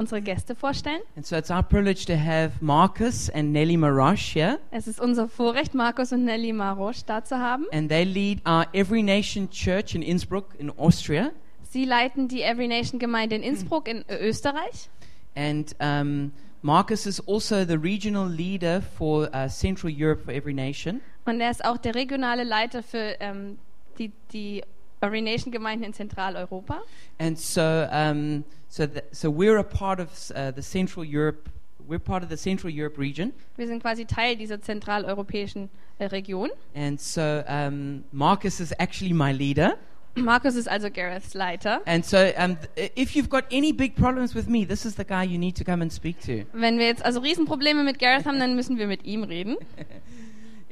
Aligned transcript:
unsere 0.00 0.22
Gäste 0.22 0.54
vorstellen. 0.54 1.00
And 1.14 1.26
so 1.26 1.36
it's 1.36 1.50
our 1.50 1.62
privilege 1.62 2.06
to 2.06 2.14
have 2.14 2.52
Marcus 2.60 3.28
and 3.30 3.52
Nelly 3.52 3.76
Marash 3.76 4.34
here. 4.34 4.58
Es 4.70 4.86
ist 4.88 4.98
unser 4.98 5.28
Vorrecht, 5.28 5.74
Markus 5.74 6.12
und 6.12 6.24
Nelly 6.24 6.52
Marosch 6.52 7.04
da 7.04 7.22
zu 7.22 7.38
haben. 7.38 7.66
And 7.70 7.90
they 7.90 8.04
lead 8.04 8.40
our 8.48 8.66
Every 8.72 9.02
Nation 9.02 9.50
Church 9.50 9.94
in 9.94 10.02
Innsbruck 10.02 10.54
in 10.58 10.70
Austria. 10.78 11.30
Sie 11.68 11.84
leiten 11.84 12.28
die 12.28 12.42
Every 12.42 12.66
Nation 12.66 12.98
Gemeinde 12.98 13.36
in 13.36 13.42
Innsbruck 13.42 13.86
in 13.86 14.04
Österreich. 14.08 14.88
And 15.36 15.76
um, 15.80 16.32
Marcus 16.62 17.06
is 17.06 17.20
also 17.28 17.64
the 17.64 17.76
regional 17.78 18.26
leader 18.26 18.80
for 18.80 19.28
uh, 19.34 19.48
Central 19.48 19.92
Europe 19.94 20.24
for 20.24 20.32
Every 20.32 20.54
Nation. 20.54 21.02
Und 21.26 21.40
er 21.40 21.50
ist 21.50 21.64
auch 21.64 21.76
der 21.76 21.94
regionale 21.94 22.44
Leiter 22.44 22.82
für 22.82 23.16
ähm, 23.20 23.58
die, 23.98 24.12
die 24.32 24.62
Every 25.02 25.22
Nation 25.22 25.50
Gemeinden 25.50 25.84
in 25.84 25.92
Zentraleuropa. 25.94 26.82
And 27.18 27.38
so, 27.38 27.88
um, 27.90 28.44
so, 28.68 28.86
th- 28.86 29.04
so 29.12 29.30
we're 29.30 29.58
a 29.58 29.64
part 29.64 29.98
of 29.98 30.10
uh, 30.34 30.50
the 30.50 30.62
Central 30.62 31.04
Europe. 31.04 31.48
We're 31.88 31.98
part 31.98 32.22
of 32.22 32.28
the 32.28 32.36
Central 32.36 32.70
Europe 32.70 32.98
region. 32.98 33.32
Wir 33.56 33.66
sind 33.66 33.80
quasi 33.82 34.04
Teil 34.04 34.36
dieser 34.36 34.60
zentraleuropäischen 34.60 35.70
äh, 35.98 36.04
Region. 36.06 36.50
And 36.74 37.00
so 37.00 37.42
um, 37.48 38.04
Marcus 38.12 38.60
is 38.60 38.72
actually 38.78 39.14
my 39.14 39.32
leader. 39.32 39.76
Markus 40.16 40.54
ist 40.56 40.68
also 40.68 40.90
Gareths 40.90 41.34
Leiter. 41.34 41.80
And 41.86 42.04
so 42.04 42.18
um, 42.36 42.58
if 42.76 43.14
you've 43.14 43.30
got 43.30 43.44
any 43.50 43.72
big 43.72 43.96
problems 43.96 44.34
with 44.34 44.48
me, 44.48 44.66
this 44.66 44.84
is 44.84 44.96
the 44.96 45.04
guy 45.04 45.24
you 45.24 45.38
need 45.38 45.56
to 45.56 45.64
come 45.64 45.80
and 45.80 45.90
speak 45.90 46.20
to. 46.26 46.44
Wenn 46.52 46.78
wir 46.78 46.86
jetzt 46.86 47.04
also 47.04 47.20
Riesenprobleme 47.20 47.84
mit 47.84 47.98
Gareth 47.98 48.26
haben, 48.26 48.38
dann 48.38 48.54
müssen 48.54 48.76
wir 48.76 48.86
mit 48.86 49.04
ihm 49.04 49.24
reden. 49.24 49.56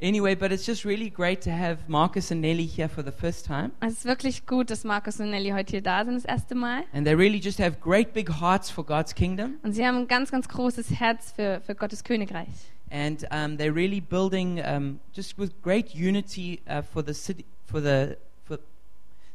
Anyway, 0.01 0.33
but 0.33 0.49
it's 0.51 0.65
just 0.65 0.85
really 0.85 1.09
great 1.09 1.41
to 1.41 1.51
have 1.51 1.89
Marcus 1.89 2.31
and 2.31 2.41
Nelly 2.41 2.65
here 2.65 2.87
for 2.87 3.03
the 3.03 3.11
first 3.11 3.45
time. 3.45 3.71
Es 3.81 3.93
ist 3.93 4.05
wirklich 4.05 4.45
gut, 4.45 4.69
dass 4.69 4.85
Markus 4.85 5.19
und 5.19 5.29
Nelly 5.29 5.49
heute 5.49 5.71
hier 5.71 5.81
da 5.81 6.05
sind, 6.05 6.15
das 6.15 6.23
erste 6.23 6.55
Mal. 6.55 6.85
And 6.93 7.05
they 7.05 7.13
really 7.13 7.39
just 7.39 7.59
have 7.59 7.79
great 7.81 8.13
big 8.13 8.29
hearts 8.39 8.69
for 8.69 8.85
God's 8.85 9.13
kingdom. 9.13 9.57
Und 9.61 9.73
sie 9.73 9.85
haben 9.85 9.97
ein 9.97 10.07
ganz, 10.07 10.31
ganz 10.31 10.47
großes 10.47 10.91
Herz 10.91 11.33
für, 11.33 11.59
für 11.65 11.75
Gottes 11.75 12.05
Königreich. 12.05 12.47
And 12.89 13.23
um, 13.31 13.57
they're 13.57 13.75
really 13.75 13.99
building 13.99 14.61
um, 14.61 14.99
just 15.13 15.37
with 15.37 15.51
great 15.61 15.93
unity 15.93 16.61
uh, 16.65 16.81
for 16.81 17.03
the 17.05 17.13
city, 17.13 17.45
for 17.65 17.81
the, 17.81 18.15
for, 18.45 18.57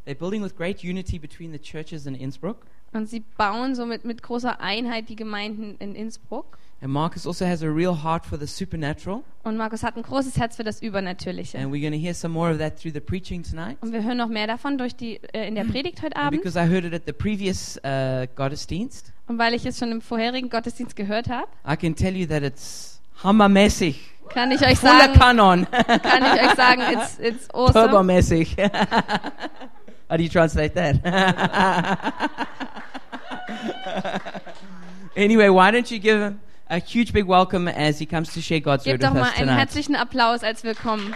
they're 0.07 0.19
building 0.19 0.43
with 0.43 0.57
great 0.57 0.83
unity 0.83 1.19
between 1.19 1.53
the 1.53 1.59
churches 1.59 2.07
in 2.07 2.15
Innsbruck. 2.15 2.65
Und 2.95 3.07
sie 3.09 3.21
bauen 3.37 3.75
so 3.75 3.85
mit, 3.85 4.07
mit 4.07 4.23
großer 4.23 4.61
Einheit 4.61 5.11
die 5.11 5.17
Gemeinden 5.17 5.77
in 5.79 5.95
Innsbruck. 5.95 6.59
And 6.85 6.93
Marcus 6.93 7.27
also 7.27 7.47
has 7.47 7.63
a 7.63 7.71
real 7.71 7.95
heart 7.95 8.27
for 8.27 8.39
the 8.39 8.47
supernatural. 8.47 9.23
Und 9.43 9.57
Markus 9.57 9.83
hat 9.83 9.97
ein 9.97 10.03
großes 10.03 10.37
Herz 10.37 10.57
für 10.57 10.65
das 10.65 10.83
Übernatürliche. 10.83 11.57
And 11.57 11.73
we're 11.73 11.81
going 11.81 11.95
to 11.95 11.99
hear 11.99 12.13
some 12.13 12.35
more 12.35 12.53
of 12.53 12.59
that 12.59 12.79
through 12.79 12.93
the 12.93 13.01
preaching 13.01 13.43
tonight. 13.43 13.79
Und 13.81 13.95
wir 13.95 14.05
hören 14.05 14.19
noch 14.19 14.29
mehr 14.29 14.47
davon 14.47 14.77
durch 14.77 14.95
die, 14.95 15.19
äh, 15.33 15.49
in 15.49 15.55
der 15.55 15.65
Predigt 15.65 16.03
heute 16.03 16.15
And 16.17 16.27
Abend. 16.27 16.43
because 16.43 16.59
I 16.59 16.69
heard 16.69 16.85
it 16.85 16.93
at 16.93 17.05
the 17.07 17.15
previous 17.15 17.81
uh, 17.87 18.27
Gottesdienst, 18.37 19.15
Und 19.29 19.39
weil 19.39 19.55
ich 19.55 19.65
es 19.65 19.79
schon 19.79 19.93
im 19.93 20.03
vorherigen 20.03 20.51
Gottesdienst 20.51 20.95
gehört 20.95 21.31
habe, 21.31 21.47
I 21.67 21.75
can 21.75 21.97
tell 21.97 22.15
you 22.15 22.27
that 22.27 22.43
it's 22.43 23.01
hammermäßig. 23.23 23.99
kann 24.29 24.51
ich 24.51 24.61
euch 24.61 24.79
Voller 24.79 25.07
sagen, 25.07 25.19
Kanon. 25.19 25.67
kann 25.71 26.23
ich 26.23 26.43
euch 26.43 26.55
sagen, 26.55 26.83
it's, 26.93 27.19
it's 27.19 27.49
awesome. 27.55 27.87
Turbomäßig. 27.87 28.57
How 30.11 30.19
do 30.19 30.23
you 30.23 30.29
translate 30.29 30.75
that? 30.75 31.01
anyway, 35.17 35.49
why 35.49 35.71
don't 35.71 35.91
you 35.91 35.99
give 35.99 36.21
him 36.21 36.41
a 36.75 36.79
huge 36.81 37.13
big 37.13 37.27
welcome 37.27 37.69
as 37.69 37.99
he 38.01 38.07
comes 38.07 38.33
to 38.35 38.41
share 38.41 38.61
God's 38.61 38.85
word 38.85 39.01
Gebt 39.01 39.05
doch 39.05 39.15
with 39.15 39.21
mal 39.23 39.29
us 39.29 39.39
einen 39.39 39.49
tonight. 39.49 39.59
herzlichen 39.61 39.95
Applaus 39.95 40.43
als 40.43 40.65
Willkommen. 40.65 41.15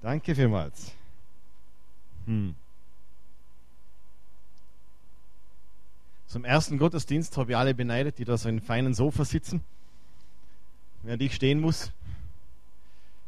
Danke 0.00 0.34
vielmals. 0.34 0.92
Hm. 2.26 2.54
Zum 6.26 6.44
ersten 6.46 6.78
Gottesdienst 6.78 7.36
habe 7.36 7.52
ich 7.52 7.56
alle 7.56 7.74
beneidet, 7.74 8.18
die 8.18 8.24
da 8.24 8.38
so 8.38 8.48
in 8.48 8.60
feinen 8.60 8.94
Sofa 8.94 9.24
sitzen, 9.26 9.62
während 11.02 11.20
ich 11.20 11.34
stehen 11.34 11.60
muss. 11.60 11.92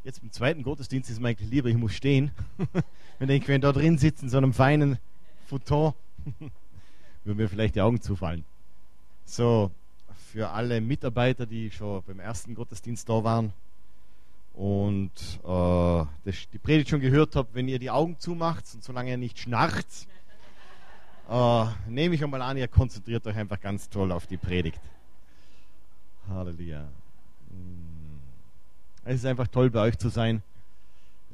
Jetzt 0.05 0.23
im 0.23 0.31
zweiten 0.31 0.63
Gottesdienst 0.63 1.09
ist 1.09 1.19
mir 1.19 1.29
eigentlich 1.29 1.51
lieber, 1.51 1.71
ich 1.71 1.79
muss 1.79 1.95
stehen. 1.95 2.31
wenn 3.19 3.31
ich 3.31 3.49
wenn 3.49 3.63
da 3.63 3.73
drin 3.73 3.97
sitze 3.97 4.25
in 4.25 4.29
so 4.29 4.37
einem 4.37 4.53
feinen 4.53 4.99
Futon, 5.49 5.95
würden 7.25 7.39
mir 7.39 7.49
vielleicht 7.49 7.75
die 7.75 7.81
Augen 7.81 8.03
zufallen. 8.03 8.45
So, 9.25 9.71
für 10.31 10.51
alle 10.51 10.83
Mitarbeiter, 10.83 11.47
die 11.47 11.71
schon 11.71 12.03
beim 12.03 12.21
ersten 12.21 12.55
Gottesdienst 12.55 13.09
da 13.09 13.25
waren, 13.25 13.55
und 14.53 15.11
äh, 15.43 16.05
das, 16.25 16.49
die 16.53 16.59
Predigt 16.63 16.91
schon 16.91 17.01
gehört 17.01 17.35
habt, 17.35 17.55
wenn 17.55 17.67
ihr 17.67 17.79
die 17.79 17.91
Augen 17.91 18.19
zumacht 18.19 18.65
und 18.75 18.85
solange 18.85 19.11
ihr 19.11 19.17
nicht 19.17 19.39
schnarcht, 19.39 19.87
äh, 21.31 21.65
nehme 21.89 22.15
ich 22.15 22.23
einmal 22.23 22.43
an, 22.43 22.59
ihr 22.59 22.69
konzentriert 22.69 23.27
euch 23.27 23.37
einfach 23.37 23.61
ganz 23.61 23.89
toll 23.89 24.13
auf 24.13 24.27
die 24.27 24.37
Predigt. 24.37 24.81
Halleluja. 26.29 26.87
Es 29.07 29.17
ist 29.17 29.27
einfach 29.27 29.49
toll, 29.49 29.69
bei 29.69 29.81
euch 29.81 29.99
zu 29.99 30.09
sein. 30.09 30.43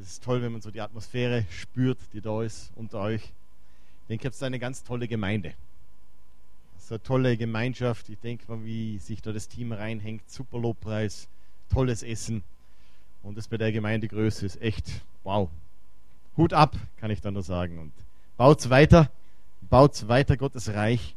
Es 0.00 0.12
ist 0.12 0.24
toll, 0.24 0.42
wenn 0.42 0.50
man 0.50 0.60
so 0.60 0.72
die 0.72 0.80
Atmosphäre 0.80 1.44
spürt, 1.50 1.98
die 2.12 2.20
da 2.20 2.42
ist 2.42 2.72
unter 2.74 2.98
euch. 2.98 3.22
Ich 3.22 4.08
denke, 4.08 4.26
ihr 4.26 4.30
habt 4.32 4.42
eine 4.42 4.58
ganz 4.58 4.82
tolle 4.82 5.06
Gemeinde. 5.06 5.54
So 6.80 6.94
eine 6.94 7.02
tolle 7.04 7.36
Gemeinschaft. 7.36 8.08
Ich 8.08 8.18
denke 8.18 8.44
mal, 8.48 8.64
wie 8.64 8.98
sich 8.98 9.22
da 9.22 9.32
das 9.32 9.46
Team 9.46 9.70
reinhängt. 9.70 10.28
Super 10.28 10.58
Lobpreis, 10.58 11.28
tolles 11.72 12.02
Essen. 12.02 12.42
Und 13.22 13.38
das 13.38 13.46
bei 13.46 13.56
der 13.56 13.70
Gemeindegröße 13.70 14.46
ist 14.46 14.60
echt 14.60 15.02
wow. 15.22 15.48
Hut 16.36 16.52
ab, 16.52 16.76
kann 16.96 17.12
ich 17.12 17.20
da 17.20 17.30
nur 17.30 17.44
sagen. 17.44 17.78
Und 17.78 17.92
baut's 18.36 18.68
weiter, 18.68 19.10
baut's 19.60 20.08
weiter 20.08 20.36
Gottes 20.36 20.70
Reich 20.70 21.14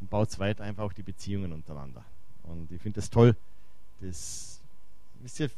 und 0.00 0.08
baut's 0.08 0.38
weiter 0.38 0.62
einfach 0.62 0.84
auch 0.84 0.92
die 0.92 1.02
Beziehungen 1.02 1.52
untereinander. 1.52 2.04
Und 2.44 2.70
ich 2.70 2.80
finde 2.80 3.00
das 3.00 3.10
toll. 3.10 3.34
Das, 4.00 4.60
wisst 5.20 5.40
ihr, 5.40 5.50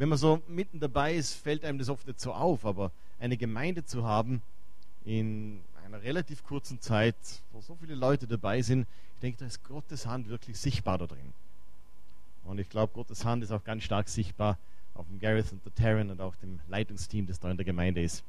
wenn 0.00 0.08
man 0.08 0.16
so 0.16 0.40
mitten 0.48 0.80
dabei 0.80 1.14
ist, 1.14 1.34
fällt 1.34 1.62
einem 1.62 1.78
das 1.78 1.90
oft 1.90 2.06
nicht 2.06 2.18
so 2.18 2.32
auf, 2.32 2.64
aber 2.64 2.90
eine 3.18 3.36
Gemeinde 3.36 3.84
zu 3.84 4.02
haben 4.02 4.40
in 5.04 5.60
einer 5.84 6.02
relativ 6.02 6.42
kurzen 6.42 6.80
Zeit, 6.80 7.16
wo 7.52 7.60
so 7.60 7.74
viele 7.74 7.94
Leute 7.94 8.26
dabei 8.26 8.62
sind, 8.62 8.86
ich 9.16 9.20
denke, 9.20 9.40
da 9.40 9.44
ist 9.44 9.62
Gottes 9.62 10.06
Hand 10.06 10.30
wirklich 10.30 10.58
sichtbar 10.58 10.96
da 10.96 11.06
drin. 11.06 11.34
Und 12.44 12.58
ich 12.58 12.70
glaube, 12.70 12.94
Gottes 12.94 13.26
Hand 13.26 13.44
ist 13.44 13.52
auch 13.52 13.62
ganz 13.62 13.82
stark 13.82 14.08
sichtbar 14.08 14.56
auf 14.94 15.06
dem 15.06 15.18
Gareth 15.18 15.52
und 15.52 15.62
der 15.66 15.74
Taryn 15.74 16.08
und 16.08 16.22
auch 16.22 16.34
dem 16.36 16.60
Leitungsteam, 16.70 17.26
das 17.26 17.38
da 17.38 17.50
in 17.50 17.58
der 17.58 17.66
Gemeinde 17.66 18.02
ist. 18.02 18.24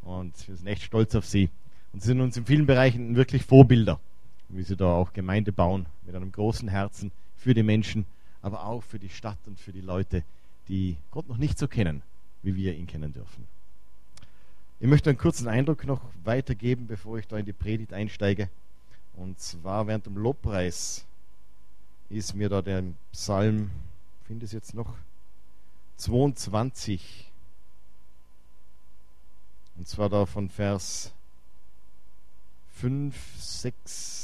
Und 0.00 0.48
wir 0.48 0.56
sind 0.56 0.68
echt 0.68 0.84
stolz 0.84 1.14
auf 1.14 1.26
sie. 1.26 1.50
Und 1.92 2.00
sie 2.00 2.06
sind 2.06 2.22
uns 2.22 2.38
in 2.38 2.46
vielen 2.46 2.64
Bereichen 2.64 3.14
wirklich 3.14 3.44
Vorbilder, 3.44 4.00
wie 4.48 4.62
sie 4.62 4.74
da 4.74 4.94
auch 4.94 5.12
Gemeinde 5.12 5.52
bauen, 5.52 5.84
mit 6.06 6.14
einem 6.14 6.32
großen 6.32 6.70
Herzen 6.70 7.12
für 7.36 7.52
die 7.52 7.62
Menschen, 7.62 8.06
aber 8.40 8.64
auch 8.64 8.82
für 8.82 8.98
die 8.98 9.10
Stadt 9.10 9.38
und 9.44 9.60
für 9.60 9.72
die 9.72 9.82
Leute, 9.82 10.24
die 10.70 10.96
Gott 11.10 11.28
noch 11.28 11.36
nicht 11.36 11.58
so 11.58 11.68
kennen, 11.68 12.02
wie 12.42 12.54
wir 12.54 12.74
ihn 12.74 12.86
kennen 12.86 13.12
dürfen. 13.12 13.46
Ich 14.78 14.86
möchte 14.86 15.10
einen 15.10 15.18
kurzen 15.18 15.48
Eindruck 15.48 15.84
noch 15.84 16.00
weitergeben, 16.24 16.86
bevor 16.86 17.18
ich 17.18 17.26
da 17.26 17.36
in 17.36 17.44
die 17.44 17.52
Predigt 17.52 17.92
einsteige. 17.92 18.48
Und 19.14 19.38
zwar 19.38 19.86
während 19.86 20.06
dem 20.06 20.16
Lobpreis 20.16 21.04
ist 22.08 22.34
mir 22.34 22.48
da 22.48 22.62
der 22.62 22.84
Psalm, 23.12 23.70
finde 24.26 24.46
es 24.46 24.52
jetzt 24.52 24.74
noch, 24.74 24.94
22. 25.98 27.30
Und 29.76 29.86
zwar 29.86 30.08
da 30.08 30.24
von 30.24 30.48
Vers 30.48 31.12
5, 32.76 33.14
6. 33.38 34.19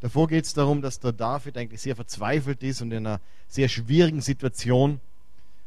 Davor 0.00 0.28
geht 0.28 0.44
es 0.44 0.54
darum, 0.54 0.80
dass 0.80 1.00
der 1.00 1.12
David 1.12 1.56
eigentlich 1.56 1.80
sehr 1.80 1.96
verzweifelt 1.96 2.62
ist 2.62 2.80
und 2.82 2.92
in 2.92 3.06
einer 3.06 3.20
sehr 3.48 3.68
schwierigen 3.68 4.20
Situation. 4.20 5.00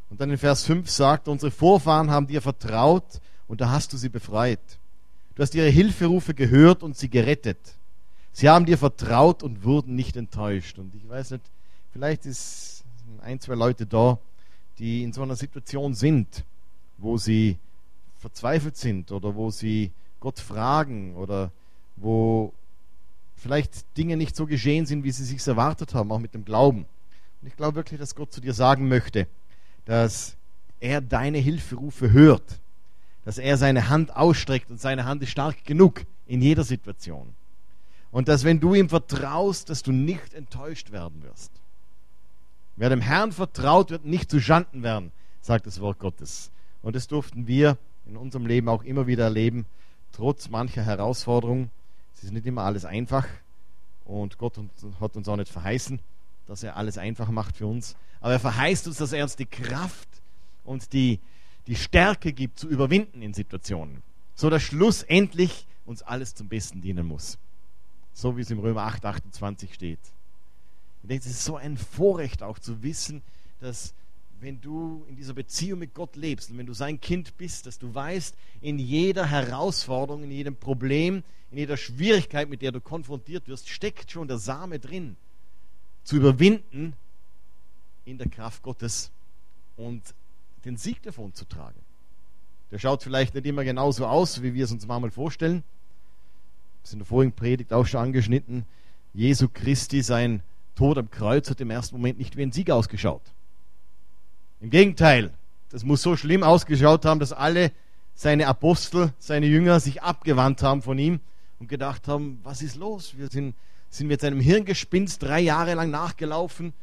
Und 0.09 0.22
dann 0.22 0.30
in 0.30 0.38
Vers 0.38 0.64
5 0.66 0.90
sagt, 0.90 1.28
unsere 1.28 1.52
Vorfahren 1.52 2.12
haben 2.12 2.28
dir 2.28 2.41
vertraut 2.41 3.22
und 3.47 3.61
da 3.61 3.70
hast 3.70 3.91
du 3.91 3.97
sie 3.97 4.09
befreit. 4.09 4.59
Du 5.35 5.44
hast 5.44 5.55
ihre 5.55 5.70
Hilferufe 5.70 6.34
gehört 6.34 6.84
und 6.84 6.97
sie 6.97 7.09
gerettet. 7.09 7.58
Sie 8.34 8.47
haben 8.47 8.66
dir 8.66 8.78
vertraut 8.78 9.44
und 9.44 9.64
wurden 9.64 9.96
nicht 9.96 10.16
enttäuscht. 10.16 10.78
Und 10.79 10.96
ich 10.96 11.08
weiß 11.08 11.32
nicht, 11.32 11.44
vielleicht 11.91 12.26
ist 12.26 12.84
ein, 13.22 13.40
zwei 13.40 13.55
Leute 13.55 13.85
da, 13.85 14.17
die 14.79 15.03
in 15.03 15.14
so 15.14 15.22
einer 15.22 15.35
Situation 15.35 15.94
sind, 15.94 16.44
wo 16.97 17.17
sie 17.17 17.58
verzweifelt 18.20 18.78
sind 18.78 19.11
oder 19.11 19.35
wo 19.35 19.52
sie 19.52 19.91
Gott 20.20 20.40
fragen 20.40 21.16
oder 21.16 21.52
wo 21.97 22.53
vielleicht 23.41 23.97
Dinge 23.97 24.17
nicht 24.17 24.35
so 24.35 24.46
geschehen 24.46 24.85
sind, 24.85 25.03
wie 25.03 25.11
sie 25.11 25.26
sich 25.26 25.46
erwartet 25.46 25.93
haben, 25.93 26.11
auch 26.11 26.20
mit 26.20 26.34
dem 26.34 26.46
Glauben. 26.46 26.85
Und 27.41 27.47
ich 27.47 27.55
glaube 27.55 27.76
wirklich, 27.76 27.99
dass 27.99 28.16
Gott 28.16 28.32
zu 28.32 28.40
dir 28.40 28.53
sagen 28.53 28.88
möchte, 28.88 29.28
dass 29.85 30.38
er 30.79 31.02
deine 31.02 31.40
Hilferufe 31.40 32.11
hört, 32.11 32.59
dass 33.26 33.40
er 33.40 33.58
seine 33.58 33.90
Hand 33.90 34.16
ausstreckt 34.16 34.70
und 34.70 34.79
seine 34.79 35.05
Hand 35.05 35.23
ist 35.23 35.32
stark 35.32 35.66
genug 35.66 36.03
in 36.28 36.41
jeder 36.41 36.64
Situation. 36.64 37.34
Und 38.11 38.28
dass 38.28 38.43
wenn 38.43 38.59
du 38.59 38.76
ihm 38.76 38.90
vertraust, 38.90 39.70
dass 39.70 39.82
du 39.82 39.91
nicht 39.91 40.34
enttäuscht 40.34 40.91
werden 40.91 41.23
wirst. 41.23 41.52
Wer 42.76 42.90
dem 42.90 43.02
Herrn 43.02 43.32
vertraut, 43.32 43.90
wird 43.90 44.05
nicht 44.05 44.29
zu 44.29 44.40
Schanden 44.40 44.84
werden, 44.84 45.11
sagt 45.41 45.66
das 45.66 45.79
Wort 45.79 45.99
Gottes. 45.99 46.52
Und 46.84 46.96
das 46.96 47.08
durften 47.08 47.47
wir 47.47 47.78
in 48.05 48.17
unserem 48.17 48.46
Leben 48.46 48.70
auch 48.70 48.84
immer 48.84 49.08
wieder 49.08 49.26
erleben, 49.26 49.66
trotz 50.11 50.49
mancher 50.49 50.84
Herausforderungen. 50.84 51.70
Es 52.22 52.26
ist 52.26 52.34
nicht 52.34 52.46
immer 52.46 52.62
alles 52.62 52.85
einfach 52.85 53.28
und 54.06 54.38
Gott 54.38 54.59
hat 55.00 55.16
uns 55.16 55.28
auch 55.28 55.38
nicht 55.38 55.52
verheißen, 55.52 56.00
dass 56.46 56.62
er 56.62 56.78
alles 56.78 57.00
einfach 57.00 57.29
macht 57.29 57.58
für 57.58 57.66
uns. 57.66 57.96
Aber 58.20 58.34
er 58.34 58.40
verheißt 58.40 58.85
uns, 58.85 58.97
dass 58.97 59.12
er 59.12 59.23
uns 59.23 59.35
die 59.35 59.47
Kraft 59.47 60.08
und 60.64 60.94
die, 60.94 61.20
die 61.66 61.76
Stärke 61.76 62.32
gibt, 62.32 62.59
zu 62.59 62.70
überwinden 62.70 63.23
in 63.23 63.34
Situationen. 63.34 64.03
So 64.35 64.52
dass 64.52 64.62
schlussendlich 64.62 65.66
uns 65.88 66.03
alles 66.03 66.35
zum 66.35 66.47
Besten 66.47 66.79
dienen 66.79 67.08
muss. 67.08 67.40
So 68.14 68.38
wie 68.38 68.41
es 68.41 68.52
im 68.52 68.59
Römer 68.59 68.84
8, 68.84 69.03
28 69.03 69.74
steht. 69.74 70.00
Ich 71.02 71.09
denke, 71.09 71.26
es 71.26 71.32
ist 71.32 71.44
so 71.44 71.56
ein 71.56 71.76
Vorrecht 71.76 72.44
auch 72.44 72.59
zu 72.59 72.84
wissen, 72.84 73.24
dass 73.62 73.96
wenn 74.41 74.59
du 74.59 75.05
in 75.08 75.16
dieser 75.16 75.35
Beziehung 75.35 75.79
mit 75.79 75.93
Gott 75.93 76.16
lebst 76.16 76.49
und 76.49 76.58
wenn 76.58 76.66
du 76.66 76.73
sein 76.73 76.99
Kind 76.99 77.38
bist, 77.38 77.67
dass 77.67 77.78
du 77.78 77.93
weißt, 77.93 78.35
in 78.61 78.79
jeder 78.79 79.28
Herausforderung, 79.28 80.23
in 80.23 80.32
jedem 80.32 80.55
Problem, 80.55 81.23
in 81.52 81.59
jeder 81.59 81.78
Schwierigkeit, 81.78 82.49
mit 82.49 82.64
der 82.64 82.72
du 82.72 82.82
konfrontiert 82.82 83.47
wirst, 83.47 83.70
steckt 83.70 84.09
schon 84.09 84.28
der 84.28 84.40
Same 84.40 84.79
drin, 84.79 85.16
zu 86.03 86.16
überwinden 86.16 86.93
in 88.05 88.17
der 88.17 88.29
Kraft 88.29 88.64
Gottes 88.64 89.11
und 89.78 90.02
den 90.66 90.76
Sieg 90.76 91.03
davon 91.03 91.35
zu 91.35 91.46
tragen. 91.46 91.79
Der 92.72 92.79
schaut 92.79 93.03
vielleicht 93.03 93.35
nicht 93.35 93.46
immer 93.46 93.64
genauso 93.64 94.08
aus, 94.08 94.41
wie 94.41 94.55
wir 94.55 94.66
es 94.66 94.72
uns 94.72 94.88
manchmal 94.88 95.11
vorstellen. 95.11 95.64
Das 96.82 96.90
ist 96.90 96.93
in 96.93 96.99
der 96.99 97.05
vorigen 97.05 97.34
Predigt 97.34 97.73
auch 97.73 97.85
schon 97.85 98.02
angeschnitten. 98.02 98.66
Jesu 99.14 99.49
Christi, 99.53 100.02
sein 100.02 100.41
Tod 100.76 100.97
am 100.97 101.11
Kreuz, 101.11 101.47
hat 101.52 101.61
im 101.61 101.70
ersten 101.70 101.96
Moment 101.96 102.17
nicht 102.17 102.38
wie 102.38 102.41
ein 102.41 102.52
Sieg 102.52 102.72
ausgeschaut. 102.72 103.22
Im 104.61 104.69
Gegenteil, 104.69 105.34
das 105.69 105.84
muss 105.84 106.03
so 106.03 106.16
schlimm 106.16 106.43
ausgeschaut 106.43 107.03
haben, 107.03 107.19
dass 107.19 107.34
alle 107.34 107.72
seine 108.13 108.46
Apostel, 108.46 109.11
seine 109.17 109.47
Jünger 109.47 109.79
sich 109.79 110.03
abgewandt 110.03 110.61
haben 110.61 110.84
von 110.84 110.99
ihm 110.99 111.19
und 111.59 111.67
gedacht 111.67 112.08
haben, 112.08 112.40
was 112.43 112.61
ist 112.61 112.75
los? 112.75 113.17
Wir 113.17 113.28
sind, 113.29 113.55
sind 113.90 114.08
wir 114.08 114.13
jetzt 114.13 114.23
einem 114.23 114.40
Hirngespinst 114.40 115.23
drei 115.23 115.40
Jahre 115.40 115.73
lang 115.73 115.90
nachgelaufen. 115.90 116.73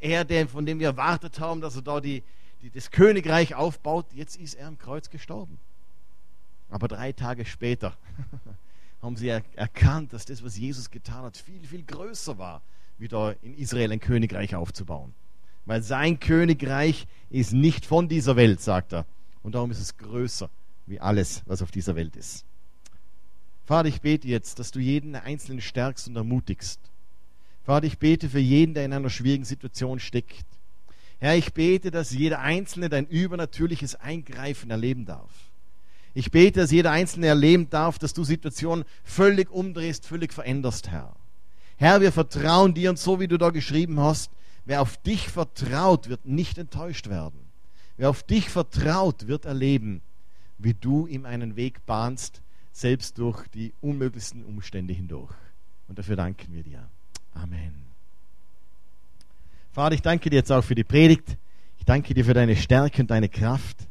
Er, 0.00 0.26
der, 0.26 0.46
von 0.48 0.66
dem 0.66 0.80
wir 0.80 0.88
erwartet 0.88 1.40
haben, 1.40 1.62
dass 1.62 1.76
er 1.76 1.82
da 1.82 1.98
die, 2.00 2.22
die, 2.60 2.68
das 2.68 2.90
Königreich 2.90 3.54
aufbaut, 3.54 4.04
jetzt 4.12 4.36
ist 4.36 4.54
er 4.54 4.68
am 4.68 4.76
Kreuz 4.76 5.08
gestorben. 5.08 5.58
Aber 6.68 6.88
drei 6.88 7.12
Tage 7.12 7.46
später 7.46 7.96
haben 9.02 9.16
sie 9.16 9.28
er, 9.28 9.42
erkannt, 9.56 10.12
dass 10.12 10.26
das, 10.26 10.44
was 10.44 10.58
Jesus 10.58 10.90
getan 10.90 11.22
hat, 11.22 11.38
viel, 11.38 11.66
viel 11.66 11.84
größer 11.84 12.36
war, 12.36 12.60
wie 12.98 13.08
da 13.08 13.30
in 13.40 13.56
Israel 13.56 13.92
ein 13.92 14.00
Königreich 14.00 14.54
aufzubauen. 14.54 15.14
Weil 15.64 15.82
sein 15.82 16.18
Königreich 16.20 17.06
ist 17.30 17.52
nicht 17.52 17.86
von 17.86 18.08
dieser 18.08 18.36
Welt, 18.36 18.60
sagt 18.60 18.92
er. 18.92 19.06
Und 19.42 19.54
darum 19.54 19.70
ist 19.70 19.80
es 19.80 19.96
größer 19.96 20.50
wie 20.86 21.00
alles, 21.00 21.42
was 21.46 21.62
auf 21.62 21.70
dieser 21.70 21.94
Welt 21.94 22.16
ist. 22.16 22.44
Vater, 23.64 23.88
ich 23.88 24.00
bete 24.00 24.26
jetzt, 24.26 24.58
dass 24.58 24.72
du 24.72 24.80
jeden 24.80 25.14
Einzelnen 25.14 25.60
stärkst 25.60 26.08
und 26.08 26.16
ermutigst. 26.16 26.80
Vater, 27.64 27.86
ich 27.86 27.98
bete 27.98 28.28
für 28.28 28.40
jeden, 28.40 28.74
der 28.74 28.84
in 28.84 28.92
einer 28.92 29.10
schwierigen 29.10 29.44
Situation 29.44 30.00
steckt. 30.00 30.44
Herr, 31.20 31.36
ich 31.36 31.54
bete, 31.54 31.92
dass 31.92 32.10
jeder 32.10 32.40
Einzelne 32.40 32.88
dein 32.88 33.06
übernatürliches 33.06 33.94
Eingreifen 33.94 34.70
erleben 34.70 35.06
darf. 35.06 35.30
Ich 36.14 36.32
bete, 36.32 36.60
dass 36.60 36.72
jeder 36.72 36.90
Einzelne 36.90 37.28
erleben 37.28 37.70
darf, 37.70 37.98
dass 37.98 38.12
du 38.12 38.24
Situationen 38.24 38.84
völlig 39.04 39.50
umdrehst, 39.50 40.04
völlig 40.04 40.32
veränderst, 40.32 40.90
Herr. 40.90 41.14
Herr, 41.76 42.00
wir 42.00 42.12
vertrauen 42.12 42.74
dir 42.74 42.90
und 42.90 42.98
so 42.98 43.20
wie 43.20 43.28
du 43.28 43.38
da 43.38 43.50
geschrieben 43.50 44.00
hast, 44.00 44.30
Wer 44.64 44.80
auf 44.80 44.96
dich 44.96 45.28
vertraut, 45.28 46.08
wird 46.08 46.24
nicht 46.24 46.58
enttäuscht 46.58 47.08
werden. 47.08 47.40
Wer 47.96 48.10
auf 48.10 48.22
dich 48.22 48.48
vertraut, 48.48 49.26
wird 49.26 49.44
erleben, 49.44 50.00
wie 50.58 50.74
du 50.74 51.06
ihm 51.06 51.26
einen 51.26 51.56
Weg 51.56 51.84
bahnst, 51.86 52.42
selbst 52.72 53.18
durch 53.18 53.46
die 53.48 53.74
unmöglichsten 53.80 54.44
Umstände 54.44 54.94
hindurch. 54.94 55.34
Und 55.88 55.98
dafür 55.98 56.16
danken 56.16 56.54
wir 56.54 56.62
dir. 56.62 56.88
Amen. 57.34 57.74
Vater, 59.72 59.94
ich 59.94 60.02
danke 60.02 60.30
dir 60.30 60.36
jetzt 60.36 60.52
auch 60.52 60.62
für 60.62 60.74
die 60.74 60.84
Predigt. 60.84 61.36
Ich 61.78 61.84
danke 61.84 62.14
dir 62.14 62.24
für 62.24 62.34
deine 62.34 62.56
Stärke 62.56 63.02
und 63.02 63.10
deine 63.10 63.28
Kraft. 63.28 63.88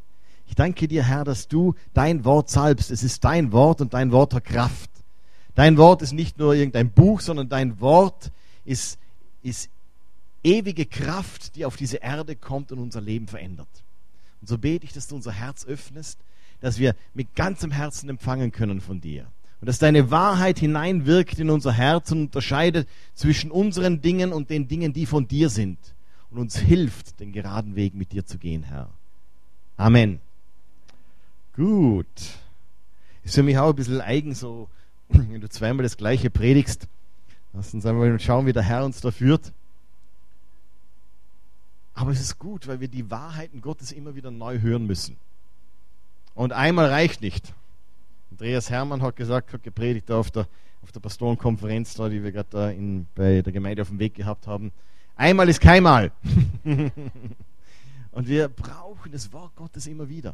Ich 0.48 0.56
danke 0.56 0.88
dir, 0.88 1.04
Herr, 1.04 1.24
dass 1.24 1.48
du 1.48 1.76
dein 1.94 2.24
Wort 2.26 2.50
salbst. 2.50 2.92
Es 2.92 3.04
ist 3.04 3.24
dein 3.24 3.52
Wort 3.52 3.82
und 3.82 3.94
dein 3.94 4.12
Wort 4.12 4.34
hat 4.34 4.46
Kraft. 4.46 4.90
Dein 5.56 5.78
Wort 5.78 6.02
ist 6.02 6.14
nicht 6.14 6.38
nur 6.38 6.54
irgendein 6.54 6.92
Buch, 6.92 7.22
sondern 7.22 7.50
dein 7.50 7.80
Wort 7.82 8.32
ist, 8.64 8.98
ist 9.44 9.70
ewige 10.44 10.86
Kraft, 10.86 11.56
die 11.56 11.66
auf 11.66 11.76
diese 11.76 11.98
Erde 11.98 12.36
kommt 12.36 12.72
und 12.72 12.80
unser 12.80 13.02
Leben 13.02 13.28
verändert. 13.28 13.70
Und 14.42 14.48
so 14.48 14.58
bete 14.58 14.86
ich, 14.86 14.94
dass 14.94 15.08
du 15.08 15.16
unser 15.16 15.32
Herz 15.32 15.66
öffnest, 15.66 16.20
dass 16.62 16.80
wir 16.80 16.96
mit 17.14 17.36
ganzem 17.36 17.72
Herzen 17.72 18.10
empfangen 18.10 18.52
können 18.52 18.82
von 18.82 19.02
dir. 19.02 19.28
Und 19.60 19.68
dass 19.68 19.78
deine 19.78 20.10
Wahrheit 20.10 20.58
hineinwirkt 20.58 21.38
in 21.38 21.52
unser 21.52 21.72
Herz 21.72 22.12
und 22.12 22.22
unterscheidet 22.22 22.88
zwischen 23.14 23.52
unseren 23.52 24.02
Dingen 24.02 24.34
und 24.34 24.50
den 24.50 24.68
Dingen, 24.68 24.94
die 24.94 25.06
von 25.06 25.28
dir 25.28 25.50
sind. 25.50 25.78
Und 26.32 26.40
uns 26.40 26.58
hilft, 26.58 27.20
den 27.20 27.32
geraden 27.32 27.76
Weg 27.76 27.94
mit 27.94 28.12
dir 28.12 28.26
zu 28.26 28.38
gehen, 28.40 28.64
Herr. 28.64 28.90
Amen. 29.78 30.20
Gut. 31.56 32.08
Ist 33.24 33.36
für 33.36 33.44
mich 33.44 33.58
auch 33.58 33.70
ein 33.70 33.76
bisschen 33.76 34.02
eigen, 34.02 34.34
so, 34.34 34.68
wenn 35.10 35.42
du 35.42 35.50
zweimal 35.50 35.84
das 35.84 35.98
gleiche 35.98 36.32
predigst. 36.32 36.88
Lass 37.54 37.74
uns 37.74 37.86
einmal 37.86 38.20
schauen, 38.20 38.46
wie 38.46 38.54
der 38.54 38.64
Herr 38.64 38.86
uns 38.86 39.02
da 39.02 39.12
führt. 39.12 39.52
Aber 42.02 42.10
es 42.10 42.20
ist 42.20 42.40
gut, 42.40 42.68
weil 42.68 42.80
wir 42.80 42.88
die 42.88 43.12
Wahrheiten 43.12 43.62
Gottes 43.62 43.92
immer 43.92 44.16
wieder 44.16 44.32
neu 44.32 44.60
hören 44.60 44.88
müssen. 44.88 45.18
Und 46.34 46.52
einmal 46.52 46.88
reicht 46.88 47.22
nicht. 47.22 47.54
Andreas 48.32 48.72
Hermann 48.72 49.04
hat 49.04 49.16
gesagt, 49.16 49.54
hat 49.54 49.62
gepredigt 49.62 50.10
auf 50.10 50.32
der, 50.32 50.48
auf 50.82 50.92
der 50.92 51.00
Pastorenkonferenz, 51.00 51.94
da, 51.94 52.10
die 52.10 52.24
wir 52.24 52.32
gerade 52.32 52.50
da 52.50 52.70
in, 52.72 53.06
bei 53.14 53.44
der 53.44 53.54
Gemeinde 53.54 53.84
auf 53.84 53.90
dem 53.90 54.00
Weg 54.00 54.16
gehabt 54.16 54.48
haben. 54.48 54.72
Einmal 55.16 55.48
ist 55.48 55.62
keinmal. 55.62 56.12
Und 58.12 58.28
wir 58.28 58.48
brauchen 58.48 59.12
das 59.12 59.32
Wort 59.32 59.56
Gottes 59.56 59.86
immer 59.86 60.10
wieder. 60.10 60.34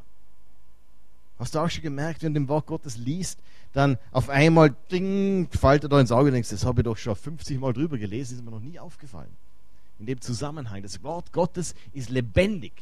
Hast 1.37 1.53
du 1.53 1.59
auch 1.59 1.69
schon 1.69 1.83
gemerkt, 1.83 2.23
wenn 2.23 2.33
du 2.33 2.39
dem 2.39 2.47
Wort 2.47 2.67
Gottes 2.67 2.95
liest, 2.95 3.39
dann 3.73 3.97
auf 4.13 4.29
einmal 4.29 4.73
ding, 4.89 5.49
fällt 5.51 5.83
er 5.83 5.89
da 5.89 5.99
ins 5.99 6.13
Auge 6.13 6.27
und 6.27 6.33
denkst, 6.33 6.49
das 6.49 6.63
habe 6.63 6.79
ich 6.79 6.85
doch 6.85 6.95
schon 6.95 7.13
50 7.13 7.59
Mal 7.59 7.73
drüber 7.73 7.97
gelesen, 7.97 8.37
ist 8.37 8.45
mir 8.45 8.51
noch 8.51 8.61
nie 8.61 8.79
aufgefallen 8.79 9.35
in 9.99 10.05
dem 10.05 10.21
Zusammenhang. 10.21 10.83
Das 10.83 11.03
Wort 11.03 11.31
Gottes 11.31 11.75
ist 11.94 12.09
lebendig. 12.09 12.73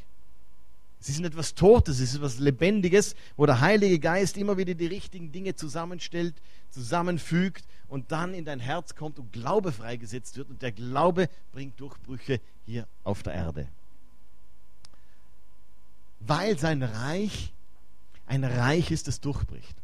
Es 1.00 1.09
ist 1.09 1.23
etwas 1.23 1.53
Totes, 1.53 2.00
es 2.00 2.09
ist 2.09 2.15
etwas 2.15 2.39
Lebendiges, 2.39 3.15
wo 3.38 3.45
der 3.45 3.62
Heilige 3.62 4.00
Geist 4.00 4.38
immer 4.38 4.57
wieder 4.57 4.74
die 4.74 4.88
richtigen 4.88 5.31
Dinge 5.31 5.55
zusammenstellt, 5.55 6.34
zusammenfügt 6.72 7.63
und 7.88 8.12
dann 8.12 8.34
in 8.34 8.43
dein 8.43 8.60
Herz 8.60 8.95
kommt 8.95 9.19
und 9.19 9.31
Glaube 9.31 9.72
freigesetzt 9.72 10.36
wird. 10.38 10.50
Und 10.50 10.62
der 10.62 10.72
Glaube 10.72 11.29
bringt 11.51 11.79
Durchbrüche 11.79 12.41
hier 12.65 12.88
auf 13.03 13.22
der 13.22 13.34
Erde. 13.34 13.67
Weil 16.22 16.57
sein 16.57 16.81
Reich 16.81 17.53
ein 18.27 18.43
Reich 18.43 18.91
ist, 18.91 19.07
das 19.07 19.22
durchbricht. 19.22 19.75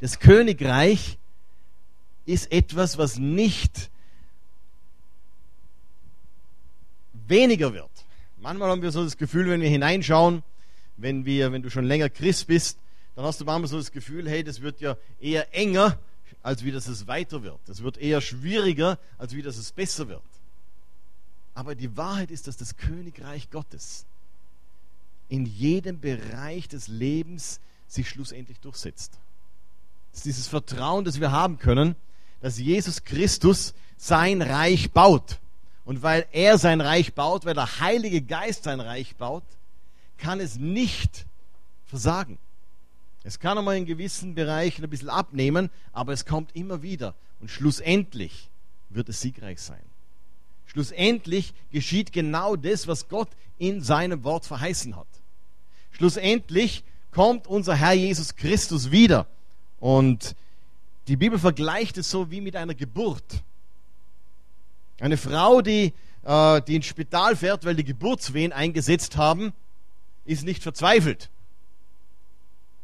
Das 0.00 0.18
Königreich 0.18 1.18
ist 2.26 2.52
etwas, 2.52 2.98
was 2.98 3.18
nicht 3.18 3.90
weniger 7.30 7.72
wird. 7.72 7.90
Manchmal 8.38 8.70
haben 8.70 8.82
wir 8.82 8.92
so 8.92 9.02
das 9.02 9.16
Gefühl, 9.16 9.48
wenn 9.48 9.60
wir 9.60 9.68
hineinschauen, 9.68 10.42
wenn, 10.96 11.24
wir, 11.24 11.52
wenn 11.52 11.62
du 11.62 11.70
schon 11.70 11.84
länger 11.84 12.10
Christ 12.10 12.46
bist, 12.46 12.78
dann 13.16 13.24
hast 13.24 13.40
du 13.40 13.44
manchmal 13.44 13.68
so 13.68 13.76
das 13.76 13.92
Gefühl, 13.92 14.28
hey, 14.28 14.44
das 14.44 14.60
wird 14.60 14.80
ja 14.80 14.96
eher 15.20 15.54
enger, 15.54 15.98
als 16.42 16.64
wie 16.64 16.72
das 16.72 16.86
es 16.88 17.06
weiter 17.06 17.42
wird. 17.42 17.58
Das 17.66 17.82
wird 17.82 17.98
eher 17.98 18.20
schwieriger, 18.20 18.98
als 19.18 19.34
wie 19.34 19.42
das 19.42 19.56
es 19.56 19.72
besser 19.72 20.08
wird. 20.08 20.22
Aber 21.54 21.74
die 21.74 21.96
Wahrheit 21.96 22.30
ist, 22.30 22.46
dass 22.46 22.56
das 22.56 22.76
Königreich 22.76 23.50
Gottes 23.50 24.06
in 25.28 25.46
jedem 25.46 26.00
Bereich 26.00 26.68
des 26.68 26.88
Lebens 26.88 27.60
sich 27.86 28.08
schlussendlich 28.08 28.58
durchsetzt. 28.60 29.18
Das 30.10 30.20
ist 30.20 30.26
dieses 30.26 30.48
Vertrauen, 30.48 31.04
das 31.04 31.20
wir 31.20 31.30
haben 31.30 31.58
können, 31.58 31.96
dass 32.40 32.58
Jesus 32.58 33.04
Christus 33.04 33.74
sein 33.96 34.42
Reich 34.42 34.90
baut. 34.92 35.40
Und 35.90 36.04
weil 36.04 36.24
er 36.30 36.56
sein 36.56 36.80
Reich 36.80 37.14
baut, 37.14 37.44
weil 37.44 37.54
der 37.54 37.80
Heilige 37.80 38.22
Geist 38.22 38.62
sein 38.62 38.78
Reich 38.78 39.16
baut, 39.16 39.42
kann 40.18 40.38
es 40.38 40.54
nicht 40.56 41.26
versagen. 41.84 42.38
Es 43.24 43.40
kann 43.40 43.58
einmal 43.58 43.76
in 43.76 43.86
gewissen 43.86 44.36
Bereichen 44.36 44.84
ein 44.84 44.88
bisschen 44.88 45.08
abnehmen, 45.08 45.68
aber 45.92 46.12
es 46.12 46.26
kommt 46.26 46.54
immer 46.54 46.82
wieder. 46.82 47.16
Und 47.40 47.50
schlussendlich 47.50 48.50
wird 48.88 49.08
es 49.08 49.20
siegreich 49.20 49.58
sein. 49.58 49.82
Schlussendlich 50.66 51.54
geschieht 51.72 52.12
genau 52.12 52.54
das, 52.54 52.86
was 52.86 53.08
Gott 53.08 53.30
in 53.58 53.82
seinem 53.82 54.22
Wort 54.22 54.46
verheißen 54.46 54.94
hat. 54.94 55.08
Schlussendlich 55.90 56.84
kommt 57.10 57.48
unser 57.48 57.74
Herr 57.74 57.94
Jesus 57.94 58.36
Christus 58.36 58.92
wieder. 58.92 59.26
Und 59.80 60.36
die 61.08 61.16
Bibel 61.16 61.40
vergleicht 61.40 61.98
es 61.98 62.08
so 62.08 62.30
wie 62.30 62.40
mit 62.40 62.54
einer 62.54 62.76
Geburt. 62.76 63.42
Eine 65.00 65.16
Frau, 65.16 65.62
die, 65.62 65.94
äh, 66.24 66.60
die 66.62 66.76
ins 66.76 66.84
Spital 66.86 67.34
fährt, 67.34 67.64
weil 67.64 67.74
die 67.74 67.84
Geburtswehen 67.84 68.52
eingesetzt 68.52 69.16
haben, 69.16 69.54
ist 70.26 70.44
nicht 70.44 70.62
verzweifelt. 70.62 71.30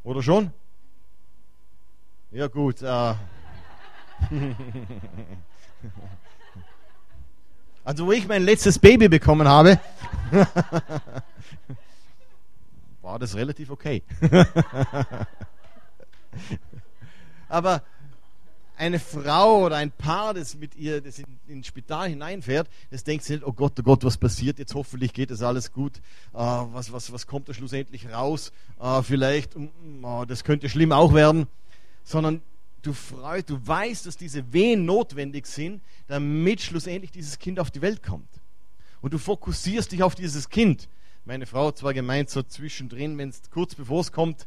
Oder 0.03 0.23
schon? 0.23 0.51
Ja 2.31 2.47
gut. 2.49 2.81
Äh. 2.81 2.87
also 7.85 8.07
wo 8.07 8.13
ich 8.13 8.27
mein 8.27 8.45
letztes 8.45 8.79
Baby 8.79 9.09
bekommen 9.09 9.47
habe, 9.47 9.79
war 13.03 13.19
das 13.19 13.35
relativ 13.35 13.71
okay. 13.71 14.03
Aber 17.49 17.83
eine 18.77 18.99
Frau 18.99 19.65
oder 19.65 19.77
ein 19.77 19.91
Paar, 19.91 20.35
das 20.35 20.57
mit 20.57 20.77
ihr 20.77 21.01
das 21.01 21.19
in, 21.19 21.27
ins 21.49 21.67
Spital 21.67 22.09
hineinfährt, 22.09 22.69
das 22.91 23.05
denkt 23.05 23.25
sich 23.25 23.37
nicht, 23.37 23.47
oh 23.47 23.53
Gott, 23.53 23.73
oh 23.79 23.83
Gott, 23.83 24.05
was 24.05 24.17
passiert 24.17 24.59
jetzt? 24.59 24.75
Hoffentlich 24.75 25.13
geht 25.13 25.31
das 25.31 25.43
alles 25.43 25.73
gut. 25.73 26.01
Uh, 26.33 26.69
was, 26.73 26.93
was, 26.93 27.13
was 27.13 27.27
kommt 27.27 27.49
da 27.49 27.55
schlussendlich 27.55 28.11
raus? 28.11 28.53
Uh, 28.79 29.03
vielleicht, 29.03 29.57
uh, 29.57 30.25
das 30.27 30.45
könnte 30.45 30.69
schlimm 30.69 30.93
auch 30.93 31.15
werden. 31.15 31.47
Sondern 32.05 32.43
du 32.83 32.93
freust, 32.93 33.51
du 33.51 33.67
weißt, 33.67 34.07
dass 34.07 34.17
diese 34.17 34.53
Wehen 34.53 34.85
notwendig 34.85 35.47
sind, 35.47 35.81
damit 36.07 36.61
schlussendlich 36.61 37.11
dieses 37.11 37.39
Kind 37.39 37.59
auf 37.59 37.71
die 37.71 37.83
Welt 37.83 38.03
kommt. 38.03 38.29
Und 39.01 39.13
du 39.13 39.19
fokussierst 39.19 39.93
dich 39.93 40.03
auf 40.03 40.15
dieses 40.15 40.49
Kind. 40.49 40.89
Meine 41.25 41.47
Frau 41.47 41.69
hat 41.69 41.79
zwar 41.79 41.95
gemeint, 41.95 42.31
so 42.31 42.43
zwischendrin, 42.43 43.19
wenn 43.19 43.31
es 43.31 43.43
kurz 43.51 43.75
bevor 43.75 44.01
es 44.01 44.13
kommt, 44.13 44.47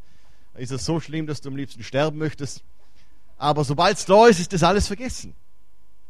ist 0.55 0.71
es 0.71 0.85
so 0.85 0.99
schlimm, 0.99 1.27
dass 1.27 1.41
du 1.41 1.49
am 1.49 1.55
liebsten 1.55 1.83
sterben 1.83 2.17
möchtest. 2.17 2.63
Aber 3.39 3.63
sobald 3.63 3.97
es 3.97 4.05
da 4.05 4.27
ist, 4.27 4.39
ist 4.39 4.51
das 4.53 4.63
alles 4.63 4.87
vergessen. 4.87 5.33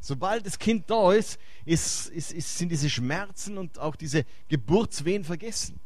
Sobald 0.02 0.46
das 0.46 0.58
Kind 0.58 0.90
da 0.90 1.14
ist, 1.14 1.40
ist, 1.64 2.10
ist, 2.10 2.32
ist, 2.32 2.58
sind 2.58 2.70
diese 2.70 2.90
Schmerzen 2.90 3.58
und 3.58 3.78
auch 3.78 3.96
diese 3.96 4.26
Geburtswehen 4.48 5.24
vergessen. 5.24 5.80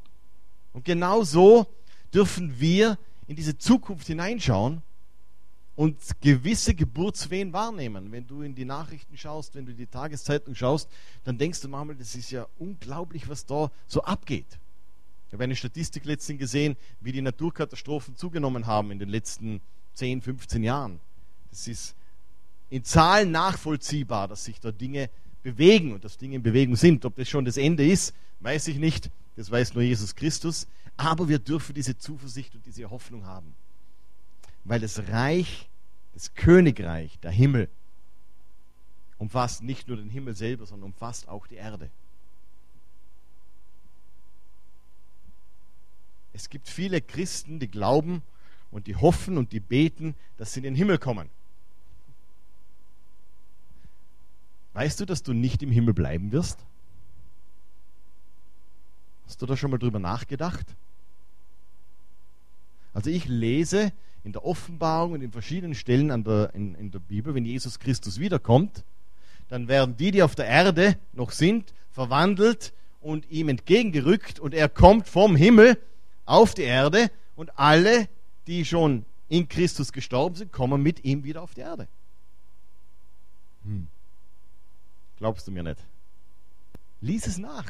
Und 0.71 0.85
genau 0.85 1.23
so 1.23 1.67
dürfen 2.13 2.59
wir 2.59 2.97
in 3.27 3.35
diese 3.35 3.57
Zukunft 3.57 4.07
hineinschauen 4.07 4.81
und 5.75 5.97
gewisse 6.21 6.75
Geburtswehen 6.75 7.51
wahrnehmen. 7.51 8.11
Wenn 8.11 8.25
du 8.25 8.41
in 8.41 8.55
die 8.55 8.65
Nachrichten 8.65 9.17
schaust, 9.17 9.55
wenn 9.55 9.65
du 9.65 9.71
in 9.71 9.77
die 9.77 9.87
Tageszeitung 9.87 10.55
schaust, 10.55 10.87
dann 11.25 11.37
denkst 11.37 11.59
du 11.59 11.67
manchmal, 11.67 11.97
das 11.97 12.15
ist 12.15 12.31
ja 12.31 12.47
unglaublich, 12.57 13.27
was 13.27 13.45
da 13.45 13.69
so 13.87 14.01
abgeht. 14.03 14.59
Ich 15.27 15.33
habe 15.33 15.43
eine 15.43 15.57
Statistik 15.57 16.05
letztens 16.05 16.39
gesehen, 16.39 16.77
wie 17.01 17.11
die 17.11 17.21
Naturkatastrophen 17.21 18.15
zugenommen 18.15 18.65
haben 18.65 18.91
in 18.91 18.99
den 18.99 19.09
letzten 19.09 19.59
10, 19.95 20.21
15 20.21 20.63
Jahren. 20.63 21.01
Es 21.53 21.67
ist 21.67 21.95
in 22.71 22.83
Zahlen 22.83 23.29
nachvollziehbar, 23.29 24.27
dass 24.27 24.45
sich 24.45 24.59
da 24.59 24.71
Dinge 24.71 25.11
bewegen 25.43 25.93
und 25.93 26.03
dass 26.03 26.17
Dinge 26.17 26.35
in 26.35 26.43
Bewegung 26.43 26.75
sind. 26.75 27.05
Ob 27.05 27.15
das 27.15 27.29
schon 27.29 27.45
das 27.45 27.57
Ende 27.57 27.85
ist, 27.85 28.15
weiß 28.39 28.67
ich 28.69 28.77
nicht. 28.77 29.11
Das 29.35 29.51
weiß 29.51 29.75
nur 29.75 29.83
Jesus 29.83 30.15
Christus. 30.15 30.67
Aber 30.97 31.29
wir 31.29 31.37
dürfen 31.37 31.75
diese 31.75 31.95
Zuversicht 31.95 32.55
und 32.55 32.65
diese 32.65 32.89
Hoffnung 32.89 33.25
haben. 33.25 33.53
Weil 34.63 34.79
das 34.79 35.07
Reich, 35.09 35.69
das 36.13 36.33
Königreich, 36.33 37.19
der 37.19 37.31
Himmel, 37.31 37.69
umfasst 39.19 39.61
nicht 39.61 39.87
nur 39.87 39.97
den 39.97 40.09
Himmel 40.09 40.35
selber, 40.35 40.65
sondern 40.65 40.87
umfasst 40.87 41.27
auch 41.27 41.45
die 41.45 41.55
Erde. 41.55 41.91
Es 46.33 46.49
gibt 46.49 46.67
viele 46.67 46.99
Christen, 46.99 47.59
die 47.59 47.67
glauben 47.67 48.23
und 48.71 48.87
die 48.87 48.95
hoffen 48.95 49.37
und 49.37 49.51
die 49.51 49.59
beten, 49.59 50.15
dass 50.37 50.53
sie 50.53 50.61
in 50.61 50.63
den 50.63 50.75
Himmel 50.75 50.97
kommen. 50.97 51.29
Weißt 54.73 54.99
du, 54.99 55.05
dass 55.05 55.23
du 55.23 55.33
nicht 55.33 55.61
im 55.63 55.71
Himmel 55.71 55.93
bleiben 55.93 56.31
wirst? 56.31 56.59
Hast 59.27 59.41
du 59.41 59.45
da 59.45 59.55
schon 59.55 59.71
mal 59.71 59.77
drüber 59.77 59.99
nachgedacht? 59.99 60.65
Also 62.93 63.09
ich 63.09 63.27
lese 63.27 63.91
in 64.23 64.31
der 64.31 64.45
Offenbarung 64.45 65.13
und 65.13 65.21
in 65.21 65.31
verschiedenen 65.31 65.75
Stellen 65.75 66.11
an 66.11 66.23
der, 66.23 66.53
in, 66.53 66.75
in 66.75 66.91
der 66.91 66.99
Bibel, 66.99 67.33
wenn 67.35 67.45
Jesus 67.45 67.79
Christus 67.79 68.19
wiederkommt, 68.19 68.83
dann 69.49 69.67
werden 69.67 69.97
die, 69.97 70.11
die 70.11 70.23
auf 70.23 70.35
der 70.35 70.45
Erde 70.45 70.97
noch 71.11 71.31
sind, 71.31 71.73
verwandelt 71.91 72.73
und 73.01 73.29
ihm 73.29 73.49
entgegengerückt 73.49 74.39
und 74.39 74.53
er 74.53 74.69
kommt 74.69 75.07
vom 75.07 75.35
Himmel 75.35 75.77
auf 76.25 76.53
die 76.53 76.63
Erde 76.63 77.11
und 77.35 77.57
alle, 77.59 78.07
die 78.47 78.65
schon 78.65 79.05
in 79.29 79.49
Christus 79.49 79.91
gestorben 79.91 80.35
sind, 80.35 80.51
kommen 80.51 80.81
mit 80.81 81.03
ihm 81.03 81.23
wieder 81.23 81.41
auf 81.41 81.53
die 81.53 81.61
Erde. 81.61 81.87
Hm. 83.65 83.87
Glaubst 85.17 85.47
du 85.47 85.51
mir 85.51 85.63
nicht? 85.63 85.79
Lies 87.01 87.27
es 87.27 87.37
nach. 87.37 87.65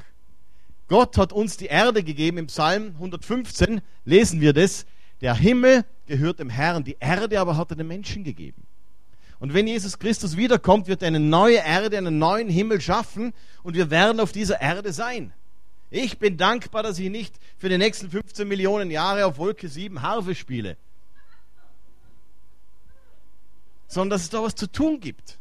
Gott 0.87 1.17
hat 1.17 1.33
uns 1.33 1.57
die 1.57 1.65
Erde 1.65 2.03
gegeben. 2.03 2.37
Im 2.37 2.47
Psalm 2.47 2.89
115 2.95 3.81
lesen 4.05 4.41
wir 4.41 4.53
das. 4.53 4.85
Der 5.21 5.35
Himmel 5.35 5.85
gehört 6.05 6.39
dem 6.39 6.49
Herrn, 6.49 6.83
die 6.83 6.97
Erde 6.99 7.39
aber 7.39 7.57
hat 7.57 7.71
er 7.71 7.77
den 7.77 7.87
Menschen 7.87 8.23
gegeben. 8.23 8.67
Und 9.39 9.53
wenn 9.53 9.67
Jesus 9.67 9.99
Christus 9.99 10.37
wiederkommt, 10.37 10.87
wird 10.87 11.01
er 11.01 11.07
eine 11.07 11.19
neue 11.19 11.57
Erde, 11.57 11.97
einen 11.97 12.17
neuen 12.17 12.49
Himmel 12.49 12.79
schaffen 12.79 13.33
und 13.61 13.75
wir 13.75 13.89
werden 13.89 14.19
auf 14.19 14.31
dieser 14.31 14.61
Erde 14.61 14.93
sein. 14.93 15.33
Ich 15.89 16.17
bin 16.17 16.37
dankbar, 16.37 16.81
dass 16.81 16.97
ich 16.97 17.09
nicht 17.09 17.35
für 17.57 17.69
die 17.69 17.77
nächsten 17.77 18.09
15 18.09 18.47
Millionen 18.47 18.89
Jahre 18.89 19.25
auf 19.25 19.37
Wolke 19.37 19.67
7 19.67 20.01
Harfe 20.01 20.33
spiele, 20.33 20.77
sondern 23.87 24.11
dass 24.11 24.23
es 24.23 24.29
da 24.29 24.41
was 24.41 24.55
zu 24.55 24.67
tun 24.67 24.99
gibt. 24.99 25.37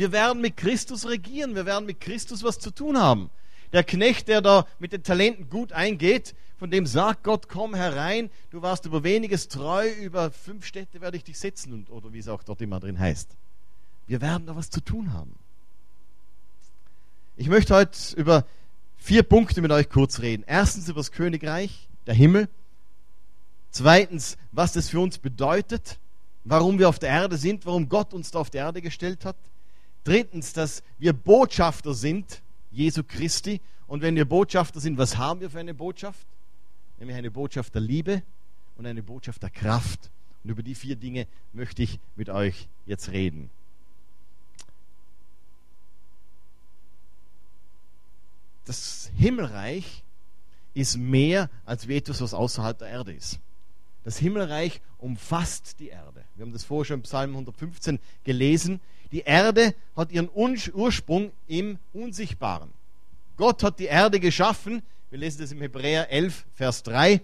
Wir 0.00 0.12
werden 0.12 0.40
mit 0.40 0.56
Christus 0.56 1.06
regieren, 1.06 1.54
wir 1.54 1.66
werden 1.66 1.84
mit 1.84 2.00
Christus 2.00 2.42
was 2.42 2.58
zu 2.58 2.70
tun 2.70 2.96
haben. 2.96 3.28
Der 3.74 3.84
Knecht, 3.84 4.28
der 4.28 4.40
da 4.40 4.66
mit 4.78 4.94
den 4.94 5.02
Talenten 5.02 5.50
gut 5.50 5.72
eingeht, 5.72 6.34
von 6.58 6.70
dem 6.70 6.86
sagt 6.86 7.22
Gott, 7.22 7.50
komm 7.50 7.74
herein, 7.74 8.30
du 8.48 8.62
warst 8.62 8.86
über 8.86 9.04
weniges 9.04 9.48
treu, 9.48 9.86
über 9.90 10.30
fünf 10.30 10.64
Städte 10.64 11.02
werde 11.02 11.18
ich 11.18 11.24
dich 11.24 11.38
setzen, 11.38 11.74
und, 11.74 11.90
oder 11.90 12.14
wie 12.14 12.18
es 12.18 12.28
auch 12.28 12.42
dort 12.42 12.62
immer 12.62 12.80
drin 12.80 12.98
heißt. 12.98 13.28
Wir 14.06 14.22
werden 14.22 14.46
da 14.46 14.56
was 14.56 14.70
zu 14.70 14.80
tun 14.80 15.12
haben. 15.12 15.34
Ich 17.36 17.50
möchte 17.50 17.74
heute 17.74 18.16
über 18.16 18.46
vier 18.96 19.22
Punkte 19.22 19.60
mit 19.60 19.70
euch 19.70 19.90
kurz 19.90 20.20
reden. 20.20 20.44
Erstens 20.46 20.88
über 20.88 21.00
das 21.00 21.12
Königreich, 21.12 21.90
der 22.06 22.14
Himmel. 22.14 22.48
Zweitens, 23.70 24.38
was 24.50 24.72
das 24.72 24.88
für 24.88 25.00
uns 25.00 25.18
bedeutet, 25.18 25.98
warum 26.44 26.78
wir 26.78 26.88
auf 26.88 26.98
der 26.98 27.10
Erde 27.10 27.36
sind, 27.36 27.66
warum 27.66 27.90
Gott 27.90 28.14
uns 28.14 28.30
da 28.30 28.38
auf 28.38 28.48
der 28.48 28.62
Erde 28.64 28.80
gestellt 28.80 29.26
hat. 29.26 29.36
Drittens, 30.04 30.52
dass 30.52 30.82
wir 30.98 31.12
Botschafter 31.12 31.94
sind, 31.94 32.42
Jesu 32.70 33.02
Christi. 33.02 33.60
Und 33.86 34.02
wenn 34.02 34.14
wir 34.14 34.24
Botschafter 34.24 34.80
sind, 34.80 34.98
was 34.98 35.16
haben 35.16 35.40
wir 35.40 35.50
für 35.50 35.58
eine 35.58 35.74
Botschaft? 35.74 36.26
Nämlich 36.98 37.16
eine 37.16 37.30
Botschaft 37.30 37.74
der 37.74 37.82
Liebe 37.82 38.22
und 38.76 38.86
eine 38.86 39.02
Botschaft 39.02 39.42
der 39.42 39.50
Kraft. 39.50 40.10
Und 40.42 40.50
über 40.50 40.62
die 40.62 40.74
vier 40.74 40.96
Dinge 40.96 41.26
möchte 41.52 41.82
ich 41.82 41.98
mit 42.16 42.30
euch 42.30 42.68
jetzt 42.86 43.10
reden. 43.10 43.50
Das 48.64 49.10
Himmelreich 49.16 50.04
ist 50.74 50.96
mehr 50.96 51.50
als 51.66 51.86
etwas, 51.88 52.20
was 52.20 52.34
außerhalb 52.34 52.78
der 52.78 52.88
Erde 52.88 53.12
ist. 53.12 53.40
Das 54.04 54.18
Himmelreich 54.18 54.80
umfasst 54.98 55.80
die 55.80 55.88
Erde. 55.88 56.24
Wir 56.36 56.44
haben 56.44 56.52
das 56.52 56.64
vorher 56.64 56.84
schon 56.84 57.00
im 57.00 57.02
Psalm 57.02 57.30
115 57.30 57.98
gelesen. 58.24 58.80
Die 59.12 59.20
Erde 59.20 59.74
hat 59.96 60.12
ihren 60.12 60.30
Ursprung 60.32 61.32
im 61.48 61.78
Unsichtbaren. 61.92 62.70
Gott 63.36 63.62
hat 63.62 63.78
die 63.78 63.86
Erde 63.86 64.20
geschaffen. 64.20 64.82
Wir 65.10 65.18
lesen 65.18 65.40
das 65.40 65.52
im 65.52 65.60
Hebräer 65.60 66.10
11, 66.10 66.44
Vers 66.54 66.82
3. 66.84 67.20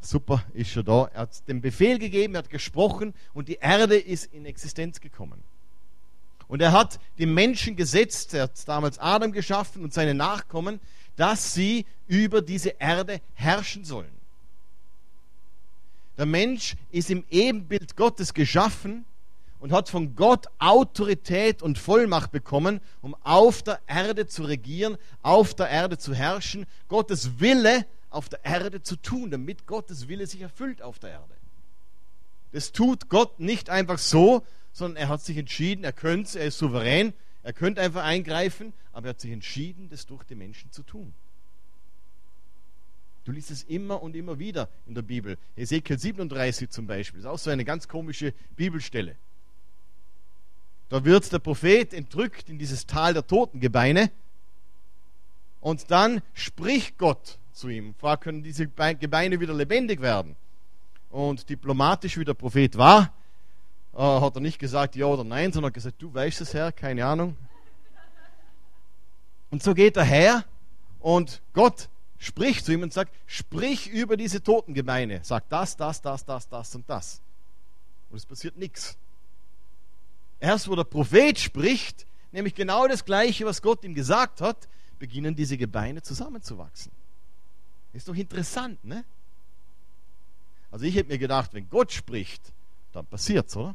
Super, 0.00 0.44
ist 0.54 0.70
schon 0.70 0.84
da. 0.84 1.10
Er 1.12 1.22
hat 1.22 1.48
den 1.48 1.60
Befehl 1.60 1.98
gegeben, 1.98 2.34
er 2.34 2.40
hat 2.40 2.50
gesprochen 2.50 3.14
und 3.34 3.48
die 3.48 3.58
Erde 3.60 3.96
ist 3.96 4.32
in 4.32 4.46
Existenz 4.46 5.00
gekommen. 5.00 5.42
Und 6.46 6.62
er 6.62 6.72
hat 6.72 7.00
die 7.18 7.26
Menschen 7.26 7.74
gesetzt, 7.74 8.32
er 8.34 8.44
hat 8.44 8.68
damals 8.68 8.98
Adam 8.98 9.32
geschaffen 9.32 9.82
und 9.82 9.92
seine 9.92 10.14
Nachkommen, 10.14 10.80
dass 11.16 11.52
sie 11.52 11.84
über 12.06 12.40
diese 12.40 12.70
Erde 12.78 13.20
herrschen 13.34 13.84
sollen. 13.84 14.16
Der 16.16 16.26
Mensch 16.26 16.76
ist 16.90 17.10
im 17.10 17.24
Ebenbild 17.28 17.96
Gottes 17.96 18.32
geschaffen 18.34 19.04
und 19.60 19.72
hat 19.72 19.88
von 19.88 20.14
Gott 20.14 20.46
Autorität 20.58 21.62
und 21.62 21.78
Vollmacht 21.78 22.30
bekommen, 22.30 22.80
um 23.00 23.14
auf 23.22 23.62
der 23.62 23.80
Erde 23.86 24.26
zu 24.26 24.44
regieren, 24.44 24.96
auf 25.22 25.54
der 25.54 25.68
Erde 25.68 25.98
zu 25.98 26.14
herrschen, 26.14 26.66
Gottes 26.88 27.40
Wille 27.40 27.86
auf 28.10 28.28
der 28.28 28.44
Erde 28.44 28.82
zu 28.82 28.96
tun, 28.96 29.30
damit 29.30 29.66
Gottes 29.66 30.08
Wille 30.08 30.26
sich 30.26 30.40
erfüllt 30.40 30.82
auf 30.82 30.98
der 30.98 31.10
Erde. 31.10 31.34
Das 32.52 32.72
tut 32.72 33.08
Gott 33.08 33.40
nicht 33.40 33.68
einfach 33.68 33.98
so, 33.98 34.42
sondern 34.72 34.96
er 34.96 35.08
hat 35.08 35.22
sich 35.22 35.36
entschieden, 35.36 35.84
er 35.84 35.92
könnte, 35.92 36.38
er 36.38 36.46
ist 36.46 36.58
souverän, 36.58 37.12
er 37.42 37.52
könnte 37.52 37.80
einfach 37.80 38.04
eingreifen, 38.04 38.72
aber 38.92 39.08
er 39.08 39.10
hat 39.10 39.20
sich 39.20 39.32
entschieden, 39.32 39.88
das 39.90 40.06
durch 40.06 40.24
die 40.24 40.34
Menschen 40.34 40.72
zu 40.72 40.82
tun. 40.82 41.12
Du 43.24 43.32
liest 43.32 43.50
es 43.50 43.62
immer 43.64 44.02
und 44.02 44.16
immer 44.16 44.38
wieder 44.38 44.70
in 44.86 44.94
der 44.94 45.02
Bibel. 45.02 45.36
Ezekiel 45.54 45.98
37 45.98 46.70
zum 46.70 46.86
Beispiel, 46.86 47.20
ist 47.20 47.26
auch 47.26 47.38
so 47.38 47.50
eine 47.50 47.64
ganz 47.64 47.86
komische 47.86 48.32
Bibelstelle. 48.56 49.16
Da 50.88 51.04
wird 51.04 51.30
der 51.32 51.38
Prophet 51.38 51.92
entrückt 51.92 52.48
in 52.48 52.58
dieses 52.58 52.86
Tal 52.86 53.12
der 53.12 53.26
Totengebeine 53.26 54.10
und 55.60 55.90
dann 55.90 56.22
spricht 56.32 56.96
Gott 56.98 57.38
zu 57.52 57.68
ihm, 57.68 57.94
fragt, 57.94 58.24
können 58.24 58.42
diese 58.42 58.66
Gebeine 58.66 59.40
wieder 59.40 59.52
lebendig 59.52 60.00
werden? 60.00 60.36
Und 61.10 61.48
diplomatisch, 61.48 62.16
wie 62.16 62.24
der 62.24 62.34
Prophet 62.34 62.76
war, 62.78 63.12
äh, 63.94 63.98
hat 63.98 64.36
er 64.36 64.40
nicht 64.40 64.58
gesagt 64.58 64.96
ja 64.96 65.06
oder 65.06 65.24
nein, 65.24 65.52
sondern 65.52 65.72
gesagt, 65.72 66.00
du 66.00 66.12
weißt 66.12 66.40
es, 66.40 66.54
Herr, 66.54 66.72
keine 66.72 67.04
Ahnung. 67.04 67.36
Und 69.50 69.62
so 69.62 69.74
geht 69.74 69.96
er 69.96 70.04
her 70.04 70.44
und 71.00 71.42
Gott 71.54 71.88
spricht 72.18 72.64
zu 72.64 72.72
ihm 72.72 72.82
und 72.82 72.92
sagt, 72.92 73.14
sprich 73.26 73.88
über 73.88 74.16
diese 74.16 74.42
Totengebeine. 74.42 75.20
Sagt 75.22 75.50
das, 75.50 75.76
das, 75.76 76.02
das, 76.02 76.24
das, 76.24 76.48
das 76.48 76.74
und 76.74 76.88
das. 76.88 77.20
Und 78.10 78.16
es 78.16 78.26
passiert 78.26 78.56
nichts. 78.56 78.96
Erst 80.40 80.68
wo 80.68 80.76
der 80.76 80.84
Prophet 80.84 81.38
spricht, 81.38 82.06
nämlich 82.32 82.54
genau 82.54 82.86
das 82.86 83.04
Gleiche, 83.04 83.46
was 83.46 83.62
Gott 83.62 83.84
ihm 83.84 83.94
gesagt 83.94 84.40
hat, 84.40 84.68
beginnen 84.98 85.34
diese 85.34 85.56
Gebeine 85.56 86.02
zusammenzuwachsen. 86.02 86.92
Ist 87.92 88.08
doch 88.08 88.14
interessant, 88.14 88.84
ne? 88.84 89.04
Also 90.70 90.84
ich 90.84 90.94
hätte 90.94 91.08
mir 91.08 91.18
gedacht, 91.18 91.54
wenn 91.54 91.68
Gott 91.68 91.92
spricht, 91.92 92.52
dann 92.92 93.06
passiert's, 93.06 93.56
oder? 93.56 93.74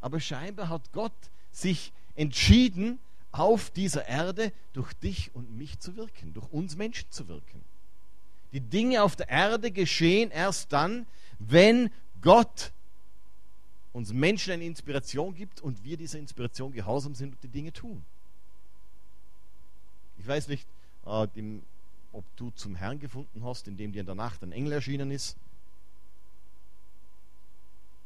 Aber 0.00 0.18
scheinbar 0.18 0.68
hat 0.68 0.92
Gott 0.92 1.12
sich 1.52 1.92
entschieden, 2.14 2.98
auf 3.32 3.70
dieser 3.70 4.06
Erde 4.06 4.52
durch 4.72 4.92
dich 4.94 5.34
und 5.34 5.56
mich 5.56 5.78
zu 5.78 5.96
wirken, 5.96 6.32
durch 6.32 6.50
uns 6.50 6.76
Menschen 6.76 7.10
zu 7.10 7.28
wirken. 7.28 7.62
Die 8.52 8.60
Dinge 8.60 9.02
auf 9.02 9.14
der 9.14 9.28
Erde 9.28 9.70
geschehen 9.70 10.30
erst 10.30 10.72
dann, 10.72 11.06
wenn 11.38 11.90
Gott 12.20 12.72
uns 13.92 14.12
Menschen 14.12 14.52
eine 14.52 14.64
Inspiration 14.64 15.34
gibt 15.34 15.60
und 15.60 15.82
wir 15.84 15.96
dieser 15.96 16.18
Inspiration 16.18 16.72
gehorsam 16.72 17.14
sind 17.14 17.34
und 17.34 17.42
die 17.42 17.48
Dinge 17.48 17.72
tun. 17.72 18.04
Ich 20.18 20.26
weiß 20.26 20.48
nicht, 20.48 20.66
äh, 21.06 21.26
dem, 21.28 21.62
ob 22.12 22.24
du 22.36 22.50
zum 22.50 22.74
Herrn 22.76 23.00
gefunden 23.00 23.44
hast, 23.44 23.66
indem 23.68 23.92
dir 23.92 24.00
in 24.00 24.06
der 24.06 24.14
Nacht 24.14 24.42
ein 24.42 24.52
Engel 24.52 24.72
erschienen 24.72 25.10
ist. 25.10 25.36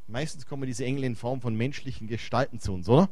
Meistens 0.07 0.47
kommen 0.47 0.67
diese 0.67 0.85
Engel 0.85 1.05
in 1.05 1.17
Form 1.17 1.41
von 1.41 1.55
menschlichen 1.55 2.09
Gestalten 2.09 2.61
zu 2.61 2.73
uns, 2.73 2.89
oder? 2.89 3.09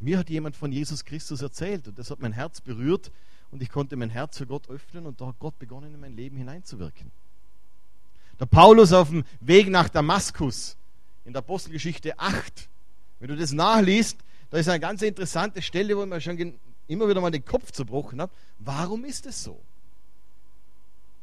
Mir 0.00 0.18
hat 0.18 0.28
jemand 0.28 0.56
von 0.56 0.72
Jesus 0.72 1.04
Christus 1.04 1.42
erzählt 1.42 1.88
und 1.88 1.98
das 1.98 2.10
hat 2.10 2.20
mein 2.20 2.32
Herz 2.32 2.60
berührt 2.60 3.10
und 3.50 3.62
ich 3.62 3.70
konnte 3.70 3.96
mein 3.96 4.10
Herz 4.10 4.36
für 4.38 4.46
Gott 4.46 4.68
öffnen 4.68 5.06
und 5.06 5.20
da 5.20 5.28
hat 5.28 5.38
Gott 5.38 5.58
begonnen, 5.58 5.94
in 5.94 6.00
mein 6.00 6.16
Leben 6.16 6.36
hineinzuwirken. 6.36 7.10
Der 8.38 8.46
Paulus 8.46 8.92
auf 8.92 9.08
dem 9.08 9.24
Weg 9.40 9.68
nach 9.68 9.88
Damaskus 9.88 10.76
in 11.26 11.32
der 11.32 11.40
Apostelgeschichte 11.40 12.18
8, 12.18 12.68
wenn 13.18 13.28
du 13.28 13.36
das 13.36 13.52
nachliest, 13.52 14.18
da 14.50 14.58
ist 14.58 14.68
eine 14.68 14.80
ganz 14.80 15.02
interessante 15.02 15.60
Stelle, 15.60 15.96
wo 15.96 16.04
ich 16.04 16.08
mir 16.08 16.20
schon 16.20 16.54
immer 16.86 17.08
wieder 17.08 17.20
mal 17.20 17.30
den 17.30 17.44
Kopf 17.44 17.72
zerbrochen 17.72 18.20
habe. 18.20 18.32
Warum 18.58 19.04
ist 19.04 19.26
es 19.26 19.42
so? 19.42 19.60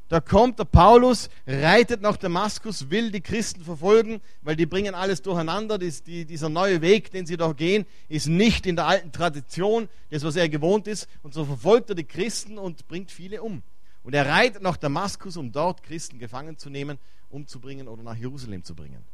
Da 0.10 0.20
kommt 0.20 0.60
der 0.60 0.66
Paulus, 0.66 1.30
reitet 1.48 2.02
nach 2.02 2.18
Damaskus, 2.18 2.90
will 2.90 3.10
die 3.10 3.22
Christen 3.22 3.64
verfolgen, 3.64 4.22
weil 4.42 4.56
die 4.56 4.66
bringen 4.66 4.94
alles 4.94 5.22
durcheinander. 5.22 5.78
Dies, 5.78 6.04
die, 6.04 6.26
dieser 6.26 6.50
neue 6.50 6.82
Weg, 6.82 7.10
den 7.10 7.26
sie 7.26 7.38
da 7.38 7.54
gehen, 7.54 7.86
ist 8.10 8.28
nicht 8.28 8.68
in 8.68 8.76
der 8.76 8.86
alten 8.86 9.12
Tradition, 9.12 9.88
das, 10.12 10.24
was 10.24 10.36
er 10.36 10.50
gewohnt 10.50 10.88
ist. 10.88 11.08
Und 11.24 11.34
so 11.34 11.46
verfolgt 11.46 11.90
er 11.90 11.96
die 11.96 12.04
Christen 12.04 12.58
und 12.58 12.88
bringt 12.88 13.10
viele 13.10 13.42
um. 13.42 13.64
Und 14.04 14.14
er 14.14 14.28
reitet 14.28 14.62
nach 14.62 14.76
Damaskus, 14.76 15.38
um 15.38 15.52
dort 15.52 15.82
Christen 15.82 16.20
gefangen 16.20 16.58
zu 16.58 16.70
nehmen, 16.70 17.00
umzubringen 17.30 17.88
oder 17.88 18.04
nach 18.04 18.18
Jerusalem 18.18 18.64
zu 18.64 18.76
bringen. 18.76 19.13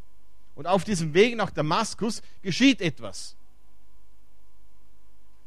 Und 0.60 0.68
auf 0.68 0.84
diesem 0.84 1.14
Weg 1.14 1.38
nach 1.38 1.52
Damaskus 1.52 2.22
geschieht 2.42 2.82
etwas. 2.82 3.38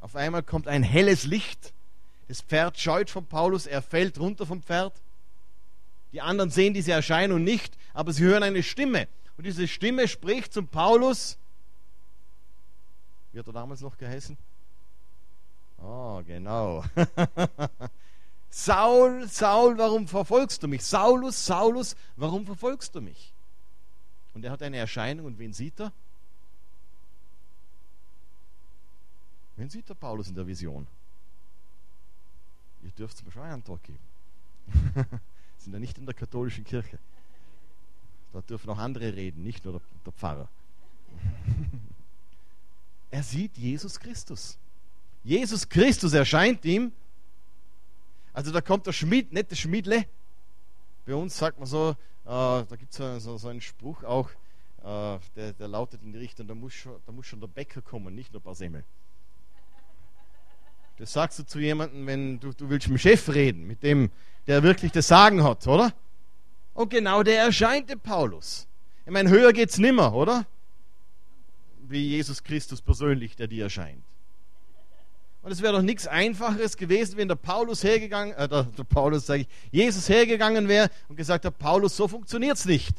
Auf 0.00 0.16
einmal 0.16 0.42
kommt 0.42 0.68
ein 0.68 0.82
helles 0.82 1.24
Licht. 1.24 1.74
Das 2.28 2.40
Pferd 2.40 2.80
scheut 2.80 3.10
von 3.10 3.26
Paulus, 3.26 3.66
er 3.66 3.82
fällt 3.82 4.18
runter 4.18 4.46
vom 4.46 4.62
Pferd. 4.62 4.94
Die 6.12 6.22
anderen 6.22 6.48
sehen 6.48 6.72
diese 6.72 6.92
Erscheinung 6.92 7.44
nicht, 7.44 7.76
aber 7.92 8.14
sie 8.14 8.24
hören 8.24 8.42
eine 8.42 8.62
Stimme. 8.62 9.06
Und 9.36 9.44
diese 9.44 9.68
Stimme 9.68 10.08
spricht 10.08 10.54
zum 10.54 10.66
Paulus. 10.66 11.36
Wie 13.32 13.38
hat 13.38 13.46
er 13.46 13.52
damals 13.52 13.82
noch 13.82 13.98
geheißen? 13.98 14.38
Oh, 15.76 16.22
genau. 16.26 16.86
Saul, 18.48 19.28
Saul, 19.28 19.76
warum 19.76 20.08
verfolgst 20.08 20.62
du 20.62 20.68
mich? 20.68 20.82
Saulus, 20.82 21.44
Saulus, 21.44 21.96
warum 22.16 22.46
verfolgst 22.46 22.94
du 22.94 23.02
mich? 23.02 23.31
Und 24.34 24.44
er 24.44 24.50
hat 24.50 24.62
eine 24.62 24.78
Erscheinung 24.78 25.26
und 25.26 25.38
wen 25.38 25.52
sieht 25.52 25.80
er? 25.80 25.92
Wen 29.56 29.68
sieht 29.68 29.88
der 29.88 29.94
Paulus 29.94 30.28
in 30.28 30.34
der 30.34 30.46
Vision? 30.46 30.86
Ihr 32.82 32.90
dürft 32.90 33.24
mir 33.24 33.30
schon 33.30 33.42
eine 33.42 33.54
Antwort 33.54 33.82
geben. 33.84 33.98
sind 35.58 35.72
ja 35.72 35.78
nicht 35.78 35.98
in 35.98 36.06
der 36.06 36.14
katholischen 36.14 36.64
Kirche. 36.64 36.98
Da 38.32 38.40
dürfen 38.40 38.70
auch 38.70 38.78
andere 38.78 39.14
reden, 39.14 39.42
nicht 39.42 39.64
nur 39.64 39.74
der, 39.74 39.82
der 40.06 40.12
Pfarrer. 40.12 40.48
er 43.10 43.22
sieht 43.22 43.56
Jesus 43.56 44.00
Christus. 44.00 44.58
Jesus 45.22 45.68
Christus 45.68 46.12
erscheint 46.14 46.64
ihm. 46.64 46.92
Also 48.32 48.50
da 48.50 48.60
kommt 48.60 48.86
der 48.86 48.92
Schmied, 48.92 49.32
der 49.32 49.54
Schmiedle. 49.54 50.06
Bei 51.04 51.14
uns 51.14 51.36
sagt 51.36 51.58
man 51.58 51.66
so, 51.66 51.94
da 52.24 52.76
gibt 52.78 52.98
es 52.98 53.24
so, 53.24 53.36
so, 53.36 53.48
einen 53.48 53.60
Spruch 53.60 54.04
auch, 54.04 54.30
äh, 54.82 55.18
der, 55.36 55.52
der, 55.52 55.68
lautet 55.68 56.02
in 56.02 56.12
die 56.12 56.18
Richtung, 56.18 56.46
da 56.46 56.54
muss, 56.54 56.72
schon, 56.72 56.96
da 57.06 57.12
muss 57.12 57.26
schon 57.26 57.40
der 57.40 57.48
Bäcker 57.48 57.82
kommen, 57.82 58.14
nicht 58.14 58.32
nur 58.32 58.40
ein 58.40 58.44
paar 58.44 58.54
Semmel. 58.54 58.84
Das 60.98 61.12
sagst 61.12 61.38
du 61.38 61.44
zu 61.44 61.58
jemandem, 61.58 62.06
wenn 62.06 62.38
du, 62.38 62.52
du 62.52 62.68
willst 62.68 62.88
mit 62.88 62.98
dem 62.98 62.98
Chef 62.98 63.28
reden, 63.28 63.66
mit 63.66 63.82
dem, 63.82 64.10
der 64.46 64.62
wirklich 64.62 64.92
das 64.92 65.08
Sagen 65.08 65.42
hat, 65.42 65.66
oder? 65.66 65.92
Und 66.74 66.90
genau 66.90 67.22
der 67.22 67.42
erscheint 67.42 67.90
dem 67.90 68.00
Paulus. 68.00 68.66
Ich 69.04 69.12
meine, 69.12 69.28
höher 69.30 69.52
geht's 69.52 69.78
nimmer, 69.78 70.14
oder? 70.14 70.46
Wie 71.88 72.08
Jesus 72.08 72.42
Christus 72.44 72.80
persönlich, 72.80 73.36
der 73.36 73.48
dir 73.48 73.64
erscheint. 73.64 74.04
Und 75.42 75.50
es 75.50 75.60
wäre 75.60 75.72
doch 75.72 75.82
nichts 75.82 76.06
Einfacheres 76.06 76.76
gewesen, 76.76 77.16
wenn 77.16 77.28
der 77.28 77.34
Paulus 77.34 77.82
hergegangen, 77.82 78.34
äh, 78.36 78.48
der, 78.48 78.62
der 78.62 78.84
Paulus 78.84 79.26
sage 79.26 79.42
ich, 79.42 79.48
Jesus 79.72 80.08
hergegangen 80.08 80.68
wäre 80.68 80.88
und 81.08 81.16
gesagt 81.16 81.44
hat, 81.44 81.58
Paulus, 81.58 81.96
so 81.96 82.06
funktioniert's 82.06 82.64
nicht. 82.64 82.96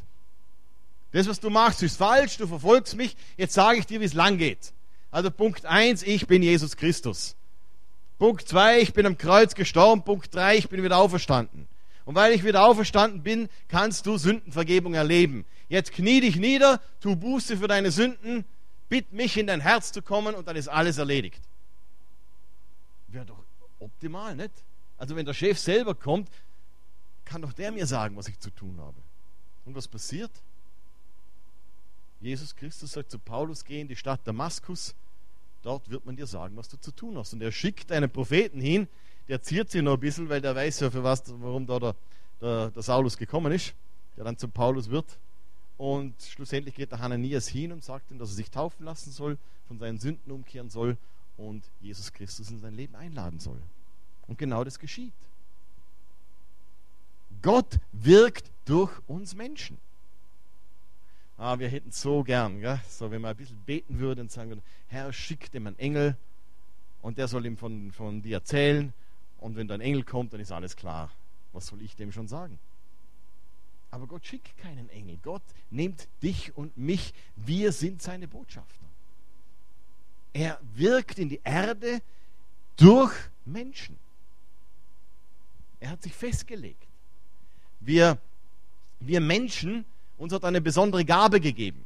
Das, 1.13 1.27
was 1.27 1.39
du 1.39 1.49
machst, 1.49 1.84
ist 1.84 1.95
falsch, 1.95 2.38
du 2.38 2.47
verfolgst 2.47 2.95
mich, 2.97 3.15
jetzt 3.38 3.53
sage 3.53 3.79
ich 3.79 3.86
dir, 3.86 4.01
wie 4.01 4.06
es 4.06 4.13
lang 4.13 4.38
geht. 4.38 4.73
Also 5.10 5.32
Punkt 5.32 5.65
1, 5.65 6.03
ich 6.03 6.27
bin 6.27 6.43
Jesus 6.43 6.75
Christus. 6.75 7.36
Punkt 8.17 8.47
2, 8.47 8.82
ich 8.82 8.93
bin 8.93 9.06
am 9.06 9.17
Kreuz 9.17 9.53
gestorben. 9.53 10.03
Punkt 10.03 10.34
3, 10.34 10.58
ich 10.58 10.69
bin 10.69 10.84
wieder 10.84 10.97
auferstanden. 10.97 11.67
Und 12.03 12.15
weil 12.15 12.34
ich 12.34 12.43
wieder 12.43 12.65
auferstanden 12.65 13.23
bin, 13.23 13.47
kannst 13.69 14.06
du 14.06 14.17
Sündenvergebung 14.17 14.95
erleben. 14.95 15.45
Jetzt 15.69 15.93
knie 15.93 16.19
dich 16.19 16.36
nieder, 16.36 16.82
tu 16.99 17.15
Buße 17.15 17.58
für 17.58 17.67
deine 17.67 17.91
Sünden, 17.91 18.43
bitt 18.89 19.13
mich 19.13 19.38
in 19.38 19.47
dein 19.47 19.62
Herz 19.62 19.91
zu 19.91 20.01
kommen 20.01 20.36
und 20.36 20.47
dann 20.47 20.56
ist 20.56 20.67
alles 20.67 20.97
erledigt. 20.97 21.41
Wäre 23.13 23.26
doch 23.26 23.43
optimal, 23.80 24.36
nicht? 24.36 24.52
Also 24.97 25.15
wenn 25.15 25.26
der 25.26 25.34
Chef 25.34 25.60
selber 25.60 25.95
kommt, 25.95 26.30
kann 27.26 27.41
doch 27.41 27.54
der 27.54 27.71
mir 27.71 27.86
sagen, 27.86 28.17
was 28.17 28.28
ich 28.28 28.39
zu 28.39 28.49
tun 28.49 28.80
habe. 28.80 28.97
Und 29.65 29.76
was 29.76 29.88
passiert? 29.88 30.32
Jesus 32.19 32.56
Christus 32.56 32.91
sagt 32.91 33.12
zu 33.12 33.19
Paulus, 33.19 33.63
geh 33.63 33.82
in 33.82 33.88
die 33.88 33.95
Stadt 33.95 34.21
Damaskus 34.26 34.95
Dort 35.63 35.89
wird 35.89 36.06
man 36.06 36.17
dir 36.17 36.28
sagen, 36.28 36.58
was 36.58 36.67
du 36.67 36.78
zu 36.78 36.91
tun 36.91 37.17
hast. 37.17 37.34
Und 37.34 37.41
er 37.41 37.52
schickt 37.52 37.89
einen 37.91 38.10
Propheten 38.10 38.60
hin, 38.60 38.88
der 39.30 39.41
ziert 39.41 39.71
sich 39.71 39.82
noch 39.82 39.93
ein 39.93 39.99
bisschen, 39.99 40.28
weil 40.28 40.41
der 40.41 40.54
weiß 40.54 40.82
ja, 40.82 40.91
für 40.91 41.04
was, 41.04 41.23
warum 41.39 41.65
da 41.65 41.80
der, 41.80 41.95
der, 42.41 42.69
der 42.71 42.84
Saulus 42.84 43.17
gekommen 43.17 43.54
ist, 43.54 43.73
der 44.17 44.26
dann 44.26 44.38
zum 44.38 44.52
Paulus 44.52 44.89
wird. 44.89 45.17
Und 45.78 46.21
schlussendlich 46.21 46.76
geht 46.76 46.91
der 46.91 46.99
Hananias 46.99 47.47
hin 47.47 47.71
und 47.71 47.82
sagt 47.82 48.12
ihm, 48.12 48.19
dass 48.19 48.30
er 48.32 48.36
sich 48.36 48.52
taufen 48.52 48.86
lassen 48.86 49.12
soll, 49.12 49.38
von 49.69 49.80
seinen 49.80 49.99
Sünden 49.99 50.32
umkehren 50.32 50.69
soll 50.69 50.97
und 51.37 51.63
Jesus 51.81 52.11
Christus 52.11 52.49
in 52.51 52.59
sein 52.59 52.75
Leben 52.75 52.95
einladen 52.95 53.39
soll. 53.39 53.59
Und 54.27 54.37
genau 54.37 54.63
das 54.63 54.79
geschieht. 54.79 55.13
Gott 57.41 57.79
wirkt 57.91 58.51
durch 58.65 58.91
uns 59.07 59.35
Menschen 59.35 59.77
ah, 61.43 61.59
wir 61.59 61.67
hätten 61.67 61.91
so 61.91 62.23
gern, 62.23 62.61
gell? 62.61 62.79
so 62.87 63.11
wenn 63.11 63.21
man 63.21 63.31
ein 63.31 63.37
bisschen 63.37 63.59
beten 63.65 63.99
würde 63.99 64.21
und 64.21 64.31
sagen 64.31 64.49
würde, 64.49 64.61
Herr, 64.87 65.11
schick 65.11 65.51
dem 65.51 65.67
einen 65.67 65.77
Engel 65.79 66.17
und 67.01 67.17
der 67.17 67.27
soll 67.27 67.45
ihm 67.45 67.57
von, 67.57 67.91
von 67.91 68.21
dir 68.21 68.37
erzählen 68.37 68.93
und 69.39 69.55
wenn 69.55 69.67
da 69.67 69.73
ein 69.73 69.81
Engel 69.81 70.03
kommt, 70.03 70.33
dann 70.33 70.39
ist 70.39 70.51
alles 70.51 70.75
klar. 70.75 71.11
Was 71.51 71.67
soll 71.67 71.81
ich 71.81 71.95
dem 71.95 72.11
schon 72.11 72.27
sagen? 72.27 72.57
Aber 73.91 74.07
Gott 74.07 74.25
schickt 74.25 74.57
keinen 74.57 74.89
Engel. 74.89 75.19
Gott 75.21 75.43
nimmt 75.69 76.07
dich 76.23 76.55
und 76.57 76.75
mich. 76.77 77.13
Wir 77.35 77.71
sind 77.71 78.01
seine 78.01 78.27
Botschafter. 78.27 78.85
Er 80.33 80.59
wirkt 80.73 81.19
in 81.19 81.29
die 81.29 81.41
Erde 81.43 82.01
durch 82.75 83.13
Menschen. 83.45 83.97
Er 85.79 85.91
hat 85.91 86.01
sich 86.01 86.13
festgelegt. 86.13 86.87
Wir, 87.79 88.17
wir 88.99 89.21
Menschen 89.21 89.85
uns 90.17 90.33
hat 90.33 90.45
eine 90.45 90.61
besondere 90.61 91.05
Gabe 91.05 91.39
gegeben. 91.39 91.83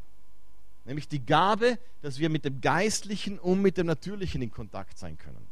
Nämlich 0.85 1.07
die 1.07 1.25
Gabe, 1.25 1.79
dass 2.01 2.19
wir 2.19 2.29
mit 2.29 2.45
dem 2.45 2.61
Geistlichen 2.61 3.39
und 3.39 3.61
mit 3.61 3.77
dem 3.77 3.87
Natürlichen 3.87 4.41
in 4.41 4.51
Kontakt 4.51 4.97
sein 4.97 5.17
können. 5.17 5.47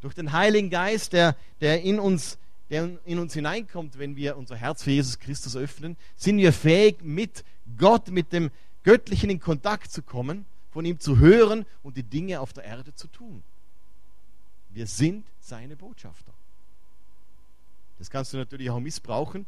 Durch 0.00 0.14
den 0.14 0.32
Heiligen 0.32 0.70
Geist, 0.70 1.12
der, 1.12 1.36
der, 1.60 1.82
in 1.82 1.98
uns, 1.98 2.38
der 2.70 2.98
in 3.04 3.18
uns 3.18 3.34
hineinkommt, 3.34 3.98
wenn 3.98 4.16
wir 4.16 4.36
unser 4.36 4.56
Herz 4.56 4.82
für 4.82 4.92
Jesus 4.92 5.18
Christus 5.18 5.56
öffnen, 5.56 5.96
sind 6.16 6.38
wir 6.38 6.52
fähig, 6.52 7.02
mit 7.02 7.44
Gott, 7.76 8.08
mit 8.08 8.32
dem 8.32 8.50
Göttlichen 8.82 9.30
in 9.30 9.40
Kontakt 9.40 9.90
zu 9.90 10.02
kommen, 10.02 10.46
von 10.74 10.84
ihm 10.84 10.98
zu 10.98 11.20
hören 11.20 11.66
und 11.84 11.96
die 11.96 12.02
Dinge 12.02 12.40
auf 12.40 12.52
der 12.52 12.64
Erde 12.64 12.92
zu 12.96 13.06
tun. 13.06 13.44
Wir 14.70 14.88
sind 14.88 15.24
seine 15.38 15.76
Botschafter. 15.76 16.32
Das 18.00 18.10
kannst 18.10 18.32
du 18.32 18.38
natürlich 18.38 18.68
auch 18.70 18.80
missbrauchen, 18.80 19.46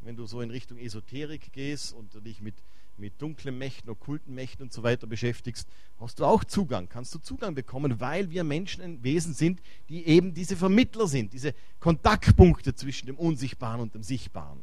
wenn 0.00 0.16
du 0.16 0.26
so 0.26 0.40
in 0.40 0.50
Richtung 0.50 0.76
Esoterik 0.78 1.52
gehst 1.52 1.94
und 1.94 2.12
dich 2.26 2.40
mit, 2.42 2.56
mit 2.98 3.22
dunklen 3.22 3.56
Mächten, 3.56 3.88
okkulten 3.88 4.34
Mächten 4.34 4.64
und 4.64 4.72
so 4.72 4.82
weiter 4.82 5.06
beschäftigst, 5.06 5.68
hast 6.00 6.18
du 6.18 6.24
auch 6.24 6.42
Zugang, 6.42 6.88
kannst 6.88 7.14
du 7.14 7.20
Zugang 7.20 7.54
bekommen, 7.54 8.00
weil 8.00 8.30
wir 8.30 8.42
Menschen 8.42 8.82
ein 8.82 9.04
Wesen 9.04 9.32
sind, 9.32 9.60
die 9.88 10.04
eben 10.08 10.34
diese 10.34 10.56
Vermittler 10.56 11.06
sind, 11.06 11.34
diese 11.34 11.54
Kontaktpunkte 11.78 12.74
zwischen 12.74 13.06
dem 13.06 13.16
Unsichtbaren 13.16 13.80
und 13.80 13.94
dem 13.94 14.02
Sichtbaren. 14.02 14.60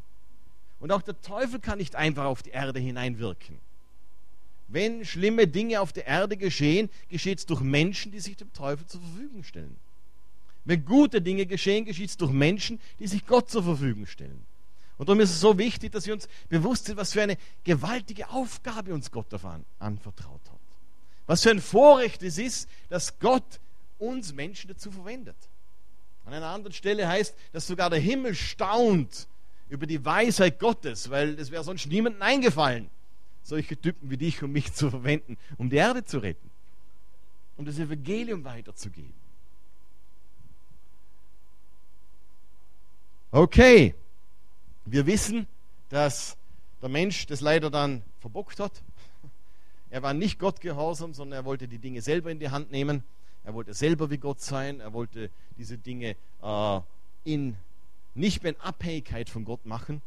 Und 0.81 0.91
auch 0.91 1.03
der 1.03 1.21
Teufel 1.21 1.61
kann 1.61 1.77
nicht 1.77 1.95
einfach 1.95 2.25
auf 2.25 2.43
die 2.43 2.49
Erde 2.49 2.81
hineinwirken. 2.81 3.59
Wenn 4.71 5.03
schlimme 5.03 5.47
Dinge 5.47 5.81
auf 5.81 5.91
der 5.91 6.07
Erde 6.07 6.37
geschehen, 6.37 6.89
geschieht 7.09 7.39
es 7.39 7.45
durch 7.45 7.59
Menschen, 7.59 8.11
die 8.11 8.21
sich 8.21 8.37
dem 8.37 8.53
Teufel 8.53 8.85
zur 8.85 9.01
Verfügung 9.01 9.43
stellen. 9.43 9.75
Wenn 10.63 10.85
gute 10.85 11.21
Dinge 11.21 11.45
geschehen, 11.45 11.83
geschieht 11.85 12.11
es 12.11 12.17
durch 12.17 12.31
Menschen, 12.31 12.79
die 12.99 13.07
sich 13.07 13.25
Gott 13.25 13.49
zur 13.49 13.63
Verfügung 13.63 14.05
stellen. 14.05 14.45
Und 14.97 15.09
darum 15.09 15.19
ist 15.19 15.31
es 15.31 15.41
so 15.41 15.57
wichtig, 15.57 15.91
dass 15.91 16.05
wir 16.05 16.13
uns 16.13 16.29
bewusst 16.47 16.85
sind, 16.85 16.95
was 16.95 17.11
für 17.11 17.23
eine 17.23 17.37
gewaltige 17.63 18.29
Aufgabe 18.29 18.93
uns 18.93 19.11
Gott 19.11 19.33
davon 19.33 19.65
anvertraut 19.79 20.41
hat. 20.49 20.59
Was 21.25 21.41
für 21.41 21.49
ein 21.49 21.61
Vorrecht 21.61 22.23
es 22.23 22.37
ist, 22.37 22.69
dass 22.89 23.19
Gott 23.19 23.59
uns 23.97 24.33
Menschen 24.33 24.69
dazu 24.69 24.91
verwendet. 24.91 25.35
An 26.25 26.33
einer 26.33 26.47
anderen 26.47 26.73
Stelle 26.73 27.07
heißt, 27.07 27.35
dass 27.51 27.67
sogar 27.67 27.89
der 27.89 27.99
Himmel 27.99 28.35
staunt 28.35 29.27
über 29.69 29.87
die 29.87 30.05
Weisheit 30.05 30.59
Gottes, 30.59 31.09
weil 31.09 31.37
es 31.39 31.51
wäre 31.51 31.63
sonst 31.63 31.87
niemandem 31.87 32.21
eingefallen, 32.21 32.89
solche 33.43 33.79
Typen 33.79 34.09
wie 34.09 34.17
dich 34.17 34.41
und 34.43 34.51
mich 34.51 34.73
zu 34.73 34.89
verwenden, 34.89 35.37
um 35.57 35.69
die 35.69 35.77
Erde 35.77 36.03
zu 36.03 36.19
retten, 36.19 36.49
um 37.57 37.65
das 37.65 37.79
Evangelium 37.79 38.43
weiterzugeben. 38.43 39.13
Okay, 43.31 43.95
wir 44.85 45.05
wissen, 45.05 45.47
dass 45.89 46.35
der 46.81 46.89
Mensch 46.89 47.27
das 47.27 47.41
leider 47.41 47.69
dann 47.69 48.01
verbockt 48.19 48.59
hat. 48.59 48.81
Er 49.89 50.03
war 50.03 50.13
nicht 50.13 50.39
Gott 50.39 50.61
gehorsam, 50.61 51.13
sondern 51.13 51.39
er 51.39 51.45
wollte 51.45 51.67
die 51.67 51.77
Dinge 51.77 52.01
selber 52.01 52.31
in 52.31 52.39
die 52.39 52.49
Hand 52.49 52.71
nehmen. 52.71 53.03
Er 53.43 53.53
wollte 53.53 53.73
selber 53.73 54.09
wie 54.09 54.17
Gott 54.17 54.41
sein. 54.41 54.79
Er 54.79 54.93
wollte 54.93 55.29
diese 55.57 55.77
Dinge 55.77 56.15
äh, 56.41 56.79
in, 57.23 57.55
nicht 58.15 58.43
mehr 58.43 58.53
in 58.53 58.61
Abhängigkeit 58.61 59.29
von 59.29 59.45
Gott 59.45 59.65
machen, 59.65 60.01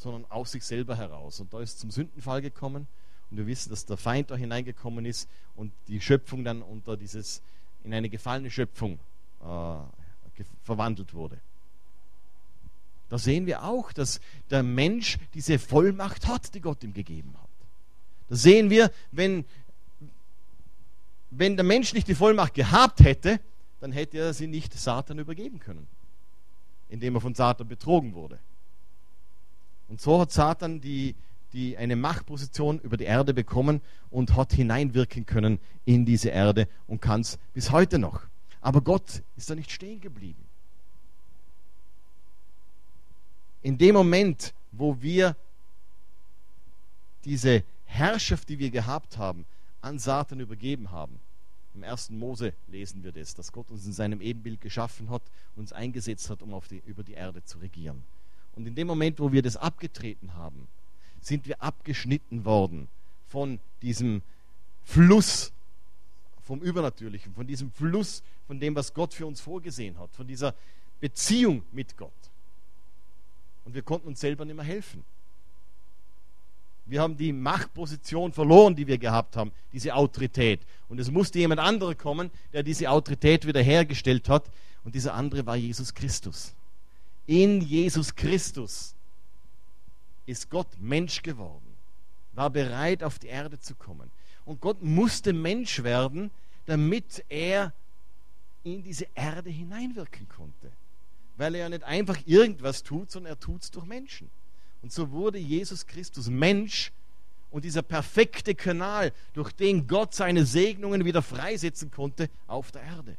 sondern 0.00 0.24
aus 0.30 0.52
sich 0.52 0.64
selber 0.64 0.96
heraus. 0.96 1.40
Und 1.40 1.52
da 1.52 1.60
ist 1.60 1.78
zum 1.78 1.90
Sündenfall 1.90 2.40
gekommen. 2.40 2.86
Und 3.30 3.36
wir 3.36 3.46
wissen, 3.46 3.68
dass 3.68 3.84
der 3.84 3.98
Feind 3.98 4.30
da 4.30 4.34
hineingekommen 4.36 5.04
ist 5.04 5.28
und 5.56 5.72
die 5.88 6.00
Schöpfung 6.00 6.42
dann 6.42 6.62
unter 6.62 6.96
dieses, 6.96 7.42
in 7.84 7.92
eine 7.92 8.08
gefallene 8.08 8.50
Schöpfung 8.50 8.98
äh, 9.42 10.44
verwandelt 10.64 11.12
wurde. 11.12 11.38
Da 13.10 13.18
sehen 13.18 13.44
wir 13.44 13.64
auch, 13.64 13.92
dass 13.92 14.20
der 14.50 14.62
Mensch 14.62 15.18
diese 15.34 15.58
Vollmacht 15.58 16.26
hat, 16.26 16.54
die 16.54 16.60
Gott 16.60 16.82
ihm 16.82 16.94
gegeben 16.94 17.34
hat. 17.34 17.48
Da 18.30 18.36
sehen 18.36 18.70
wir, 18.70 18.90
wenn, 19.12 19.44
wenn 21.30 21.56
der 21.56 21.64
Mensch 21.64 21.92
nicht 21.92 22.08
die 22.08 22.14
Vollmacht 22.14 22.54
gehabt 22.54 23.00
hätte, 23.00 23.38
dann 23.80 23.92
hätte 23.92 24.18
er 24.18 24.32
sie 24.32 24.46
nicht 24.46 24.72
Satan 24.72 25.18
übergeben 25.18 25.60
können, 25.60 25.86
indem 26.88 27.16
er 27.16 27.20
von 27.20 27.34
Satan 27.34 27.68
betrogen 27.68 28.14
wurde. 28.14 28.38
Und 29.90 30.00
so 30.00 30.20
hat 30.20 30.32
Satan 30.32 30.80
die, 30.80 31.14
die 31.52 31.76
eine 31.76 31.96
Machtposition 31.96 32.78
über 32.78 32.96
die 32.96 33.04
Erde 33.04 33.34
bekommen 33.34 33.82
und 34.10 34.36
hat 34.36 34.54
hineinwirken 34.54 35.26
können 35.26 35.58
in 35.84 36.06
diese 36.06 36.30
Erde 36.30 36.68
und 36.86 37.02
kann 37.02 37.20
es 37.20 37.38
bis 37.52 37.70
heute 37.70 37.98
noch. 37.98 38.22
Aber 38.62 38.80
Gott 38.80 39.22
ist 39.36 39.50
da 39.50 39.54
nicht 39.54 39.70
stehen 39.70 40.00
geblieben 40.00 40.50
in 43.62 43.78
dem 43.78 43.94
Moment, 43.94 44.54
wo 44.72 45.00
wir 45.00 45.36
diese 47.24 47.62
Herrschaft, 47.84 48.48
die 48.48 48.58
wir 48.58 48.70
gehabt 48.70 49.18
haben, 49.18 49.44
an 49.82 49.98
Satan 49.98 50.40
übergeben 50.40 50.90
haben. 50.90 51.18
Im 51.74 51.82
ersten 51.82 52.18
Mose 52.18 52.52
lesen 52.68 53.04
wir 53.04 53.12
das, 53.12 53.34
dass 53.34 53.52
Gott 53.52 53.70
uns 53.70 53.86
in 53.86 53.92
seinem 53.92 54.20
Ebenbild 54.20 54.60
geschaffen 54.60 55.10
hat, 55.10 55.22
uns 55.56 55.72
eingesetzt 55.72 56.30
hat, 56.30 56.42
um 56.42 56.58
die, 56.70 56.82
über 56.86 57.02
die 57.02 57.12
Erde 57.12 57.44
zu 57.44 57.58
regieren. 57.58 58.02
Und 58.56 58.66
in 58.66 58.74
dem 58.74 58.86
Moment, 58.86 59.20
wo 59.20 59.32
wir 59.32 59.42
das 59.42 59.56
abgetreten 59.56 60.34
haben, 60.34 60.68
sind 61.20 61.46
wir 61.46 61.62
abgeschnitten 61.62 62.44
worden 62.44 62.88
von 63.28 63.58
diesem 63.82 64.22
Fluss 64.84 65.52
vom 66.50 66.62
Übernatürlichen, 66.62 67.32
von 67.32 67.46
diesem 67.46 67.70
Fluss, 67.70 68.24
von 68.48 68.58
dem, 68.58 68.74
was 68.74 68.92
Gott 68.92 69.14
für 69.14 69.24
uns 69.24 69.40
vorgesehen 69.40 69.96
hat, 70.00 70.12
von 70.16 70.26
dieser 70.26 70.52
Beziehung 70.98 71.62
mit 71.70 71.96
Gott. 71.96 72.10
Und 73.64 73.74
wir 73.76 73.82
konnten 73.82 74.08
uns 74.08 74.18
selber 74.18 74.44
nicht 74.44 74.56
mehr 74.56 74.64
helfen. 74.64 75.04
Wir 76.86 77.02
haben 77.02 77.16
die 77.16 77.32
Machtposition 77.32 78.32
verloren, 78.32 78.74
die 78.74 78.88
wir 78.88 78.98
gehabt 78.98 79.36
haben, 79.36 79.52
diese 79.72 79.94
Autorität. 79.94 80.60
Und 80.88 80.98
es 80.98 81.08
musste 81.08 81.38
jemand 81.38 81.60
anderer 81.60 81.94
kommen, 81.94 82.32
der 82.52 82.64
diese 82.64 82.90
Autorität 82.90 83.46
wiederhergestellt 83.46 84.28
hat. 84.28 84.50
Und 84.82 84.96
dieser 84.96 85.14
andere 85.14 85.46
war 85.46 85.54
Jesus 85.54 85.94
Christus. 85.94 86.52
In 87.30 87.60
Jesus 87.60 88.14
Christus 88.14 88.94
ist 90.26 90.50
Gott 90.50 90.68
Mensch 90.80 91.22
geworden, 91.22 91.76
war 92.32 92.50
bereit, 92.50 93.04
auf 93.04 93.18
die 93.18 93.28
Erde 93.28 93.60
zu 93.60 93.74
kommen. 93.74 94.10
Und 94.44 94.60
Gott 94.60 94.82
musste 94.82 95.32
Mensch 95.32 95.82
werden, 95.82 96.30
damit 96.66 97.24
er 97.28 97.72
in 98.64 98.82
diese 98.82 99.06
Erde 99.14 99.50
hineinwirken 99.50 100.28
konnte 100.28 100.72
weil 101.40 101.54
er 101.54 101.62
ja 101.62 101.68
nicht 101.70 101.84
einfach 101.84 102.18
irgendwas 102.26 102.82
tut, 102.82 103.10
sondern 103.10 103.32
er 103.32 103.40
tut 103.40 103.62
es 103.62 103.70
durch 103.70 103.86
Menschen. 103.86 104.28
Und 104.82 104.92
so 104.92 105.10
wurde 105.10 105.38
Jesus 105.38 105.86
Christus 105.86 106.28
Mensch 106.28 106.92
und 107.50 107.64
dieser 107.64 107.80
perfekte 107.80 108.54
Kanal, 108.54 109.12
durch 109.32 109.50
den 109.52 109.86
Gott 109.86 110.14
seine 110.14 110.44
Segnungen 110.44 111.06
wieder 111.06 111.22
freisetzen 111.22 111.90
konnte 111.90 112.28
auf 112.46 112.70
der 112.72 112.82
Erde. 112.82 113.16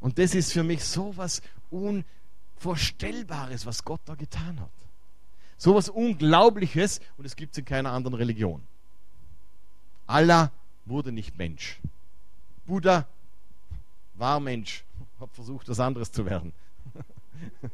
Und 0.00 0.20
das 0.20 0.36
ist 0.36 0.52
für 0.52 0.62
mich 0.62 0.84
so 0.84 1.16
was 1.16 1.42
Unvorstellbares, 1.70 3.66
was 3.66 3.84
Gott 3.84 4.00
da 4.04 4.14
getan 4.14 4.60
hat. 4.60 4.70
So 5.56 5.74
was 5.74 5.88
Unglaubliches 5.88 7.00
und 7.16 7.24
es 7.24 7.36
gibt 7.36 7.52
es 7.52 7.58
in 7.58 7.64
keiner 7.64 7.92
anderen 7.92 8.14
Religion. 8.14 8.62
Allah 10.06 10.50
wurde 10.86 11.12
nicht 11.12 11.36
Mensch. 11.38 11.78
Buddha 12.66 13.06
war 14.14 14.40
Mensch 14.40 14.84
habe 15.20 15.34
versucht, 15.34 15.68
was 15.68 15.78
anderes 15.78 16.10
zu 16.10 16.24
werden. 16.24 16.52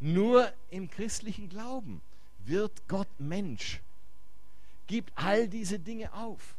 Nur 0.00 0.52
im 0.70 0.90
christlichen 0.90 1.48
Glauben 1.48 2.02
wird 2.44 2.72
Gott 2.88 3.08
Mensch, 3.18 3.80
gibt 4.86 5.12
all 5.14 5.48
diese 5.48 5.78
Dinge 5.78 6.12
auf. 6.12 6.54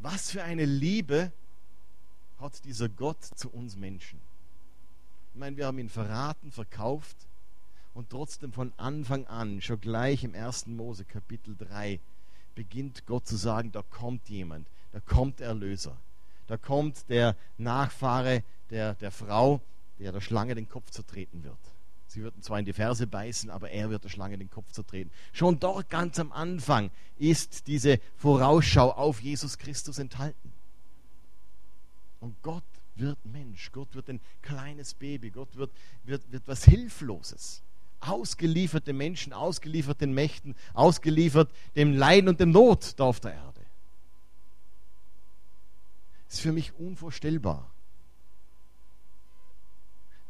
Was 0.00 0.30
für 0.30 0.42
eine 0.42 0.64
Liebe 0.64 1.32
hat 2.38 2.64
dieser 2.64 2.88
Gott 2.88 3.22
zu 3.22 3.50
uns 3.50 3.76
Menschen? 3.76 4.20
Ich 5.32 5.40
meine, 5.40 5.56
wir 5.56 5.66
haben 5.66 5.78
ihn 5.78 5.88
verraten, 5.88 6.50
verkauft 6.50 7.16
und 7.94 8.10
trotzdem 8.10 8.52
von 8.52 8.72
Anfang 8.76 9.26
an, 9.26 9.60
schon 9.60 9.80
gleich 9.80 10.24
im 10.24 10.34
1. 10.34 10.66
Mose 10.66 11.04
Kapitel 11.04 11.56
3, 11.56 12.00
beginnt 12.54 13.06
Gott 13.06 13.26
zu 13.26 13.36
sagen, 13.36 13.70
da 13.72 13.82
kommt 13.82 14.28
jemand, 14.28 14.66
da 14.92 15.00
kommt 15.00 15.40
Erlöser. 15.40 15.96
Da 16.48 16.56
kommt 16.56 17.08
der 17.08 17.36
Nachfahre 17.58 18.42
der, 18.70 18.94
der 18.94 19.10
Frau, 19.10 19.60
der 19.98 20.12
der 20.12 20.20
Schlange 20.20 20.54
den 20.54 20.68
Kopf 20.68 20.90
zertreten 20.90 21.44
wird. 21.44 21.58
Sie 22.08 22.22
wird 22.22 22.42
zwar 22.42 22.58
in 22.58 22.64
die 22.64 22.72
Ferse 22.72 23.06
beißen, 23.06 23.50
aber 23.50 23.70
er 23.70 23.90
wird 23.90 24.02
der 24.02 24.08
Schlange 24.08 24.38
den 24.38 24.50
Kopf 24.50 24.72
zertreten. 24.72 25.10
Schon 25.32 25.60
dort 25.60 25.90
ganz 25.90 26.18
am 26.18 26.32
Anfang 26.32 26.90
ist 27.18 27.66
diese 27.66 28.00
Vorausschau 28.16 28.90
auf 28.92 29.20
Jesus 29.20 29.58
Christus 29.58 29.98
enthalten. 29.98 30.47
Und 32.20 32.40
Gott 32.42 32.64
wird 32.96 33.18
Mensch, 33.24 33.70
Gott 33.72 33.94
wird 33.94 34.08
ein 34.08 34.20
kleines 34.42 34.94
Baby, 34.94 35.30
Gott 35.30 35.54
wird, 35.56 35.70
wird, 36.04 36.30
wird 36.32 36.42
was 36.46 36.64
Hilfloses. 36.64 37.62
Ausgelieferte 38.00 38.92
Menschen, 38.92 39.32
ausgeliefert 39.32 40.00
den 40.00 40.12
Mächten, 40.14 40.54
ausgeliefert 40.74 41.50
dem 41.76 41.92
Leiden 41.96 42.28
und 42.28 42.40
dem 42.40 42.50
Not 42.50 42.94
da 42.98 43.04
auf 43.04 43.20
der 43.20 43.34
Erde 43.34 43.58
ist 46.28 46.40
für 46.40 46.52
mich 46.52 46.72
unvorstellbar. 46.78 47.70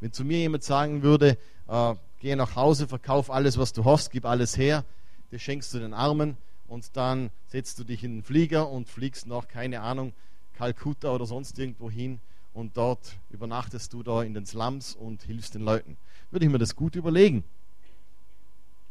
Wenn 0.01 0.13
zu 0.13 0.25
mir 0.25 0.39
jemand 0.39 0.63
sagen 0.63 1.03
würde, 1.03 1.37
äh, 1.67 1.95
geh 2.21 2.37
nach 2.37 2.55
Hause, 2.55 2.87
verkauf 2.87 3.31
alles, 3.31 3.59
was 3.59 3.73
du 3.73 3.85
hast, 3.85 4.11
gib 4.11 4.25
alles 4.25 4.57
her, 4.57 4.85
das 5.31 5.43
schenkst 5.43 5.75
du 5.75 5.81
den 5.81 5.93
Armen 5.93 6.37
und 6.69 6.97
dann 6.97 7.31
setzt 7.49 7.79
du 7.79 7.85
dich 7.85 8.05
in 8.05 8.19
den 8.19 8.23
Flieger 8.23 8.71
und 8.71 8.89
fliegst 8.89 9.27
nach, 9.27 9.49
keine 9.49 9.81
Ahnung, 9.81 10.13
Kalkutta 10.59 11.13
oder 11.13 11.25
sonst 11.25 11.57
irgendwo 11.61 11.89
hin 11.89 12.19
und 12.53 12.77
dort 12.77 13.17
übernachtest 13.31 13.93
du 13.93 14.03
da 14.03 14.25
in 14.25 14.35
den 14.35 14.45
Slums 14.45 14.97
und 14.97 15.23
hilfst 15.23 15.55
den 15.55 15.63
Leuten. 15.63 15.97
Würde 16.33 16.47
ich 16.47 16.51
mir 16.51 16.59
das 16.59 16.75
gut 16.75 16.97
überlegen. 16.97 17.45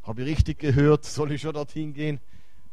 Habe 0.03 0.21
ich 0.21 0.29
richtig 0.29 0.59
gehört? 0.59 1.03
Soll 1.03 1.33
ich 1.33 1.41
schon 1.41 1.53
dorthin 1.53 1.93
gehen? 1.93 2.21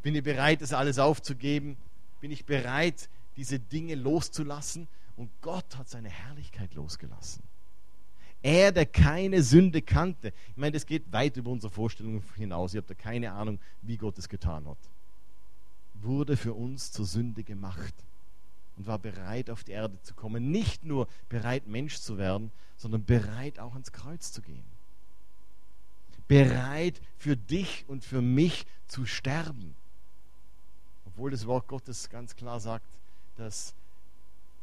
Bin 0.03 0.15
ich 0.15 0.23
bereit, 0.23 0.63
das 0.63 0.73
alles 0.73 1.01
aufzugeben? 1.01 1.77
Bin 2.21 2.31
ich 2.31 2.45
bereit, 2.45 3.09
diese 3.37 3.59
Dinge 3.59 3.97
loszulassen? 3.97 4.87
Und 5.17 5.29
Gott 5.41 5.77
hat 5.77 5.89
seine 5.89 6.09
Herrlichkeit 6.09 6.75
losgelassen. 6.75 7.43
Er, 8.43 8.71
der 8.71 8.87
keine 8.87 9.43
Sünde 9.43 9.83
kannte. 9.83 10.33
Ich 10.51 10.57
meine, 10.57 10.73
das 10.73 10.87
geht 10.87 11.13
weit 11.13 11.37
über 11.37 11.51
unsere 11.51 11.73
Vorstellungen 11.73 12.23
hinaus. 12.37 12.75
Ihr 12.75 12.79
habt 12.79 12.91
da 12.91 12.95
keine 12.95 13.33
Ahnung, 13.33 13.59
wie 13.83 13.97
Gott 13.97 14.19
es 14.19 14.29
getan 14.29 14.69
hat. 14.69 14.79
Wurde 15.95 16.37
für 16.37 16.55
uns 16.55 16.93
zur 16.93 17.07
Sünde 17.07 17.43
gemacht 17.43 17.95
und 18.77 18.87
war 18.87 18.99
bereit, 18.99 19.51
auf 19.51 19.65
die 19.65 19.73
Erde 19.73 20.01
zu 20.03 20.15
kommen. 20.15 20.51
Nicht 20.51 20.85
nur 20.85 21.09
bereit, 21.29 21.67
Mensch 21.67 21.99
zu 21.99 22.19
werden, 22.19 22.51
sondern 22.77 23.05
bereit, 23.05 23.59
auch 23.59 23.73
ans 23.73 23.93
Kreuz 23.93 24.33
zu 24.33 24.43
gehen. 24.43 24.65
Bereit, 26.27 27.01
für 27.19 27.37
dich 27.37 27.85
und 27.87 28.05
für 28.05 28.23
mich 28.23 28.67
zu 28.89 29.07
sterben. 29.07 29.75
Obwohl 31.07 31.31
das 31.31 31.47
Wort 31.47 31.69
Gottes 31.69 32.09
ganz 32.09 32.35
klar 32.35 32.61
sagt, 32.61 32.85
dass, 33.37 33.75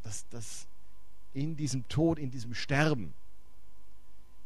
dass, 0.04 0.28
dass 0.30 0.68
in 1.34 1.56
diesem 1.56 1.88
Tod, 1.88 2.20
in 2.20 2.32
diesem 2.32 2.54
Sterben, 2.54 3.14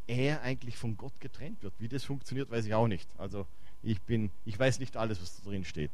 er 0.08 0.41
eigentlich 0.41 0.78
von 0.78 0.97
Gott 0.97 1.19
getrennt 1.19 1.63
wird. 1.63 1.73
Wie 1.80 1.88
das 1.88 2.04
funktioniert, 2.04 2.51
weiß 2.51 2.65
ich 2.65 2.73
auch 2.73 2.88
nicht. 2.88 3.10
Also 3.17 3.47
ich 3.82 4.01
bin, 4.01 4.30
ich 4.45 4.58
weiß 4.58 4.80
nicht 4.80 4.97
alles, 4.97 5.21
was 5.21 5.38
da 5.38 5.49
drin 5.49 5.65
steht. 5.65 5.91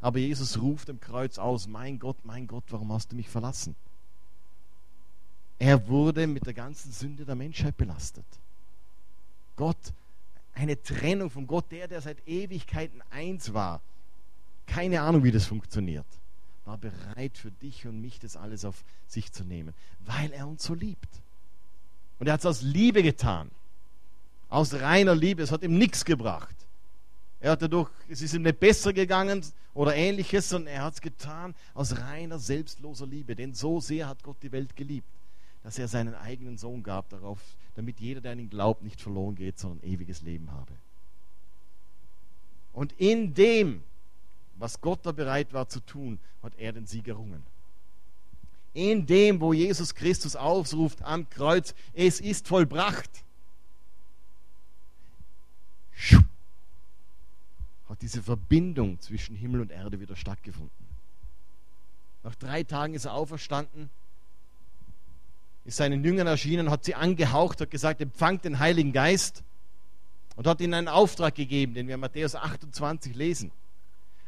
Aber 0.00 0.18
Jesus 0.18 0.60
ruft 0.60 0.88
am 0.88 1.00
Kreuz 1.00 1.38
aus, 1.38 1.66
mein 1.66 1.98
Gott, 1.98 2.16
mein 2.24 2.46
Gott, 2.46 2.64
warum 2.70 2.92
hast 2.92 3.12
du 3.12 3.16
mich 3.16 3.28
verlassen? 3.28 3.76
Er 5.58 5.88
wurde 5.88 6.26
mit 6.26 6.46
der 6.46 6.54
ganzen 6.54 6.90
Sünde 6.90 7.26
der 7.26 7.34
Menschheit 7.34 7.76
belastet. 7.76 8.24
Gott, 9.56 9.92
eine 10.54 10.82
Trennung 10.82 11.28
von 11.28 11.46
Gott, 11.46 11.70
der, 11.70 11.86
der 11.86 12.00
seit 12.00 12.26
Ewigkeiten 12.26 13.02
eins 13.10 13.52
war. 13.52 13.82
Keine 14.66 15.02
Ahnung, 15.02 15.22
wie 15.22 15.32
das 15.32 15.44
funktioniert. 15.44 16.06
War 16.64 16.78
bereit 16.78 17.36
für 17.36 17.50
dich 17.50 17.86
und 17.86 18.00
mich 18.00 18.18
das 18.20 18.36
alles 18.36 18.64
auf 18.64 18.82
sich 19.06 19.32
zu 19.32 19.44
nehmen, 19.44 19.74
weil 20.06 20.32
er 20.32 20.48
uns 20.48 20.64
so 20.64 20.72
liebt. 20.72 21.08
Und 22.18 22.26
er 22.26 22.34
hat 22.34 22.40
es 22.40 22.46
aus 22.46 22.62
Liebe 22.62 23.02
getan. 23.02 23.50
Aus 24.48 24.74
reiner 24.74 25.14
Liebe. 25.14 25.42
Es 25.42 25.52
hat 25.52 25.62
ihm 25.62 25.76
nichts 25.76 26.04
gebracht. 26.04 26.54
Er 27.40 27.52
hat 27.52 27.62
dadurch, 27.62 27.90
es 28.08 28.20
ist 28.22 28.34
ihm 28.34 28.42
nicht 28.42 28.60
besser 28.60 28.92
gegangen 28.92 29.44
oder 29.72 29.94
ähnliches, 29.94 30.48
sondern 30.48 30.74
er 30.74 30.82
hat 30.84 30.94
es 30.94 31.00
getan 31.00 31.54
aus 31.74 31.98
reiner, 31.98 32.38
selbstloser 32.38 33.06
Liebe. 33.06 33.34
Denn 33.34 33.54
so 33.54 33.80
sehr 33.80 34.08
hat 34.08 34.22
Gott 34.22 34.36
die 34.42 34.52
Welt 34.52 34.76
geliebt, 34.76 35.08
dass 35.62 35.78
er 35.78 35.88
seinen 35.88 36.14
eigenen 36.14 36.58
Sohn 36.58 36.82
gab 36.82 37.08
darauf, 37.08 37.38
damit 37.76 37.98
jeder, 38.00 38.20
der 38.20 38.32
an 38.32 38.38
ihn 38.38 38.50
glaubt, 38.50 38.82
nicht 38.82 39.00
verloren 39.00 39.34
geht, 39.34 39.58
sondern 39.58 39.82
ewiges 39.88 40.22
Leben 40.22 40.50
habe. 40.52 40.72
Und 42.72 42.92
in 42.98 43.34
dem, 43.34 43.82
was 44.56 44.80
Gott 44.80 45.00
da 45.04 45.12
bereit 45.12 45.52
war 45.52 45.68
zu 45.68 45.80
tun, 45.80 46.18
hat 46.42 46.52
er 46.58 46.72
den 46.72 46.86
Sieg 46.86 47.08
errungen 47.08 47.42
in 48.72 49.06
dem, 49.06 49.40
wo 49.40 49.52
Jesus 49.52 49.94
Christus 49.94 50.36
ausruft 50.36 51.02
am 51.02 51.28
Kreuz, 51.28 51.74
es 51.92 52.20
ist 52.20 52.46
vollbracht, 52.46 53.10
diese 58.00 58.22
Verbindung 58.22 59.00
zwischen 59.00 59.36
Himmel 59.36 59.60
und 59.60 59.70
Erde 59.70 60.00
wieder 60.00 60.16
stattgefunden. 60.16 60.70
Nach 62.22 62.34
drei 62.34 62.62
Tagen 62.62 62.94
ist 62.94 63.06
er 63.06 63.14
auferstanden, 63.14 63.90
ist 65.64 65.76
seinen 65.76 66.04
Jüngern 66.04 66.26
erschienen, 66.26 66.70
hat 66.70 66.84
sie 66.84 66.94
angehaucht, 66.94 67.60
hat 67.60 67.70
gesagt, 67.70 68.00
empfangt 68.00 68.44
den 68.44 68.58
Heiligen 68.58 68.92
Geist 68.92 69.42
und 70.36 70.46
hat 70.46 70.60
ihnen 70.60 70.74
einen 70.74 70.88
Auftrag 70.88 71.34
gegeben, 71.34 71.74
den 71.74 71.86
wir 71.86 71.94
in 71.94 72.00
Matthäus 72.00 72.34
28 72.34 73.14
lesen. 73.14 73.52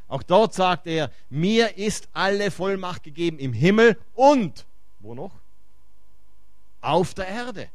Auch 0.08 0.22
dort 0.22 0.52
sagt 0.52 0.86
er, 0.86 1.10
mir 1.30 1.78
ist 1.78 2.08
alle 2.12 2.50
Vollmacht 2.50 3.02
gegeben 3.02 3.38
im 3.38 3.54
Himmel 3.54 3.98
und, 4.14 4.66
wo 5.00 5.14
noch? 5.14 5.32
Auf 6.82 7.14
der 7.14 7.28
Erde. 7.28 7.70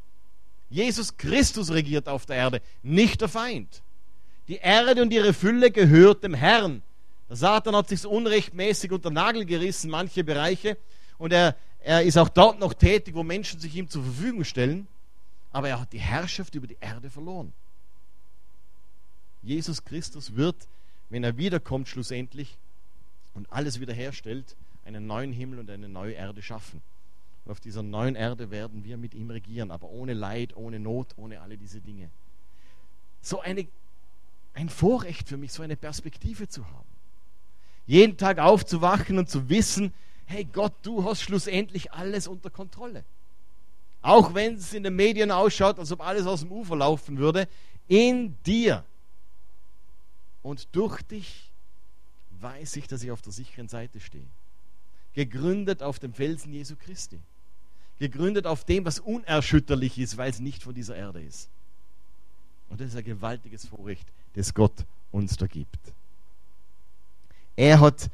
Jesus 0.70 1.16
Christus 1.16 1.70
regiert 1.70 2.08
auf 2.08 2.26
der 2.26 2.36
Erde, 2.36 2.62
nicht 2.82 3.20
der 3.22 3.28
Feind. 3.28 3.82
Die 4.48 4.56
Erde 4.56 5.02
und 5.02 5.12
ihre 5.12 5.32
Fülle 5.32 5.70
gehört 5.70 6.24
dem 6.24 6.34
Herrn. 6.34 6.82
Der 7.28 7.36
Satan 7.36 7.76
hat 7.76 7.88
sich 7.88 8.04
unrechtmäßig 8.06 8.90
unter 8.92 9.10
Nagel 9.10 9.44
gerissen, 9.44 9.90
manche 9.90 10.24
Bereiche. 10.24 10.78
Und 11.18 11.32
er, 11.32 11.54
er 11.80 12.02
ist 12.02 12.16
auch 12.16 12.30
dort 12.30 12.58
noch 12.58 12.74
tätig, 12.74 13.14
wo 13.14 13.22
Menschen 13.22 13.60
sich 13.60 13.74
ihm 13.76 13.88
zur 13.88 14.02
Verfügung 14.02 14.44
stellen. 14.44 14.86
Aber 15.52 15.68
er 15.68 15.80
hat 15.80 15.92
die 15.92 15.98
Herrschaft 15.98 16.54
über 16.54 16.66
die 16.66 16.78
Erde 16.80 17.10
verloren. 17.10 17.52
Jesus 19.42 19.84
Christus 19.84 20.34
wird 20.34 20.56
wenn 21.10 21.24
er 21.24 21.36
wiederkommt 21.36 21.88
schlussendlich 21.88 22.56
und 23.34 23.50
alles 23.52 23.80
wiederherstellt, 23.80 24.56
einen 24.84 25.06
neuen 25.06 25.32
Himmel 25.32 25.58
und 25.58 25.70
eine 25.70 25.88
neue 25.88 26.12
Erde 26.12 26.42
schaffen. 26.42 26.82
Und 27.44 27.52
auf 27.52 27.60
dieser 27.60 27.82
neuen 27.82 28.14
Erde 28.14 28.50
werden 28.50 28.84
wir 28.84 28.96
mit 28.96 29.14
ihm 29.14 29.30
regieren, 29.30 29.70
aber 29.70 29.88
ohne 29.88 30.12
Leid, 30.12 30.56
ohne 30.56 30.78
Not, 30.78 31.14
ohne 31.16 31.40
alle 31.40 31.56
diese 31.56 31.80
Dinge. 31.80 32.10
So 33.22 33.40
eine, 33.40 33.66
ein 34.58 34.68
Vorrecht 34.68 35.28
für 35.28 35.36
mich, 35.36 35.52
so 35.52 35.62
eine 35.62 35.76
Perspektive 35.76 36.48
zu 36.48 36.66
haben. 36.66 36.88
Jeden 37.86 38.16
Tag 38.16 38.38
aufzuwachen 38.38 39.16
und 39.16 39.30
zu 39.30 39.48
wissen, 39.48 39.94
hey 40.26 40.44
Gott, 40.44 40.74
du 40.82 41.04
hast 41.04 41.22
schlussendlich 41.22 41.92
alles 41.92 42.26
unter 42.26 42.50
Kontrolle. 42.50 43.04
Auch 44.02 44.34
wenn 44.34 44.54
es 44.54 44.72
in 44.72 44.82
den 44.82 44.96
Medien 44.96 45.30
ausschaut, 45.30 45.78
als 45.78 45.92
ob 45.92 46.00
alles 46.00 46.26
aus 46.26 46.40
dem 46.40 46.50
Ufer 46.50 46.76
laufen 46.76 47.18
würde, 47.18 47.48
in 47.86 48.36
dir 48.44 48.84
und 50.42 50.68
durch 50.72 51.02
dich 51.02 51.50
weiß 52.40 52.76
ich, 52.76 52.88
dass 52.88 53.02
ich 53.02 53.12
auf 53.12 53.22
der 53.22 53.32
sicheren 53.32 53.68
Seite 53.68 54.00
stehe. 54.00 54.26
Gegründet 55.14 55.82
auf 55.82 56.00
dem 56.00 56.12
Felsen 56.12 56.52
Jesu 56.52 56.74
Christi. 56.76 57.18
Gegründet 57.98 58.46
auf 58.46 58.64
dem, 58.64 58.84
was 58.84 58.98
unerschütterlich 58.98 59.98
ist, 59.98 60.16
weil 60.16 60.30
es 60.30 60.40
nicht 60.40 60.62
von 60.62 60.74
dieser 60.74 60.96
Erde 60.96 61.22
ist. 61.22 61.48
Und 62.68 62.80
das 62.80 62.88
ist 62.88 62.96
ein 62.96 63.04
gewaltiges 63.04 63.66
Vorrecht, 63.66 64.06
das 64.38 64.54
Gott 64.54 64.86
uns 65.10 65.36
da 65.36 65.46
gibt. 65.46 65.78
Er 67.56 67.80
hat 67.80 68.08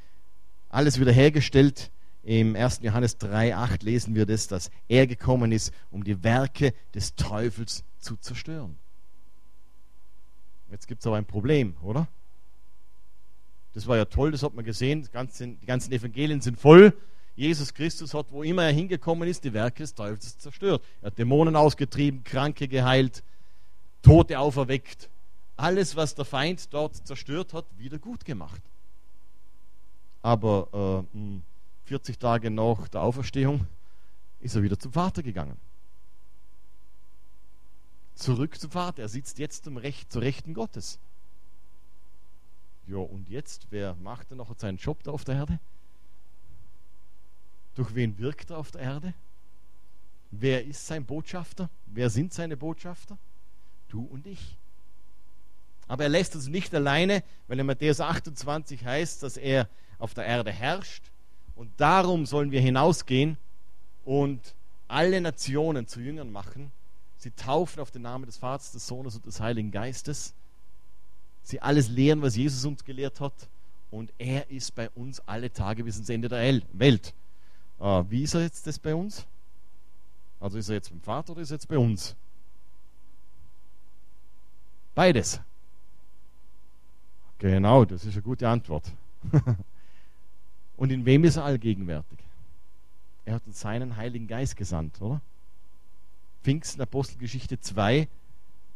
alles 0.70 0.98
wiederhergestellt. 0.98 1.90
Im 2.24 2.56
1. 2.56 2.80
Johannes 2.82 3.20
3,8 3.20 3.84
lesen 3.84 4.14
wir 4.14 4.24
das, 4.24 4.48
dass 4.48 4.70
er 4.88 5.06
gekommen 5.06 5.52
ist, 5.52 5.72
um 5.90 6.02
die 6.02 6.24
Werke 6.24 6.72
des 6.94 7.14
Teufels 7.14 7.84
zu 8.00 8.16
zerstören. 8.16 8.76
Jetzt 10.70 10.88
gibt 10.88 11.02
es 11.02 11.06
aber 11.06 11.16
ein 11.16 11.26
Problem, 11.26 11.76
oder? 11.82 12.08
Das 13.74 13.86
war 13.86 13.98
ja 13.98 14.06
toll, 14.06 14.32
das 14.32 14.42
hat 14.42 14.54
man 14.54 14.64
gesehen. 14.64 15.02
Die 15.02 15.10
ganzen, 15.10 15.60
die 15.60 15.66
ganzen 15.66 15.92
Evangelien 15.92 16.40
sind 16.40 16.58
voll. 16.58 16.96
Jesus 17.36 17.74
Christus 17.74 18.14
hat, 18.14 18.26
wo 18.30 18.42
immer 18.42 18.64
er 18.64 18.72
hingekommen 18.72 19.28
ist, 19.28 19.44
die 19.44 19.52
Werke 19.52 19.82
des 19.82 19.94
Teufels 19.94 20.38
zerstört. 20.38 20.82
Er 21.02 21.08
hat 21.08 21.18
Dämonen 21.18 21.54
ausgetrieben, 21.54 22.24
Kranke 22.24 22.66
geheilt, 22.66 23.22
Tote 24.00 24.38
auferweckt. 24.38 25.10
Alles, 25.56 25.94
was 25.96 26.14
der 26.14 26.24
Feind 26.24 26.72
dort 26.72 27.06
zerstört 27.06 27.52
hat, 27.52 27.64
wieder 27.78 27.98
gut 27.98 28.24
gemacht. 28.24 28.60
Aber 30.22 31.06
äh, 31.14 31.18
40 31.86 32.18
Tage 32.18 32.50
nach 32.50 32.88
der 32.88 33.02
Auferstehung 33.02 33.66
ist 34.40 34.56
er 34.56 34.62
wieder 34.62 34.78
zum 34.78 34.92
Vater 34.92 35.22
gegangen. 35.22 35.56
Zurück 38.14 38.58
zum 38.58 38.70
Vater. 38.70 39.02
Er 39.02 39.08
sitzt 39.08 39.38
jetzt 39.38 39.64
zum 39.64 39.76
Recht, 39.76 40.10
zur 40.12 40.22
Rechten 40.22 40.54
Gottes. 40.54 40.98
Ja, 42.86 42.98
und 42.98 43.28
jetzt, 43.28 43.66
wer 43.70 43.94
macht 43.96 44.30
denn 44.30 44.38
noch 44.38 44.56
seinen 44.58 44.78
Job 44.78 45.02
da 45.02 45.10
auf 45.10 45.24
der 45.24 45.36
Erde? 45.36 45.58
Durch 47.74 47.94
wen 47.94 48.18
wirkt 48.18 48.50
er 48.50 48.58
auf 48.58 48.70
der 48.70 48.82
Erde? 48.82 49.14
Wer 50.30 50.64
ist 50.64 50.86
sein 50.86 51.04
Botschafter? 51.04 51.70
Wer 51.86 52.10
sind 52.10 52.32
seine 52.32 52.56
Botschafter? 52.56 53.18
Du 53.88 54.04
und 54.04 54.26
ich. 54.26 54.56
Aber 55.86 56.04
er 56.04 56.08
lässt 56.08 56.34
uns 56.34 56.48
nicht 56.48 56.74
alleine, 56.74 57.22
weil 57.48 57.58
in 57.58 57.66
Matthäus 57.66 58.00
28 58.00 58.84
heißt, 58.84 59.22
dass 59.22 59.36
er 59.36 59.68
auf 59.98 60.14
der 60.14 60.24
Erde 60.26 60.52
herrscht. 60.52 61.02
Und 61.56 61.70
darum 61.76 62.26
sollen 62.26 62.50
wir 62.50 62.60
hinausgehen 62.60 63.36
und 64.04 64.40
alle 64.88 65.20
Nationen 65.20 65.86
zu 65.86 66.00
Jüngern 66.00 66.32
machen. 66.32 66.72
Sie 67.18 67.30
taufen 67.30 67.80
auf 67.80 67.90
den 67.90 68.02
Namen 68.02 68.26
des 68.26 68.36
Vaters, 68.36 68.72
des 68.72 68.86
Sohnes 68.86 69.14
und 69.16 69.26
des 69.26 69.40
Heiligen 69.40 69.70
Geistes 69.70 70.34
sie 71.44 71.60
alles 71.60 71.88
lehren, 71.88 72.22
was 72.22 72.34
Jesus 72.34 72.64
uns 72.64 72.84
gelehrt 72.84 73.20
hat. 73.20 73.34
Und 73.90 74.12
er 74.18 74.50
ist 74.50 74.74
bei 74.74 74.90
uns 74.90 75.20
alle 75.20 75.52
Tage 75.52 75.84
bis 75.84 75.98
ins 75.98 76.08
Ende 76.08 76.28
der 76.28 76.62
Welt. 76.72 77.14
Äh, 77.78 78.04
wie 78.08 78.24
ist 78.24 78.34
er 78.34 78.42
jetzt 78.42 78.66
das 78.66 78.78
bei 78.78 78.94
uns? 78.94 79.24
Also 80.40 80.58
ist 80.58 80.68
er 80.68 80.76
jetzt 80.76 80.90
beim 80.90 81.00
Vater 81.00 81.32
oder 81.32 81.42
ist 81.42 81.50
er 81.50 81.56
jetzt 81.56 81.68
bei 81.68 81.78
uns? 81.78 82.16
Beides. 84.94 85.40
Genau, 87.44 87.84
das 87.84 88.06
ist 88.06 88.14
eine 88.14 88.22
gute 88.22 88.48
Antwort. 88.48 88.90
Und 90.78 90.90
in 90.90 91.04
wem 91.04 91.24
ist 91.24 91.36
er 91.36 91.44
allgegenwärtig? 91.44 92.18
Er 93.26 93.34
hat 93.34 93.46
uns 93.46 93.60
seinen 93.60 93.98
Heiligen 93.98 94.26
Geist 94.26 94.56
gesandt, 94.56 95.02
oder? 95.02 95.20
Pfingsten, 96.42 96.80
Apostelgeschichte 96.80 97.60
2, 97.60 98.08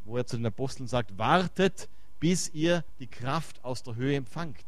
wo 0.04 0.18
er 0.18 0.26
zu 0.26 0.36
den 0.36 0.44
Aposteln 0.44 0.86
sagt, 0.86 1.16
wartet, 1.16 1.88
bis 2.20 2.50
ihr 2.52 2.84
die 2.98 3.06
Kraft 3.06 3.64
aus 3.64 3.84
der 3.84 3.96
Höhe 3.96 4.16
empfangt. 4.16 4.58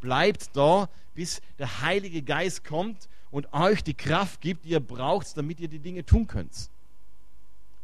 Bleibt 0.00 0.56
da, 0.56 0.88
bis 1.16 1.42
der 1.58 1.82
Heilige 1.82 2.22
Geist 2.22 2.62
kommt 2.62 3.08
und 3.32 3.52
euch 3.52 3.82
die 3.82 3.94
Kraft 3.94 4.40
gibt, 4.40 4.66
die 4.66 4.68
ihr 4.68 4.78
braucht, 4.78 5.36
damit 5.36 5.58
ihr 5.58 5.66
die 5.66 5.80
Dinge 5.80 6.06
tun 6.06 6.28
könnt. 6.28 6.70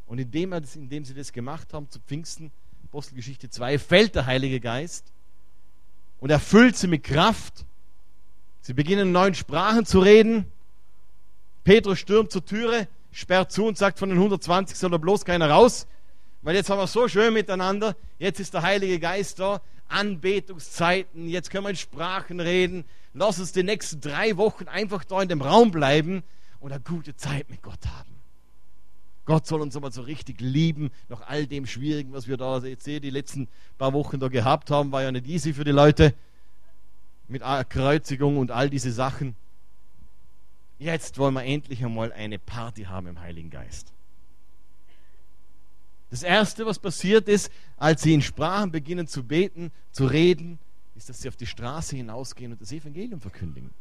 Und 0.07 0.21
indem, 0.21 0.53
er 0.53 0.61
das, 0.61 0.77
indem 0.77 1.05
sie 1.05 1.15
das 1.15 1.33
gemacht 1.33 1.75
haben 1.75 1.91
zu 1.91 1.99
Pfingsten, 1.99 2.53
Apostelgeschichte 2.85 3.51
2, 3.51 3.81
fällt 3.81 4.15
der 4.15 4.27
Heilige 4.27 4.61
Geist 4.61 5.13
und 6.21 6.31
erfüllt 6.31 6.77
sie 6.77 6.87
mit 6.87 7.05
Kraft. 7.05 7.65
Sie 8.61 8.75
beginnen 8.75 9.09
in 9.09 9.13
neuen 9.13 9.35
Sprachen 9.35 9.87
zu 9.87 10.01
reden. 10.01 10.47
Petrus 11.65 11.99
stürmt 11.99 12.33
zur 12.33 12.45
Türe, 12.45 12.89
sperrt 13.13 13.53
zu 13.53 13.67
und 13.67 13.79
sagt, 13.79 13.99
von 13.99 14.09
den 14.09 14.19
120 14.19 14.77
soll 14.77 14.91
da 14.91 14.99
bloß 14.99 15.25
keiner 15.25 15.51
raus, 15.51 15.87
weil 16.43 16.55
jetzt 16.55 16.71
haben 16.71 16.79
wir 16.79 16.87
so 16.87 17.09
schön 17.09 17.35
miteinander, 17.35 17.97
jetzt 18.19 18.41
ist 18.41 18.55
der 18.55 18.63
Heilige 18.63 18.99
Geist 18.99 19.39
da, 19.39 19.61
Anbetungszeiten, 19.89 21.29
jetzt 21.29 21.51
können 21.51 21.65
wir 21.65 21.71
in 21.71 21.77
Sprachen 21.77 22.41
reden, 22.41 22.85
lass 23.15 23.39
uns 23.39 23.53
die 23.53 23.63
nächsten 23.63 24.01
drei 24.01 24.37
Wochen 24.37 24.69
einfach 24.69 25.05
da 25.05 25.23
in 25.23 25.29
dem 25.29 25.43
Raum 25.43 25.71
bleiben 25.71 26.23
und 26.61 26.73
eine 26.73 26.81
gute 26.81 27.17
Zeit 27.17 27.51
mit 27.51 27.63
Gott 27.63 27.87
haben. 27.87 28.18
Gott 29.29 29.47
soll 29.47 29.61
uns 29.61 29.77
aber 29.77 29.91
so 29.91 30.01
richtig 30.01 30.41
lieben, 30.41 30.91
nach 31.11 31.21
all 31.21 31.47
dem 31.47 31.67
Schwierigen, 31.67 32.15
was 32.15 32.29
wir 32.29 32.39
da 32.39 32.61
jetzt 32.61 32.87
die 32.87 33.11
letzten 33.11 33.47
paar 33.77 33.93
Wochen 33.93 34.19
da 34.19 34.29
gehabt 34.29 34.71
haben, 34.71 34.91
war 34.91 35.03
ja 35.03 35.13
nicht 35.13 35.27
easy 35.27 35.53
für 35.53 35.65
die 35.65 35.71
Leute 35.71 36.15
mit 37.29 37.43
Kreuzigung 37.69 38.39
und 38.39 38.51
all 38.51 38.71
diese 38.71 38.91
Sachen. 38.91 39.37
Jetzt 40.79 41.19
wollen 41.19 41.35
wir 41.35 41.45
endlich 41.45 41.85
einmal 41.85 42.11
eine 42.11 42.39
Party 42.39 42.85
haben 42.85 43.07
im 43.07 43.21
Heiligen 43.21 43.51
Geist. 43.51 43.93
Das 46.09 46.23
Erste, 46.23 46.65
was 46.65 46.79
passiert 46.79 47.29
ist, 47.29 47.53
als 47.77 48.01
sie 48.01 48.15
in 48.15 48.23
Sprachen 48.23 48.73
beginnen 48.73 49.09
zu 49.09 49.25
beten, 49.25 49.73
zu 49.93 50.07
reden, 50.07 50.59
ist, 50.97 51.11
dass 51.11 51.21
sie 51.21 51.29
auf 51.29 51.37
die 51.37 51.47
Straße 51.47 51.97
hinausgehen 51.97 52.53
und 52.53 52.63
das 52.63 52.73
Evangelium 52.73 53.21
verkündigen. 53.21 53.73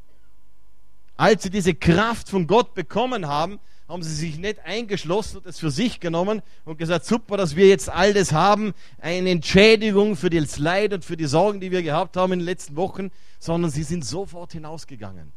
Als 1.16 1.44
sie 1.44 1.50
diese 1.50 1.74
Kraft 1.74 2.28
von 2.28 2.48
Gott 2.48 2.74
bekommen 2.74 3.28
haben, 3.28 3.62
haben 3.88 4.04
sie 4.04 4.13
sich 4.13 4.38
nicht 4.38 4.60
eingeschlossen 4.65 5.38
und 5.38 5.45
es 5.45 5.60
für 5.60 5.71
sich 5.71 6.00
genommen 6.00 6.41
und 6.65 6.78
gesagt, 6.78 7.06
super, 7.06 7.38
dass 7.38 7.56
wir 7.56 7.67
jetzt 7.67 7.89
all 7.89 8.13
das 8.13 8.34
haben, 8.34 8.73
eine 9.00 9.30
Entschädigung 9.30 10.17
für 10.17 10.30
das 10.30 10.60
Leid 10.60 10.93
und 10.93 11.06
für 11.06 11.15
die 11.15 11.26
Sorgen, 11.26 11.62
die 11.62 11.71
wir 11.71 11.84
gehabt 11.84 12.17
haben 12.17 12.34
in 12.34 12.39
den 12.39 12.45
letzten 12.45 12.76
Wochen, 12.76 13.12
sondern 13.39 13.71
sie 13.71 13.84
sind 13.84 14.04
sofort 14.04 14.52
hinausgegangen, 14.52 15.32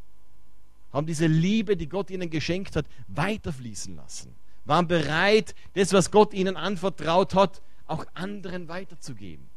haben 0.92 1.06
diese 1.06 1.26
Liebe, 1.26 1.76
die 1.76 1.88
Gott 1.88 2.10
ihnen 2.10 2.28
geschenkt 2.28 2.74
hat, 2.74 2.86
weiterfließen 3.06 3.94
lassen, 3.94 4.34
waren 4.64 4.88
bereit, 4.88 5.54
das, 5.74 5.92
was 5.92 6.10
Gott 6.10 6.34
ihnen 6.34 6.56
anvertraut 6.56 7.34
hat, 7.34 7.62
auch 7.86 8.04
anderen 8.14 8.68
weiterzugeben. 8.68 9.48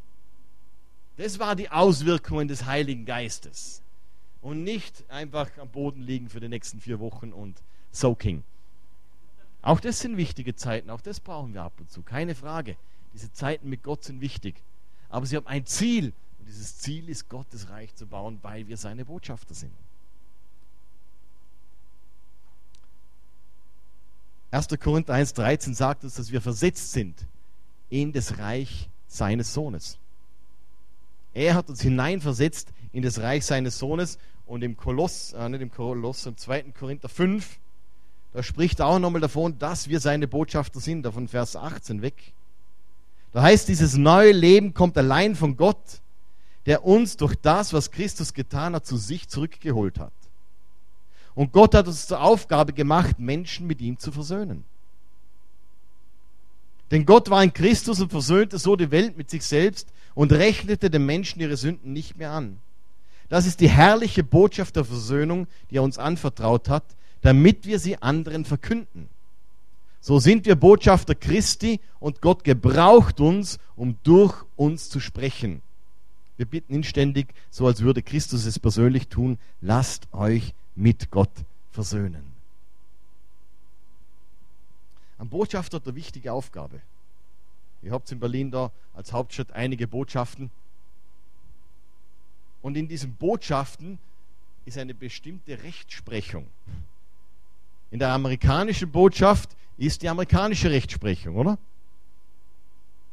Das 1.17 1.39
war 1.39 1.55
die 1.55 1.69
Auswirkungen 1.69 2.47
des 2.47 2.65
Heiligen 2.65 3.05
Geistes. 3.05 3.81
Und 4.41 4.63
nicht 4.63 5.09
einfach 5.09 5.49
am 5.57 5.69
Boden 5.69 6.01
liegen 6.01 6.27
für 6.27 6.39
die 6.39 6.49
nächsten 6.49 6.81
vier 6.81 6.99
Wochen 6.99 7.31
und 7.31 7.61
soaking. 7.91 8.43
Auch 9.63 9.79
das 9.79 10.01
sind 10.01 10.17
wichtige 10.17 10.55
Zeiten, 10.55 10.89
auch 10.89 11.01
das 11.01 11.21
brauchen 11.21 11.53
wir 11.53 11.63
ab 11.63 11.73
und 11.79 11.89
zu, 11.89 12.01
keine 12.01 12.35
Frage. 12.35 12.75
Diese 13.13 13.31
Zeiten 13.31 13.69
mit 13.69 13.81
Gott 13.81 14.03
sind 14.03 14.19
wichtig. 14.19 14.55
Aber 15.09 15.25
sie 15.25 15.37
haben 15.37 15.47
ein 15.47 15.65
Ziel. 15.65 16.13
Und 16.39 16.47
dieses 16.47 16.77
Ziel 16.79 17.07
ist, 17.07 17.29
Gottes 17.29 17.69
Reich 17.69 17.95
zu 17.95 18.05
bauen, 18.05 18.39
weil 18.41 18.67
wir 18.67 18.75
seine 18.75 19.05
Botschafter 19.05 19.53
sind. 19.53 19.71
1. 24.51 24.67
Korinther 24.79 25.13
1,13 25.13 25.73
sagt 25.73 26.03
uns, 26.03 26.15
dass 26.15 26.31
wir 26.31 26.41
versetzt 26.41 26.91
sind 26.91 27.25
in 27.89 28.11
das 28.11 28.37
Reich 28.39 28.89
seines 29.07 29.53
Sohnes. 29.53 29.97
Er 31.33 31.55
hat 31.55 31.69
uns 31.69 31.81
hineinversetzt 31.81 32.67
in 32.91 33.01
das 33.01 33.19
Reich 33.19 33.45
seines 33.45 33.79
Sohnes 33.79 34.19
und 34.45 34.61
im 34.63 34.75
Koloss, 34.75 35.33
äh, 35.33 35.47
nicht 35.49 35.61
im 35.61 35.71
Koloss, 35.71 36.25
im 36.25 36.37
2. 36.37 36.73
Korinther 36.77 37.09
5, 37.09 37.59
da 38.33 38.41
spricht 38.41 38.79
er 38.79 38.87
auch 38.87 38.99
nochmal 38.99 39.21
davon, 39.21 39.57
dass 39.59 39.87
wir 39.87 39.99
seine 39.99 40.27
Botschafter 40.27 40.79
sind, 40.79 41.03
davon 41.03 41.27
Vers 41.27 41.55
18 41.55 42.01
weg. 42.01 42.33
Da 43.31 43.43
heißt, 43.43 43.67
dieses 43.67 43.95
neue 43.95 44.31
Leben 44.31 44.73
kommt 44.73 44.97
allein 44.97 45.35
von 45.35 45.55
Gott, 45.55 46.01
der 46.65 46.85
uns 46.85 47.17
durch 47.17 47.35
das, 47.35 47.73
was 47.73 47.91
Christus 47.91 48.33
getan 48.33 48.75
hat, 48.75 48.85
zu 48.85 48.97
sich 48.97 49.27
zurückgeholt 49.27 49.99
hat. 49.99 50.13
Und 51.35 51.51
Gott 51.51 51.75
hat 51.75 51.87
uns 51.87 52.07
zur 52.07 52.21
Aufgabe 52.21 52.73
gemacht, 52.73 53.19
Menschen 53.19 53.67
mit 53.67 53.81
ihm 53.81 53.97
zu 53.97 54.11
versöhnen. 54.11 54.63
Denn 56.91 57.05
Gott 57.05 57.29
war 57.29 57.43
in 57.43 57.53
Christus 57.53 57.99
und 58.01 58.11
versöhnte 58.11 58.59
so 58.59 58.75
die 58.75 58.91
Welt 58.91 59.17
mit 59.17 59.29
sich 59.29 59.43
selbst 59.43 59.87
und 60.13 60.31
rechnete 60.31 60.89
den 60.91 61.05
Menschen 61.05 61.39
ihre 61.39 61.57
Sünden 61.57 61.91
nicht 61.91 62.17
mehr 62.17 62.31
an. 62.31 62.59
Das 63.29 63.47
ist 63.47 63.61
die 63.61 63.69
herrliche 63.69 64.23
Botschaft 64.23 64.75
der 64.75 64.85
Versöhnung, 64.85 65.47
die 65.71 65.77
er 65.77 65.83
uns 65.83 65.97
anvertraut 65.97 66.69
hat, 66.69 66.83
damit 67.23 67.65
wir 67.65 67.79
sie 67.79 67.99
anderen 68.01 68.45
verkünden. 68.45 69.09
So 70.01 70.19
sind 70.19 70.45
wir 70.45 70.55
Botschafter 70.55 71.15
Christi 71.15 71.79
und 71.99 72.21
Gott 72.21 72.43
gebraucht 72.43 73.21
uns, 73.21 73.57
um 73.77 73.97
durch 74.03 74.35
uns 74.57 74.89
zu 74.89 74.99
sprechen. 74.99 75.61
Wir 76.35 76.45
bitten 76.45 76.73
inständig, 76.73 77.33
so 77.49 77.65
als 77.65 77.81
würde 77.81 78.03
Christus 78.03 78.45
es 78.45 78.59
persönlich 78.59 79.07
tun, 79.07 79.39
lasst 79.61 80.13
euch 80.13 80.53
mit 80.75 81.09
Gott 81.09 81.31
versöhnen. 81.71 82.33
Ein 85.17 85.29
Botschafter 85.29 85.77
hat 85.77 85.87
eine 85.87 85.95
wichtige 85.95 86.33
Aufgabe. 86.33 86.81
Ihr 87.81 87.91
habt 87.91 88.11
in 88.11 88.19
Berlin 88.19 88.51
da 88.51 88.71
als 88.93 89.13
Hauptstadt 89.13 89.53
einige 89.53 89.87
Botschaften. 89.87 90.51
Und 92.61 92.75
in 92.75 92.89
diesen 92.89 93.13
Botschaften 93.15 93.99
ist 94.65 94.77
eine 94.77 94.93
bestimmte 94.93 95.63
Rechtsprechung. 95.63 96.47
In 97.93 97.99
der 97.99 98.09
amerikanischen 98.09 98.91
Botschaft 98.91 99.51
ist 99.77 100.01
die 100.01 100.09
amerikanische 100.09 100.71
Rechtsprechung, 100.71 101.35
oder? 101.35 101.59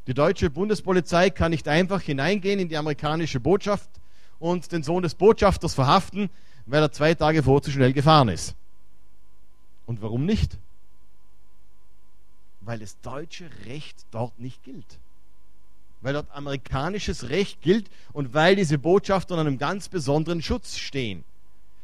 Die 0.06 0.14
deutsche 0.14 0.48
Bundespolizei 0.48 1.28
kann 1.28 1.50
nicht 1.50 1.68
einfach 1.68 2.00
hineingehen 2.00 2.58
in 2.58 2.70
die 2.70 2.78
amerikanische 2.78 3.40
Botschaft 3.40 3.90
und 4.38 4.72
den 4.72 4.82
Sohn 4.82 5.02
des 5.02 5.14
Botschafters 5.14 5.74
verhaften, 5.74 6.30
weil 6.64 6.80
er 6.82 6.92
zwei 6.92 7.12
Tage 7.14 7.42
vor 7.42 7.60
zu 7.60 7.70
schnell 7.70 7.92
gefahren 7.92 8.30
ist. 8.30 8.54
Und 9.84 10.00
warum 10.00 10.24
nicht? 10.24 10.56
Weil 12.62 12.78
das 12.78 12.98
deutsche 13.02 13.50
Recht 13.66 14.06
dort 14.12 14.38
nicht 14.38 14.64
gilt. 14.64 14.98
Weil 16.00 16.14
dort 16.14 16.30
amerikanisches 16.30 17.28
Recht 17.28 17.60
gilt 17.60 17.90
und 18.14 18.32
weil 18.32 18.56
diese 18.56 18.78
Botschafter 18.78 19.34
unter 19.34 19.46
einem 19.46 19.58
ganz 19.58 19.90
besonderen 19.90 20.40
Schutz 20.40 20.78
stehen. 20.78 21.22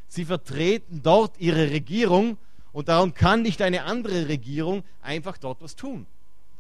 Sie 0.08 0.24
vertreten 0.24 1.02
dort 1.02 1.38
ihre 1.38 1.70
Regierung 1.70 2.38
und 2.76 2.88
darum 2.88 3.14
kann 3.14 3.40
nicht 3.40 3.62
eine 3.62 3.84
andere 3.84 4.28
Regierung 4.28 4.84
einfach 5.00 5.38
dort 5.38 5.62
was 5.62 5.76
tun. 5.76 6.04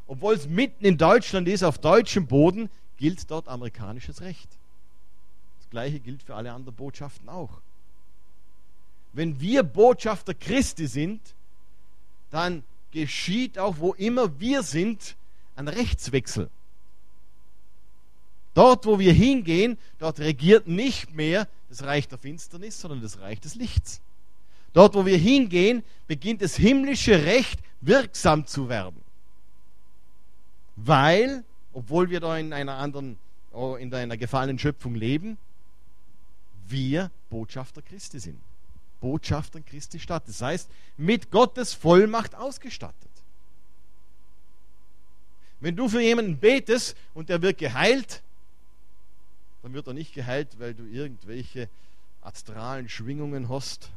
Obwohl 0.06 0.32
es 0.32 0.48
mitten 0.48 0.82
in 0.86 0.96
Deutschland 0.96 1.46
ist, 1.46 1.62
auf 1.62 1.76
deutschem 1.76 2.26
Boden, 2.26 2.70
gilt 2.96 3.30
dort 3.30 3.48
amerikanisches 3.48 4.22
Recht. 4.22 4.48
Das 5.58 5.68
gleiche 5.68 6.00
gilt 6.00 6.22
für 6.22 6.34
alle 6.34 6.54
anderen 6.54 6.74
Botschaften 6.74 7.28
auch. 7.28 7.60
Wenn 9.12 9.40
wir 9.40 9.62
Botschafter 9.62 10.32
Christi 10.32 10.86
sind, 10.86 11.20
dann 12.30 12.64
geschieht 12.92 13.58
auch, 13.58 13.76
wo 13.76 13.92
immer 13.92 14.40
wir 14.40 14.62
sind, 14.62 15.16
ein 15.54 15.68
Rechtswechsel. 15.68 16.48
Dort, 18.54 18.86
wo 18.86 18.98
wir 18.98 19.12
hingehen, 19.12 19.76
dort 19.98 20.18
regiert 20.20 20.66
nicht 20.66 21.14
mehr 21.14 21.46
das 21.68 21.82
Reich 21.82 22.08
der 22.08 22.16
Finsternis, 22.16 22.80
sondern 22.80 23.02
das 23.02 23.20
Reich 23.20 23.40
des 23.40 23.54
Lichts. 23.54 24.00
Dort, 24.76 24.92
wo 24.92 25.06
wir 25.06 25.16
hingehen, 25.16 25.82
beginnt 26.06 26.42
das 26.42 26.54
himmlische 26.54 27.24
Recht 27.24 27.60
wirksam 27.80 28.46
zu 28.46 28.68
werden. 28.68 29.00
Weil, 30.76 31.44
obwohl 31.72 32.10
wir 32.10 32.20
da 32.20 32.36
in 32.36 32.52
einer 32.52 32.74
anderen, 32.74 33.18
oh, 33.52 33.76
in 33.76 33.94
einer 33.94 34.18
gefallenen 34.18 34.58
Schöpfung 34.58 34.94
leben, 34.94 35.38
wir 36.68 37.10
Botschafter 37.30 37.80
Christi 37.80 38.20
sind. 38.20 38.38
Botschafter 39.00 39.62
Christi 39.62 39.98
Stadt. 39.98 40.28
Das 40.28 40.42
heißt, 40.42 40.68
mit 40.98 41.30
Gottes 41.30 41.72
Vollmacht 41.72 42.34
ausgestattet. 42.34 43.10
Wenn 45.60 45.74
du 45.74 45.88
für 45.88 46.02
jemanden 46.02 46.36
betest 46.36 46.98
und 47.14 47.30
der 47.30 47.40
wird 47.40 47.56
geheilt, 47.56 48.20
dann 49.62 49.72
wird 49.72 49.86
er 49.86 49.94
nicht 49.94 50.12
geheilt, 50.12 50.48
weil 50.58 50.74
du 50.74 50.84
irgendwelche 50.84 51.70
astralen 52.20 52.90
Schwingungen 52.90 53.48
hast 53.48 53.90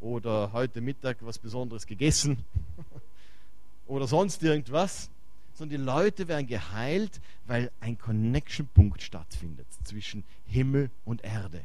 oder 0.00 0.52
heute 0.52 0.80
Mittag 0.80 1.18
was 1.20 1.38
Besonderes 1.38 1.86
gegessen 1.86 2.44
oder 3.86 4.06
sonst 4.06 4.42
irgendwas, 4.42 5.10
sondern 5.54 5.78
die 5.78 5.84
Leute 5.84 6.28
werden 6.28 6.46
geheilt, 6.46 7.20
weil 7.46 7.70
ein 7.80 7.98
Connection-Punkt 7.98 9.00
stattfindet 9.02 9.66
zwischen 9.84 10.24
Himmel 10.46 10.90
und 11.04 11.24
Erde. 11.24 11.64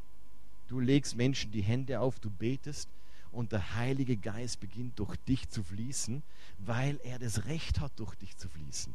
Du 0.68 0.80
legst 0.80 1.18
Menschen 1.18 1.52
die 1.52 1.62
Hände 1.62 2.00
auf, 2.00 2.20
du 2.20 2.30
betest 2.30 2.88
und 3.32 3.52
der 3.52 3.76
Heilige 3.76 4.16
Geist 4.18 4.60
beginnt 4.60 4.98
durch 5.00 5.16
dich 5.28 5.50
zu 5.50 5.64
fließen, 5.64 6.24
weil 6.60 7.00
er 7.04 7.20
das 7.20 7.46
Recht 7.46 7.80
hat, 7.80 7.92
durch 7.98 8.16
dich 8.16 8.38
zu 8.38 8.48
fließen. 8.48 8.94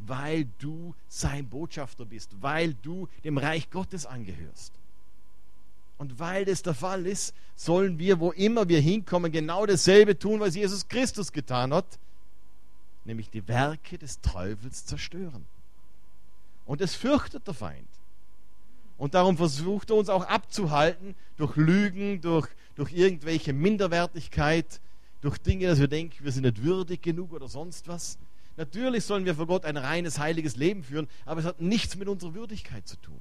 Weil 0.00 0.46
du 0.58 0.94
sein 1.08 1.48
Botschafter 1.48 2.04
bist, 2.04 2.30
weil 2.40 2.74
du 2.74 3.08
dem 3.24 3.36
Reich 3.36 3.68
Gottes 3.70 4.06
angehörst. 4.06 4.72
Und 5.98 6.20
weil 6.20 6.44
das 6.44 6.62
der 6.62 6.74
Fall 6.74 7.06
ist, 7.06 7.34
sollen 7.56 7.98
wir, 7.98 8.20
wo 8.20 8.30
immer 8.30 8.68
wir 8.68 8.80
hinkommen, 8.80 9.32
genau 9.32 9.66
dasselbe 9.66 10.18
tun, 10.18 10.40
was 10.40 10.54
Jesus 10.54 10.86
Christus 10.88 11.32
getan 11.32 11.74
hat, 11.74 11.98
nämlich 13.04 13.30
die 13.30 13.46
Werke 13.48 13.98
des 13.98 14.20
Teufels 14.20 14.86
zerstören. 14.86 15.44
Und 16.66 16.80
es 16.80 16.94
fürchtet 16.94 17.46
der 17.46 17.54
Feind. 17.54 17.88
Und 18.96 19.14
darum 19.14 19.36
versucht 19.36 19.90
er 19.90 19.96
uns 19.96 20.08
auch 20.08 20.24
abzuhalten 20.24 21.14
durch 21.36 21.56
Lügen, 21.56 22.20
durch, 22.20 22.48
durch 22.76 22.92
irgendwelche 22.92 23.52
Minderwertigkeit, 23.52 24.80
durch 25.20 25.38
Dinge, 25.38 25.66
dass 25.66 25.80
wir 25.80 25.88
denken, 25.88 26.24
wir 26.24 26.32
sind 26.32 26.44
nicht 26.44 26.62
würdig 26.62 27.02
genug 27.02 27.32
oder 27.32 27.48
sonst 27.48 27.88
was. 27.88 28.18
Natürlich 28.56 29.04
sollen 29.04 29.24
wir 29.24 29.36
vor 29.36 29.46
Gott 29.46 29.64
ein 29.64 29.76
reines, 29.76 30.18
heiliges 30.18 30.56
Leben 30.56 30.82
führen, 30.82 31.08
aber 31.24 31.40
es 31.40 31.46
hat 31.46 31.60
nichts 31.60 31.96
mit 31.96 32.08
unserer 32.08 32.34
Würdigkeit 32.34 32.86
zu 32.86 32.96
tun. 32.96 33.20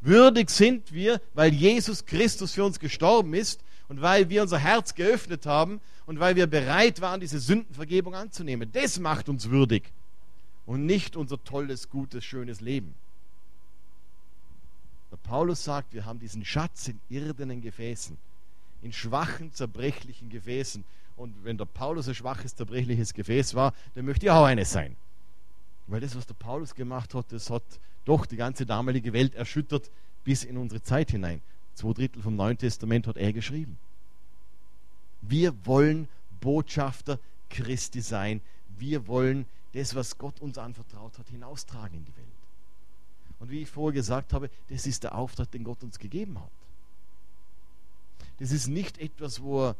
Würdig 0.00 0.50
sind 0.50 0.92
wir, 0.92 1.20
weil 1.34 1.52
Jesus 1.52 2.04
Christus 2.04 2.54
für 2.54 2.64
uns 2.64 2.78
gestorben 2.78 3.34
ist 3.34 3.62
und 3.88 4.00
weil 4.00 4.28
wir 4.28 4.42
unser 4.42 4.58
Herz 4.58 4.94
geöffnet 4.94 5.46
haben 5.46 5.80
und 6.06 6.20
weil 6.20 6.36
wir 6.36 6.46
bereit 6.46 7.00
waren, 7.00 7.20
diese 7.20 7.40
Sündenvergebung 7.40 8.14
anzunehmen. 8.14 8.70
Das 8.72 9.00
macht 9.00 9.28
uns 9.28 9.50
würdig 9.50 9.92
und 10.66 10.86
nicht 10.86 11.16
unser 11.16 11.42
tolles, 11.42 11.88
gutes, 11.88 12.24
schönes 12.24 12.60
Leben. 12.60 12.94
Der 15.10 15.16
Paulus 15.16 15.64
sagt, 15.64 15.94
wir 15.94 16.04
haben 16.04 16.18
diesen 16.20 16.44
Schatz 16.44 16.88
in 16.88 17.00
irdenen 17.08 17.62
Gefäßen, 17.62 18.16
in 18.82 18.92
schwachen, 18.92 19.52
zerbrechlichen 19.52 20.28
Gefäßen. 20.28 20.84
Und 21.16 21.34
wenn 21.42 21.58
der 21.58 21.64
Paulus 21.64 22.06
ein 22.08 22.14
schwaches, 22.14 22.54
zerbrechliches 22.54 23.14
Gefäß 23.14 23.54
war, 23.54 23.72
dann 23.94 24.04
möchte 24.04 24.26
ich 24.26 24.30
auch 24.30 24.44
eines 24.44 24.70
sein. 24.70 24.96
Weil 25.86 26.00
das, 26.00 26.14
was 26.14 26.26
der 26.26 26.34
Paulus 26.34 26.74
gemacht 26.74 27.14
hat, 27.14 27.32
das 27.32 27.48
hat 27.48 27.64
doch 28.08 28.24
die 28.24 28.36
ganze 28.36 28.64
damalige 28.64 29.12
Welt 29.12 29.34
erschüttert 29.34 29.90
bis 30.24 30.42
in 30.42 30.56
unsere 30.56 30.82
Zeit 30.82 31.10
hinein. 31.10 31.42
Zwei 31.74 31.92
Drittel 31.92 32.22
vom 32.22 32.36
Neuen 32.36 32.56
Testament 32.56 33.06
hat 33.06 33.18
er 33.18 33.32
geschrieben. 33.32 33.78
Wir 35.20 35.54
wollen 35.66 36.08
Botschafter 36.40 37.18
Christi 37.50 38.00
sein. 38.00 38.40
Wir 38.78 39.06
wollen 39.06 39.46
das, 39.74 39.94
was 39.94 40.16
Gott 40.16 40.40
uns 40.40 40.56
anvertraut 40.56 41.18
hat, 41.18 41.28
hinaustragen 41.28 41.98
in 41.98 42.04
die 42.04 42.16
Welt. 42.16 42.26
Und 43.40 43.50
wie 43.50 43.62
ich 43.62 43.68
vorher 43.68 43.94
gesagt 43.94 44.32
habe, 44.32 44.50
das 44.68 44.86
ist 44.86 45.04
der 45.04 45.14
Auftrag, 45.14 45.50
den 45.50 45.64
Gott 45.64 45.82
uns 45.82 45.98
gegeben 45.98 46.40
hat. 46.40 46.50
Das 48.38 48.52
ist 48.52 48.68
nicht 48.68 48.98
etwas, 48.98 49.42
wo 49.42 49.66
er, 49.66 49.76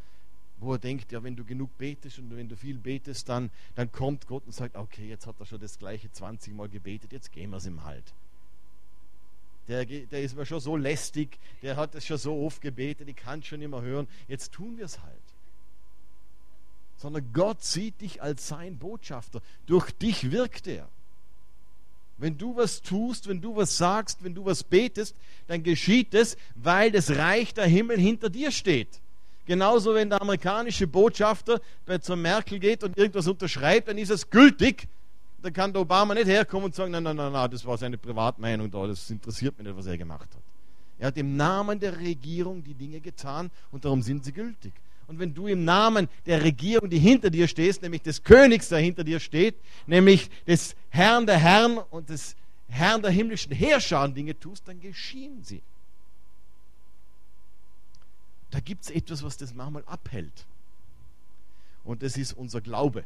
wo 0.60 0.72
er 0.72 0.78
denkt, 0.78 1.12
ja, 1.12 1.22
wenn 1.22 1.36
du 1.36 1.44
genug 1.44 1.76
betest 1.78 2.18
und 2.18 2.36
wenn 2.36 2.48
du 2.48 2.56
viel 2.56 2.78
betest, 2.78 3.28
dann, 3.28 3.50
dann 3.74 3.92
kommt 3.92 4.26
Gott 4.26 4.44
und 4.46 4.52
sagt, 4.52 4.76
okay, 4.76 5.08
jetzt 5.08 5.26
hat 5.26 5.36
er 5.38 5.46
schon 5.46 5.60
das 5.60 5.78
gleiche 5.78 6.10
20 6.10 6.54
Mal 6.54 6.68
gebetet, 6.68 7.12
jetzt 7.12 7.32
gehen 7.32 7.50
wir 7.50 7.58
es 7.58 7.66
ihm 7.66 7.84
halt. 7.84 8.12
Der, 9.68 9.84
der 9.84 10.22
ist 10.22 10.34
mir 10.34 10.46
schon 10.46 10.60
so 10.60 10.76
lästig, 10.76 11.38
der 11.62 11.76
hat 11.76 11.94
es 11.94 12.06
schon 12.06 12.18
so 12.18 12.44
oft 12.44 12.60
gebetet, 12.60 13.08
ich 13.08 13.16
kann 13.16 13.40
es 13.40 13.46
schon 13.46 13.60
immer 13.62 13.82
hören, 13.82 14.08
jetzt 14.26 14.52
tun 14.52 14.78
wir 14.78 14.86
es 14.86 15.02
halt. 15.02 15.14
Sondern 16.96 17.32
Gott 17.32 17.62
sieht 17.62 18.00
dich 18.00 18.22
als 18.22 18.48
sein 18.48 18.78
Botschafter. 18.78 19.40
Durch 19.66 19.92
dich 19.92 20.32
wirkt 20.32 20.66
er. 20.66 20.88
Wenn 22.16 22.36
du 22.36 22.56
was 22.56 22.82
tust, 22.82 23.28
wenn 23.28 23.40
du 23.40 23.54
was 23.54 23.76
sagst, 23.76 24.24
wenn 24.24 24.34
du 24.34 24.44
was 24.44 24.64
betest, 24.64 25.14
dann 25.46 25.62
geschieht 25.62 26.14
es, 26.14 26.36
weil 26.56 26.90
das 26.90 27.10
Reich 27.10 27.54
der 27.54 27.66
Himmel 27.66 28.00
hinter 28.00 28.30
dir 28.30 28.50
steht. 28.50 29.00
Genauso, 29.48 29.94
wenn 29.94 30.10
der 30.10 30.20
amerikanische 30.20 30.86
Botschafter 30.86 31.58
zur 32.02 32.16
Merkel 32.16 32.58
geht 32.58 32.84
und 32.84 32.98
irgendwas 32.98 33.26
unterschreibt, 33.26 33.88
dann 33.88 33.96
ist 33.96 34.10
es 34.10 34.28
gültig. 34.28 34.86
Dann 35.40 35.54
kann 35.54 35.72
der 35.72 35.80
Obama 35.80 36.12
nicht 36.12 36.26
herkommen 36.26 36.66
und 36.66 36.74
sagen, 36.74 36.92
nein, 36.92 37.02
nein, 37.02 37.16
nein, 37.16 37.32
nein, 37.32 37.50
das 37.50 37.64
war 37.64 37.78
seine 37.78 37.96
Privatmeinung 37.96 38.70
da, 38.70 38.86
das 38.86 39.08
interessiert 39.08 39.56
mich 39.56 39.66
nicht, 39.66 39.74
was 39.74 39.86
er 39.86 39.96
gemacht 39.96 40.28
hat. 40.34 40.42
Er 40.98 41.06
hat 41.06 41.16
im 41.16 41.34
Namen 41.34 41.80
der 41.80 41.98
Regierung 41.98 42.62
die 42.62 42.74
Dinge 42.74 43.00
getan 43.00 43.50
und 43.72 43.86
darum 43.86 44.02
sind 44.02 44.22
sie 44.22 44.32
gültig. 44.32 44.74
Und 45.06 45.18
wenn 45.18 45.32
du 45.32 45.46
im 45.46 45.64
Namen 45.64 46.08
der 46.26 46.44
Regierung, 46.44 46.90
die 46.90 46.98
hinter 46.98 47.30
dir 47.30 47.48
stehst, 47.48 47.80
nämlich 47.80 48.02
des 48.02 48.22
Königs, 48.22 48.68
der 48.68 48.80
hinter 48.80 49.02
dir 49.02 49.18
steht, 49.18 49.54
nämlich 49.86 50.28
des 50.46 50.76
Herrn 50.90 51.24
der 51.24 51.38
Herren 51.38 51.78
und 51.88 52.10
des 52.10 52.36
Herrn 52.68 53.00
der 53.00 53.12
himmlischen 53.12 53.52
Herrscher 53.52 54.06
Dinge 54.08 54.38
tust, 54.38 54.68
dann 54.68 54.78
geschehen 54.78 55.42
sie 55.42 55.62
da 58.50 58.60
gibt 58.60 58.84
es 58.84 58.90
etwas, 58.90 59.22
was 59.22 59.36
das 59.36 59.54
manchmal 59.54 59.84
abhält. 59.86 60.46
Und 61.84 62.02
das 62.02 62.16
ist 62.16 62.32
unser 62.32 62.60
Glaube. 62.60 63.04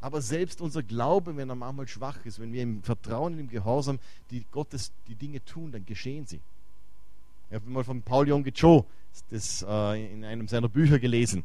Aber 0.00 0.20
selbst 0.20 0.60
unser 0.60 0.82
Glaube, 0.82 1.36
wenn 1.36 1.48
er 1.48 1.54
manchmal 1.54 1.86
schwach 1.86 2.24
ist, 2.24 2.40
wenn 2.40 2.52
wir 2.52 2.62
im 2.62 2.82
Vertrauen, 2.82 3.38
im 3.38 3.48
Gehorsam 3.48 4.00
die 4.30 4.44
Gottes 4.50 4.92
die 5.06 5.14
Dinge 5.14 5.44
tun, 5.44 5.72
dann 5.72 5.86
geschehen 5.86 6.26
sie. 6.26 6.40
Ich 7.50 7.54
habe 7.54 7.70
mal 7.70 7.84
von 7.84 8.02
Paul 8.02 8.28
Yonggi 8.28 8.52
Cho 8.52 8.86
das 9.30 9.64
äh, 9.68 10.12
in 10.12 10.24
einem 10.24 10.48
seiner 10.48 10.68
Bücher 10.68 10.98
gelesen. 10.98 11.44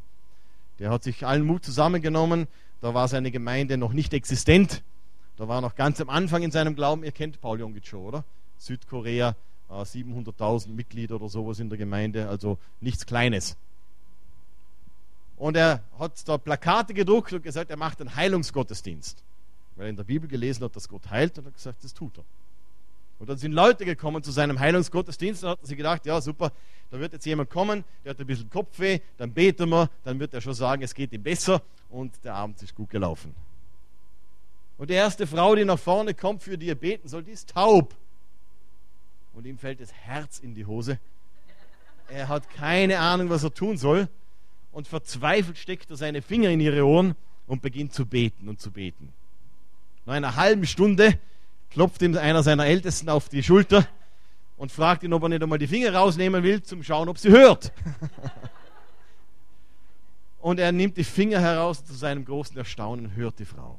Der 0.80 0.90
hat 0.90 1.04
sich 1.04 1.26
allen 1.26 1.46
Mut 1.46 1.66
zusammengenommen. 1.66 2.48
Da 2.82 2.94
war 2.94 3.08
seine 3.08 3.32
Gemeinde 3.32 3.78
noch 3.78 3.94
nicht 3.94 4.14
existent. 4.14 4.84
Da 5.38 5.48
war 5.48 5.62
noch 5.62 5.76
ganz 5.76 6.00
am 6.02 6.10
Anfang 6.10 6.44
in 6.44 6.52
seinem 6.52 6.76
Glauben. 6.76 7.04
Ihr 7.04 7.12
kennt 7.12 7.42
Paul 7.42 7.60
Yonggi 7.60 7.82
Cho, 7.82 8.00
oder? 8.00 8.24
Südkorea, 8.58 9.36
700.000 9.70 10.68
äh, 10.68 10.70
Mitglieder 10.72 11.16
oder 11.16 11.30
sowas 11.30 11.60
in 11.60 11.70
der 11.70 11.78
Gemeinde, 11.78 12.28
also 12.30 12.58
nichts 12.82 13.06
Kleines. 13.06 13.58
Und 15.38 15.56
er 15.56 15.84
hat 16.00 16.28
da 16.28 16.38
Plakate 16.38 16.94
gedruckt 16.94 17.32
und 17.34 17.44
gesagt, 17.44 17.70
er 17.70 17.78
macht 17.78 18.02
einen 18.02 18.16
Heilungsgottesdienst. 18.16 19.24
Weil 19.76 19.86
er 19.86 19.90
in 19.90 19.96
der 19.96 20.04
Bibel 20.04 20.28
gelesen 20.28 20.64
hat, 20.64 20.76
dass 20.76 20.90
Gott 20.90 21.10
heilt 21.10 21.38
und 21.38 21.46
hat 21.46 21.54
gesagt, 21.54 21.84
das 21.84 21.94
tut 21.94 22.18
er. 22.18 22.24
Und 23.20 23.30
dann 23.30 23.38
sind 23.38 23.52
Leute 23.52 23.86
gekommen 23.86 24.24
zu 24.24 24.32
seinem 24.32 24.60
Heilungsgottesdienst 24.60 25.44
und 25.44 25.50
hat 25.52 25.66
sich 25.66 25.78
gedacht, 25.78 26.06
ja 26.06 26.20
super, 26.22 26.52
da 26.92 27.00
wird 27.00 27.14
jetzt 27.14 27.26
jemand 27.26 27.50
kommen, 27.50 27.84
der 28.04 28.12
hat 28.12 28.20
ein 28.20 28.28
bisschen 28.28 28.50
Kopfweh, 28.50 29.00
dann 29.18 29.34
beten 29.34 29.70
wir, 29.70 29.90
dann 30.04 30.20
wird 30.20 30.34
er 30.34 30.42
schon 30.42 30.54
sagen, 30.54 30.82
es 30.84 30.94
geht 30.94 31.14
ihm 31.14 31.24
besser 31.24 31.62
und 31.90 32.14
der 32.24 32.36
Abend 32.36 32.62
ist 32.62 32.76
gut 32.76 32.90
gelaufen. 32.90 33.34
Und 34.78 34.90
die 34.90 34.94
erste 34.94 35.26
Frau, 35.26 35.56
die 35.56 35.66
nach 35.66 35.80
vorne 35.80 36.14
kommt, 36.14 36.44
für 36.44 36.58
die 36.58 36.70
er 36.70 36.76
beten 36.76 37.08
soll, 37.08 37.24
die 37.24 37.32
ist 37.32 37.50
taub 37.50 37.96
und 39.38 39.46
ihm 39.46 39.60
fällt 39.60 39.80
das 39.80 39.94
Herz 39.94 40.40
in 40.40 40.56
die 40.56 40.66
Hose. 40.66 40.98
Er 42.10 42.28
hat 42.28 42.50
keine 42.50 42.98
Ahnung, 42.98 43.30
was 43.30 43.44
er 43.44 43.54
tun 43.54 43.78
soll 43.78 44.10
und 44.72 44.88
verzweifelt 44.88 45.60
steckt 45.60 45.92
er 45.92 45.96
seine 45.96 46.24
Finger 46.24 46.50
in 46.50 46.60
ihre 46.60 46.84
Ohren 46.84 47.16
und 47.46 47.62
beginnt 47.62 47.94
zu 47.94 48.08
beten 48.08 48.50
und 48.50 48.60
zu 48.60 48.72
beten. 48.72 49.14
Nach 50.08 50.16
einer 50.16 50.36
halben 50.38 50.66
Stunde 50.66 51.20
klopft 51.70 52.02
ihm 52.02 52.18
einer 52.18 52.42
seiner 52.42 52.66
Ältesten 52.66 53.10
auf 53.10 53.30
die 53.30 53.44
Schulter 53.44 53.88
und 54.58 54.72
fragt 54.72 55.04
ihn, 55.04 55.14
ob 55.14 55.22
er 55.22 55.30
nicht 55.30 55.44
einmal 55.44 55.60
die 55.60 55.68
Finger 55.68 55.94
rausnehmen 55.94 56.42
will, 56.42 56.64
zum 56.64 56.82
Schauen, 56.82 57.08
ob 57.08 57.20
sie 57.20 57.30
hört. 57.30 57.72
und 60.40 60.60
er 60.60 60.72
nimmt 60.72 60.98
die 60.98 61.04
Finger 61.04 61.40
heraus 61.40 61.86
zu 61.86 61.94
seinem 61.94 62.26
großen 62.26 62.58
Erstaunen 62.58 63.16
hört 63.16 63.38
die 63.38 63.46
Frau. 63.46 63.78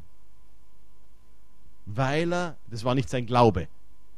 Weil 1.84 2.32
er, 2.32 2.56
das 2.68 2.84
war 2.84 2.94
nicht 2.94 3.08
sein 3.08 3.26
Glaube, 3.26 3.66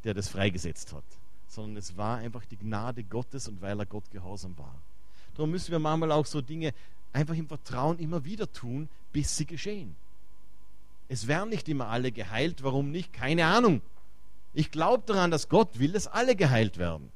der 0.04 0.12
das 0.12 0.28
freigesetzt 0.28 0.92
hat 0.92 1.04
sondern 1.50 1.76
es 1.76 1.96
war 1.96 2.18
einfach 2.18 2.44
die 2.44 2.56
Gnade 2.56 3.02
Gottes 3.02 3.48
und 3.48 3.60
weil 3.60 3.78
er 3.78 3.86
Gott 3.86 4.10
gehorsam 4.10 4.56
war. 4.56 4.74
Darum 5.34 5.50
müssen 5.50 5.72
wir 5.72 5.78
manchmal 5.78 6.12
auch 6.12 6.26
so 6.26 6.40
Dinge 6.40 6.72
einfach 7.12 7.34
im 7.34 7.48
Vertrauen 7.48 7.98
immer 7.98 8.24
wieder 8.24 8.50
tun, 8.52 8.88
bis 9.12 9.36
sie 9.36 9.46
geschehen. 9.46 9.96
Es 11.08 11.26
werden 11.26 11.50
nicht 11.50 11.68
immer 11.68 11.88
alle 11.88 12.12
geheilt, 12.12 12.62
warum 12.62 12.92
nicht? 12.92 13.12
Keine 13.12 13.46
Ahnung. 13.46 13.82
Ich 14.54 14.70
glaube 14.70 15.02
daran, 15.06 15.30
dass 15.32 15.48
Gott 15.48 15.78
will, 15.80 15.92
dass 15.92 16.06
alle 16.06 16.36
geheilt 16.36 16.78
werden. 16.78 17.10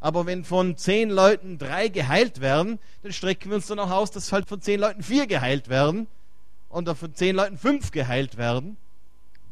Aber 0.00 0.26
wenn 0.26 0.44
von 0.44 0.76
zehn 0.76 1.10
Leuten 1.10 1.58
drei 1.58 1.88
geheilt 1.88 2.40
werden, 2.40 2.78
dann 3.02 3.12
strecken 3.12 3.50
wir 3.50 3.56
uns 3.56 3.66
dann 3.66 3.78
auch 3.78 3.90
aus, 3.90 4.10
dass 4.10 4.32
halt 4.32 4.48
von 4.48 4.60
zehn 4.60 4.80
Leuten 4.80 5.02
vier 5.02 5.26
geheilt 5.26 5.68
werden 5.68 6.08
und 6.70 6.88
von 6.88 7.14
zehn 7.14 7.36
Leuten 7.36 7.58
fünf 7.58 7.92
geheilt 7.92 8.36
werden. 8.36 8.76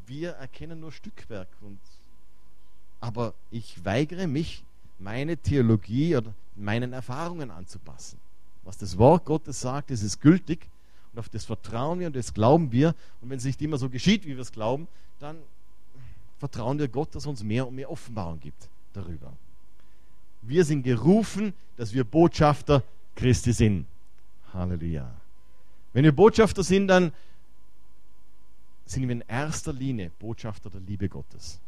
Wir 0.07 0.31
erkennen 0.31 0.81
nur 0.81 0.91
Stückwerk 0.91 1.49
und 1.61 1.79
aber 3.01 3.35
ich 3.51 3.85
weigere 3.85 4.27
mich, 4.27 4.65
meine 4.99 5.37
Theologie 5.37 6.17
oder 6.17 6.35
meinen 6.57 6.93
Erfahrungen 6.93 7.51
anzupassen. 7.51 8.19
Was 8.65 8.77
das 8.77 8.99
Wort 8.99 9.25
Gottes 9.25 9.61
sagt, 9.61 9.91
das 9.91 10.03
ist 10.03 10.21
gültig 10.21 10.69
und 11.13 11.19
auf 11.19 11.29
das 11.29 11.45
vertrauen 11.45 12.01
wir 12.01 12.09
und 12.09 12.17
das 12.17 12.35
glauben 12.35 12.73
wir. 12.73 12.95
Und 13.21 13.31
wenn 13.31 13.39
es 13.39 13.45
nicht 13.45 13.63
immer 13.63 13.79
so 13.79 13.89
geschieht, 13.89 14.27
wie 14.27 14.35
wir 14.35 14.43
es 14.43 14.53
glauben, 14.53 14.89
dann 15.21 15.39
vertrauen 16.39 16.79
wir 16.79 16.89
Gott, 16.89 17.15
dass 17.15 17.27
uns 17.27 17.43
mehr 17.43 17.67
und 17.67 17.75
mehr 17.75 17.91
Offenbarung 17.91 18.41
gibt 18.41 18.69
darüber. 18.93 19.33
Wir 20.43 20.65
sind 20.65 20.83
gerufen, 20.83 21.53
dass 21.77 21.93
wir 21.93 22.05
Botschafter 22.05 22.83
Christi 23.15 23.53
sind. 23.53 23.87
Halleluja. 24.53 25.13
Wenn 25.93 26.05
wir 26.05 26.13
Botschafter 26.13 26.63
sind, 26.63 26.89
dann 26.89 27.13
sind 28.87 29.03
wir 29.03 29.11
in 29.11 29.25
erster 29.27 29.73
Linie 29.73 30.11
Botschafter 30.19 30.71
der 30.71 30.81
Liebe 30.81 31.09
Gottes. 31.09 31.61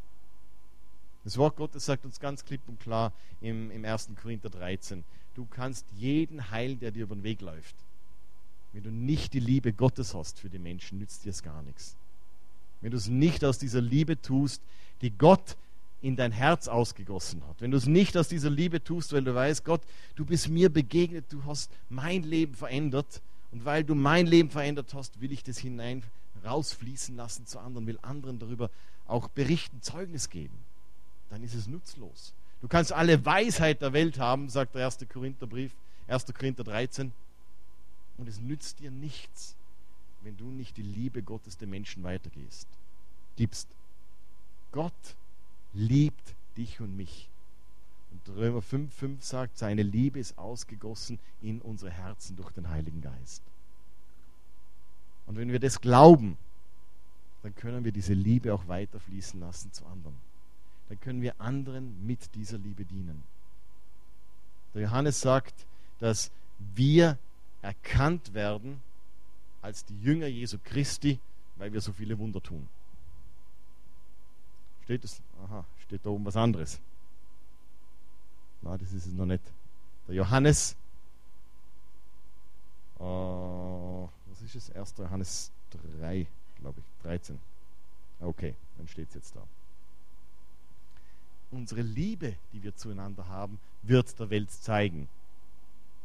Das 1.24 1.36
Wort 1.36 1.56
Gottes 1.56 1.84
sagt 1.84 2.04
uns 2.04 2.18
ganz 2.18 2.44
klipp 2.44 2.62
und 2.66 2.80
klar 2.80 3.12
im, 3.40 3.70
im 3.70 3.84
1. 3.84 4.10
Korinther 4.20 4.50
13, 4.50 5.04
du 5.34 5.46
kannst 5.46 5.86
jeden 5.92 6.50
heilen, 6.50 6.78
der 6.80 6.90
dir 6.90 7.04
über 7.04 7.14
den 7.14 7.24
Weg 7.24 7.42
läuft. 7.42 7.76
Wenn 8.72 8.82
du 8.82 8.90
nicht 8.90 9.34
die 9.34 9.40
Liebe 9.40 9.72
Gottes 9.72 10.14
hast 10.14 10.38
für 10.38 10.48
die 10.48 10.58
Menschen, 10.58 10.98
nützt 10.98 11.24
dir 11.24 11.30
es 11.30 11.42
gar 11.42 11.62
nichts. 11.62 11.96
Wenn 12.80 12.92
du 12.92 12.96
es 12.96 13.08
nicht 13.08 13.44
aus 13.44 13.58
dieser 13.58 13.80
Liebe 13.80 14.20
tust, 14.20 14.62
die 15.02 15.10
Gott 15.10 15.56
in 16.02 16.16
dein 16.16 16.32
Herz 16.32 16.66
ausgegossen 16.66 17.46
hat. 17.46 17.60
Wenn 17.60 17.70
du 17.70 17.76
es 17.76 17.86
nicht 17.86 18.16
aus 18.16 18.28
dieser 18.28 18.48
Liebe 18.48 18.82
tust, 18.82 19.12
weil 19.12 19.22
du 19.22 19.34
weißt, 19.34 19.64
Gott, 19.64 19.82
du 20.14 20.24
bist 20.24 20.48
mir 20.48 20.70
begegnet, 20.70 21.26
du 21.28 21.44
hast 21.44 21.70
mein 21.90 22.22
Leben 22.22 22.54
verändert 22.54 23.20
und 23.50 23.64
weil 23.66 23.84
du 23.84 23.94
mein 23.94 24.26
Leben 24.26 24.50
verändert 24.50 24.94
hast, 24.94 25.20
will 25.20 25.32
ich 25.32 25.42
das 25.42 25.58
hinein 25.58 26.02
rausfließen 26.42 27.14
lassen 27.16 27.44
zu 27.44 27.58
anderen, 27.58 27.86
will 27.86 27.98
anderen 28.00 28.38
darüber 28.38 28.70
auch 29.06 29.28
berichten, 29.28 29.82
Zeugnis 29.82 30.30
geben. 30.30 30.56
Dann 31.30 31.42
ist 31.42 31.54
es 31.54 31.66
nutzlos. 31.66 32.34
Du 32.60 32.68
kannst 32.68 32.92
alle 32.92 33.24
Weisheit 33.24 33.80
der 33.80 33.92
Welt 33.92 34.18
haben, 34.18 34.48
sagt 34.48 34.74
der 34.74 34.84
1. 34.84 34.98
Korintherbrief, 35.10 35.72
1. 36.08 36.26
Korinther 36.34 36.64
13, 36.64 37.12
und 38.18 38.28
es 38.28 38.38
nützt 38.38 38.80
dir 38.80 38.90
nichts, 38.90 39.56
wenn 40.22 40.36
du 40.36 40.50
nicht 40.50 40.76
die 40.76 40.82
Liebe 40.82 41.22
Gottes 41.22 41.56
den 41.56 41.70
Menschen 41.70 42.02
weitergehst, 42.02 42.68
gibst. 43.36 43.68
Gott 44.72 45.16
liebt 45.72 46.34
dich 46.56 46.80
und 46.80 46.94
mich. 46.96 47.30
Und 48.10 48.36
Römer 48.36 48.60
5,5 48.60 49.22
sagt, 49.22 49.56
seine 49.56 49.82
Liebe 49.82 50.18
ist 50.18 50.36
ausgegossen 50.36 51.18
in 51.40 51.62
unsere 51.62 51.90
Herzen 51.90 52.36
durch 52.36 52.50
den 52.52 52.68
Heiligen 52.68 53.00
Geist. 53.00 53.42
Und 55.26 55.36
wenn 55.36 55.52
wir 55.52 55.60
das 55.60 55.80
glauben, 55.80 56.36
dann 57.42 57.54
können 57.54 57.84
wir 57.84 57.92
diese 57.92 58.12
Liebe 58.12 58.52
auch 58.52 58.68
weiterfließen 58.68 59.40
lassen 59.40 59.72
zu 59.72 59.86
anderen. 59.86 60.16
Dann 60.90 61.00
können 61.00 61.22
wir 61.22 61.40
anderen 61.40 62.04
mit 62.04 62.34
dieser 62.34 62.58
Liebe 62.58 62.84
dienen. 62.84 63.22
Der 64.74 64.82
Johannes 64.82 65.20
sagt, 65.20 65.54
dass 66.00 66.32
wir 66.58 67.16
erkannt 67.62 68.34
werden 68.34 68.82
als 69.62 69.84
die 69.84 69.96
Jünger 70.00 70.26
Jesu 70.26 70.58
Christi, 70.64 71.20
weil 71.54 71.72
wir 71.72 71.80
so 71.80 71.92
viele 71.92 72.18
Wunder 72.18 72.42
tun. 72.42 72.68
Steht 74.82 75.04
es? 75.04 75.22
Aha, 75.44 75.64
steht 75.78 76.04
da 76.04 76.10
oben 76.10 76.24
was 76.24 76.36
anderes. 76.36 76.80
Na, 78.60 78.76
das 78.76 78.92
ist 78.92 79.06
es 79.06 79.12
noch 79.12 79.26
nicht. 79.26 79.44
Der 80.08 80.16
Johannes, 80.16 80.74
äh, 82.98 83.02
was 83.04 84.42
ist 84.42 84.56
es? 84.56 84.72
1. 84.72 84.94
Johannes 84.98 85.52
3, 86.00 86.26
glaube 86.58 86.80
ich, 86.80 87.02
13. 87.04 87.38
Okay, 88.18 88.56
dann 88.76 88.88
steht 88.88 89.08
es 89.10 89.14
jetzt 89.14 89.36
da. 89.36 89.46
Unsere 91.50 91.82
Liebe, 91.82 92.36
die 92.52 92.62
wir 92.62 92.76
zueinander 92.76 93.26
haben, 93.28 93.58
wird 93.82 94.18
der 94.18 94.30
Welt 94.30 94.50
zeigen, 94.50 95.08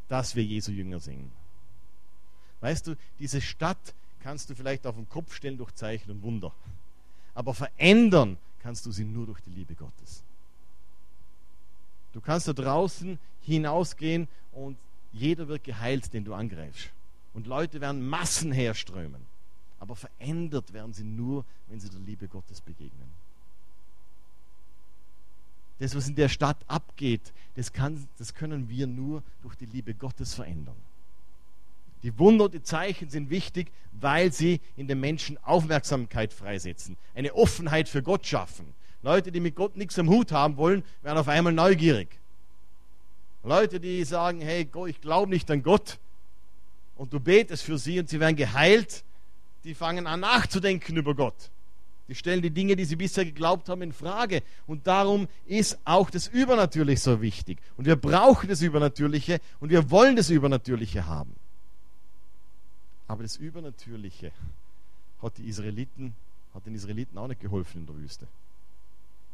dass 0.07 0.35
wir 0.35 0.43
Jesu 0.43 0.71
Jünger 0.71 0.99
sind. 0.99 1.31
Weißt 2.61 2.87
du, 2.87 2.95
diese 3.19 3.41
Stadt 3.41 3.93
kannst 4.21 4.49
du 4.49 4.55
vielleicht 4.55 4.87
auf 4.87 4.95
den 4.95 5.07
Kopf 5.07 5.35
stellen 5.35 5.57
durch 5.57 5.71
Zeichen 5.75 6.09
und 6.11 6.23
Wunder. 6.23 6.51
Aber 7.35 7.53
verändern 7.53 8.37
kannst 8.63 8.85
du 8.85 8.91
sie 8.91 9.03
nur 9.03 9.27
durch 9.27 9.41
die 9.41 9.51
Liebe 9.51 9.75
Gottes. 9.75 10.23
Du 12.13 12.21
kannst 12.21 12.47
da 12.47 12.53
draußen 12.53 13.19
hinausgehen 13.41 14.27
und 14.53 14.77
jeder 15.13 15.47
wird 15.47 15.63
geheilt, 15.63 16.13
den 16.13 16.25
du 16.25 16.33
angreifst. 16.33 16.89
Und 17.33 17.45
Leute 17.45 17.81
werden 17.81 18.07
Massen 18.07 18.51
herströmen. 18.51 19.21
Aber 19.79 19.95
verändert 19.95 20.73
werden 20.73 20.93
sie 20.93 21.03
nur, 21.03 21.45
wenn 21.67 21.79
sie 21.79 21.89
der 21.89 21.99
Liebe 21.99 22.27
Gottes 22.27 22.61
begegnen. 22.61 23.11
Das, 25.79 25.95
was 25.95 26.07
in 26.07 26.15
der 26.15 26.29
Stadt 26.29 26.57
abgeht, 26.67 27.33
das, 27.55 27.73
kann, 27.73 28.07
das 28.17 28.33
können 28.33 28.69
wir 28.69 28.87
nur 28.87 29.23
durch 29.41 29.55
die 29.55 29.65
Liebe 29.65 29.93
Gottes 29.93 30.33
verändern. 30.33 30.75
Die 32.03 32.17
Wunder 32.19 32.45
und 32.45 32.53
die 32.53 32.61
Zeichen 32.61 33.09
sind 33.09 33.29
wichtig, 33.29 33.71
weil 33.91 34.31
sie 34.31 34.61
in 34.77 34.87
den 34.87 34.99
Menschen 34.99 35.37
Aufmerksamkeit 35.43 36.33
freisetzen, 36.33 36.97
eine 37.15 37.33
Offenheit 37.33 37.89
für 37.89 38.03
Gott 38.03 38.25
schaffen. 38.25 38.73
Leute, 39.01 39.31
die 39.31 39.39
mit 39.39 39.55
Gott 39.55 39.75
nichts 39.75 39.97
am 39.99 40.09
Hut 40.09 40.31
haben 40.31 40.57
wollen, 40.57 40.83
werden 41.01 41.17
auf 41.17 41.27
einmal 41.27 41.53
neugierig. 41.53 42.19
Leute, 43.43 43.79
die 43.79 44.03
sagen, 44.03 44.41
hey, 44.41 44.69
ich 44.87 45.01
glaube 45.01 45.29
nicht 45.29 45.49
an 45.51 45.61
Gott 45.61 45.99
und 46.95 47.13
du 47.13 47.19
betest 47.19 47.63
für 47.63 47.77
sie 47.77 47.99
und 47.99 48.09
sie 48.09 48.19
werden 48.19 48.35
geheilt, 48.35 49.03
die 49.63 49.75
fangen 49.75 50.07
an 50.07 50.21
nachzudenken 50.21 50.97
über 50.97 51.15
Gott. 51.15 51.49
Die 52.07 52.15
stellen 52.15 52.41
die 52.41 52.51
Dinge, 52.51 52.75
die 52.75 52.85
sie 52.85 52.95
bisher 52.95 53.25
geglaubt 53.25 53.67
haben, 53.67 53.81
in 53.81 53.91
Frage. 53.91 54.43
Und 54.67 54.85
darum 54.85 55.27
ist 55.45 55.79
auch 55.85 56.09
das 56.09 56.27
Übernatürliche 56.27 57.01
so 57.01 57.21
wichtig. 57.21 57.57
Und 57.77 57.85
wir 57.85 57.95
brauchen 57.95 58.47
das 58.47 58.61
Übernatürliche 58.61 59.39
und 59.59 59.69
wir 59.69 59.89
wollen 59.89 60.15
das 60.15 60.29
Übernatürliche 60.29 61.07
haben. 61.07 61.35
Aber 63.07 63.23
das 63.23 63.37
Übernatürliche 63.37 64.31
hat 65.21 65.37
die 65.37 65.47
Israeliten, 65.47 66.13
hat 66.53 66.65
den 66.65 66.75
Israeliten 66.75 67.17
auch 67.17 67.27
nicht 67.27 67.41
geholfen 67.41 67.81
in 67.81 67.87
der 67.87 67.95
Wüste. 67.95 68.27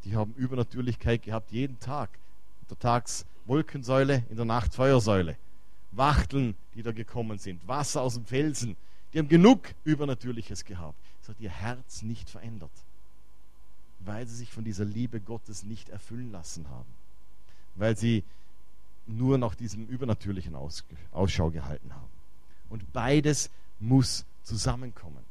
Die 0.04 0.16
haben 0.16 0.34
Übernatürlichkeit 0.36 1.22
gehabt 1.22 1.52
jeden 1.52 1.78
Tag. 1.78 2.10
Der 2.70 2.78
Tags 2.78 3.26
Wolkensäule, 3.44 4.24
in 4.30 4.36
der 4.36 4.44
Nacht 4.44 4.74
Feuersäule. 4.74 5.36
Wachteln, 5.92 6.54
die 6.74 6.82
da 6.82 6.92
gekommen 6.92 7.38
sind, 7.38 7.66
Wasser 7.68 8.00
aus 8.00 8.14
dem 8.14 8.24
Felsen. 8.24 8.76
Die 9.12 9.18
haben 9.18 9.28
genug 9.28 9.74
Übernatürliches 9.84 10.64
gehabt. 10.64 10.96
Es 11.22 11.28
hat 11.28 11.40
ihr 11.40 11.50
Herz 11.50 12.02
nicht 12.02 12.28
verändert, 12.28 12.72
weil 14.00 14.26
sie 14.26 14.36
sich 14.36 14.52
von 14.52 14.64
dieser 14.64 14.84
Liebe 14.84 15.20
Gottes 15.20 15.62
nicht 15.62 15.88
erfüllen 15.88 16.32
lassen 16.32 16.68
haben, 16.68 16.90
weil 17.76 17.96
sie 17.96 18.24
nur 19.06 19.38
nach 19.38 19.54
diesem 19.54 19.86
Übernatürlichen 19.86 20.56
Ausschau 21.12 21.50
gehalten 21.50 21.94
haben. 21.94 22.10
Und 22.68 22.92
beides 22.92 23.50
muss 23.78 24.24
zusammenkommen. 24.42 25.22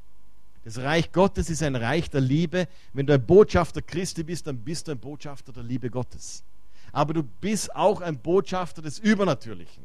Das 0.64 0.78
Reich 0.78 1.12
Gottes 1.12 1.50
ist 1.50 1.64
ein 1.64 1.76
Reich 1.76 2.10
der 2.10 2.22
Liebe. 2.22 2.68
Wenn 2.94 3.08
du 3.08 3.14
ein 3.14 3.26
Botschafter 3.26 3.82
Christi 3.82 4.24
bist, 4.24 4.48
dann 4.48 4.60
bist 4.60 4.88
du 4.88 4.92
ein 4.92 5.00
Botschafter 5.00 5.52
der 5.52 5.64
Liebe 5.64 5.90
Gottes. 5.90 6.44
Aber 6.92 7.14
du 7.14 7.24
bist 7.24 7.76
auch 7.76 8.02
ein 8.02 8.18
Botschafter 8.18 8.82
des 8.82 9.00
Übernatürlichen. 9.00 9.84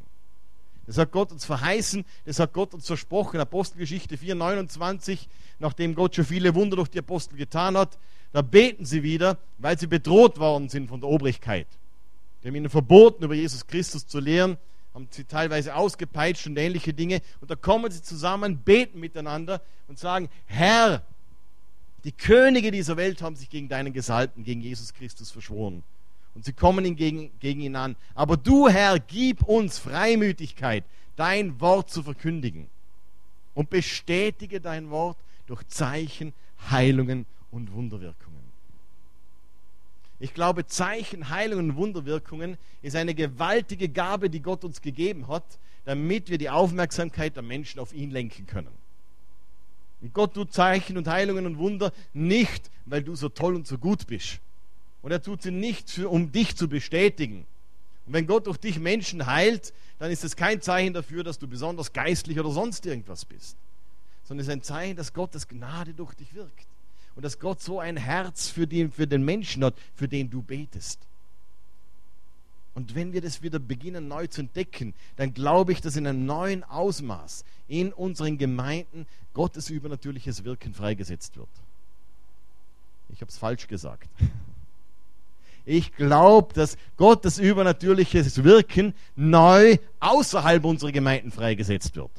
Das 0.86 0.98
hat 0.98 1.10
Gott 1.10 1.32
uns 1.32 1.44
verheißen, 1.44 2.04
das 2.24 2.38
hat 2.38 2.52
Gott 2.52 2.74
uns 2.74 2.86
versprochen. 2.86 3.40
Apostelgeschichte 3.40 4.16
4,29, 4.16 5.26
nachdem 5.58 5.94
Gott 5.94 6.14
schon 6.14 6.24
viele 6.24 6.54
Wunder 6.54 6.76
durch 6.76 6.88
die 6.88 7.00
Apostel 7.00 7.36
getan 7.36 7.76
hat, 7.76 7.98
da 8.32 8.42
beten 8.42 8.84
sie 8.84 9.02
wieder, 9.02 9.38
weil 9.58 9.78
sie 9.78 9.86
bedroht 9.86 10.38
worden 10.38 10.68
sind 10.68 10.88
von 10.88 11.00
der 11.00 11.10
Obrigkeit. 11.10 11.66
Die 12.42 12.48
haben 12.48 12.54
ihnen 12.54 12.70
verboten, 12.70 13.24
über 13.24 13.34
Jesus 13.34 13.66
Christus 13.66 14.06
zu 14.06 14.20
lehren 14.20 14.58
haben 14.96 15.08
sie 15.10 15.24
teilweise 15.24 15.74
ausgepeitscht 15.74 16.46
und 16.46 16.56
ähnliche 16.56 16.94
Dinge. 16.94 17.20
Und 17.42 17.50
da 17.50 17.54
kommen 17.54 17.92
sie 17.92 18.00
zusammen, 18.00 18.62
beten 18.62 18.98
miteinander 18.98 19.60
und 19.88 19.98
sagen, 19.98 20.30
Herr, 20.46 21.02
die 22.04 22.12
Könige 22.12 22.70
dieser 22.70 22.96
Welt 22.96 23.20
haben 23.20 23.36
sich 23.36 23.50
gegen 23.50 23.68
deinen 23.68 23.92
Gesalbten, 23.92 24.42
gegen 24.42 24.62
Jesus 24.62 24.94
Christus 24.94 25.30
verschworen. 25.30 25.82
Und 26.36 26.44
sie 26.44 26.52
kommen 26.52 26.84
ihn 26.84 26.96
gegen, 26.96 27.30
gegen 27.40 27.62
ihn 27.62 27.76
an. 27.76 27.96
Aber 28.14 28.36
du, 28.36 28.68
Herr, 28.68 28.98
gib 29.00 29.42
uns 29.42 29.78
Freimütigkeit, 29.78 30.84
dein 31.16 31.58
Wort 31.62 31.90
zu 31.90 32.02
verkündigen. 32.02 32.68
Und 33.54 33.70
bestätige 33.70 34.60
dein 34.60 34.90
Wort 34.90 35.16
durch 35.46 35.66
Zeichen, 35.68 36.34
Heilungen 36.70 37.24
und 37.50 37.72
Wunderwirkungen. 37.72 38.36
Ich 40.20 40.34
glaube, 40.34 40.66
Zeichen, 40.66 41.30
Heilungen 41.30 41.70
und 41.70 41.76
Wunderwirkungen 41.76 42.58
ist 42.82 42.96
eine 42.96 43.14
gewaltige 43.14 43.88
Gabe, 43.88 44.28
die 44.28 44.40
Gott 44.40 44.62
uns 44.62 44.82
gegeben 44.82 45.28
hat, 45.28 45.58
damit 45.86 46.28
wir 46.28 46.36
die 46.36 46.50
Aufmerksamkeit 46.50 47.34
der 47.36 47.42
Menschen 47.42 47.80
auf 47.80 47.94
ihn 47.94 48.10
lenken 48.10 48.46
können. 48.46 48.68
Und 50.02 50.12
Gott 50.12 50.34
tut 50.34 50.52
Zeichen 50.52 50.98
und 50.98 51.08
Heilungen 51.08 51.46
und 51.46 51.56
Wunder 51.56 51.94
nicht, 52.12 52.70
weil 52.84 53.02
du 53.02 53.14
so 53.14 53.30
toll 53.30 53.54
und 53.54 53.66
so 53.66 53.78
gut 53.78 54.06
bist. 54.06 54.40
Und 55.06 55.12
er 55.12 55.22
tut 55.22 55.40
sie 55.40 55.52
nicht, 55.52 56.00
um 56.00 56.32
dich 56.32 56.56
zu 56.56 56.68
bestätigen. 56.68 57.46
Und 58.06 58.12
wenn 58.12 58.26
Gott 58.26 58.48
durch 58.48 58.56
dich 58.56 58.80
Menschen 58.80 59.26
heilt, 59.26 59.72
dann 60.00 60.10
ist 60.10 60.24
es 60.24 60.34
kein 60.34 60.60
Zeichen 60.60 60.94
dafür, 60.94 61.22
dass 61.22 61.38
du 61.38 61.46
besonders 61.46 61.92
geistlich 61.92 62.40
oder 62.40 62.50
sonst 62.50 62.84
irgendwas 62.86 63.24
bist, 63.24 63.56
sondern 64.24 64.40
es 64.40 64.48
ist 64.48 64.52
ein 64.52 64.62
Zeichen, 64.62 64.96
dass 64.96 65.12
Gottes 65.12 65.46
Gnade 65.46 65.94
durch 65.94 66.12
dich 66.14 66.34
wirkt 66.34 66.66
und 67.14 67.24
dass 67.24 67.38
Gott 67.38 67.62
so 67.62 67.78
ein 67.78 67.96
Herz 67.96 68.48
für 68.48 68.66
den, 68.66 68.90
für 68.90 69.06
den 69.06 69.24
Menschen 69.24 69.62
hat, 69.62 69.76
für 69.94 70.08
den 70.08 70.28
du 70.28 70.42
betest. 70.42 70.98
Und 72.74 72.96
wenn 72.96 73.12
wir 73.12 73.20
das 73.20 73.42
wieder 73.42 73.60
beginnen 73.60 74.08
neu 74.08 74.26
zu 74.26 74.40
entdecken, 74.40 74.92
dann 75.14 75.32
glaube 75.34 75.70
ich, 75.70 75.80
dass 75.80 75.94
in 75.94 76.08
einem 76.08 76.26
neuen 76.26 76.64
Ausmaß 76.64 77.44
in 77.68 77.92
unseren 77.92 78.38
Gemeinden 78.38 79.06
Gottes 79.34 79.70
übernatürliches 79.70 80.42
Wirken 80.42 80.74
freigesetzt 80.74 81.36
wird. 81.36 81.48
Ich 83.10 83.20
habe 83.20 83.30
es 83.30 83.38
falsch 83.38 83.68
gesagt. 83.68 84.08
Ich 85.66 85.92
glaube, 85.96 86.54
dass 86.54 86.78
Gottes 86.96 87.38
übernatürliches 87.38 88.44
Wirken 88.44 88.94
neu 89.16 89.76
außerhalb 89.98 90.64
unserer 90.64 90.92
Gemeinden 90.92 91.32
freigesetzt 91.32 91.96
wird. 91.96 92.12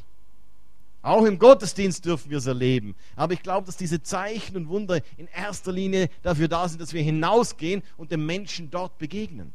Auch 1.02 1.24
im 1.24 1.40
Gottesdienst 1.40 2.04
dürfen 2.04 2.30
wir 2.30 2.40
es 2.40 2.46
erleben. 2.46 2.94
Aber 3.16 3.32
ich 3.32 3.42
glaube, 3.42 3.66
dass 3.66 3.78
diese 3.78 4.04
Zeichen 4.04 4.58
und 4.58 4.68
Wunder 4.68 5.00
in 5.16 5.30
erster 5.34 5.72
Linie 5.72 6.10
dafür 6.22 6.50
da 6.50 6.68
sind, 6.68 6.82
dass 6.82 6.92
wir 6.92 7.02
hinausgehen 7.02 7.82
und 7.96 8.12
den 8.12 8.26
Menschen 8.26 8.70
dort 8.70 8.98
begegnen. 8.98 9.54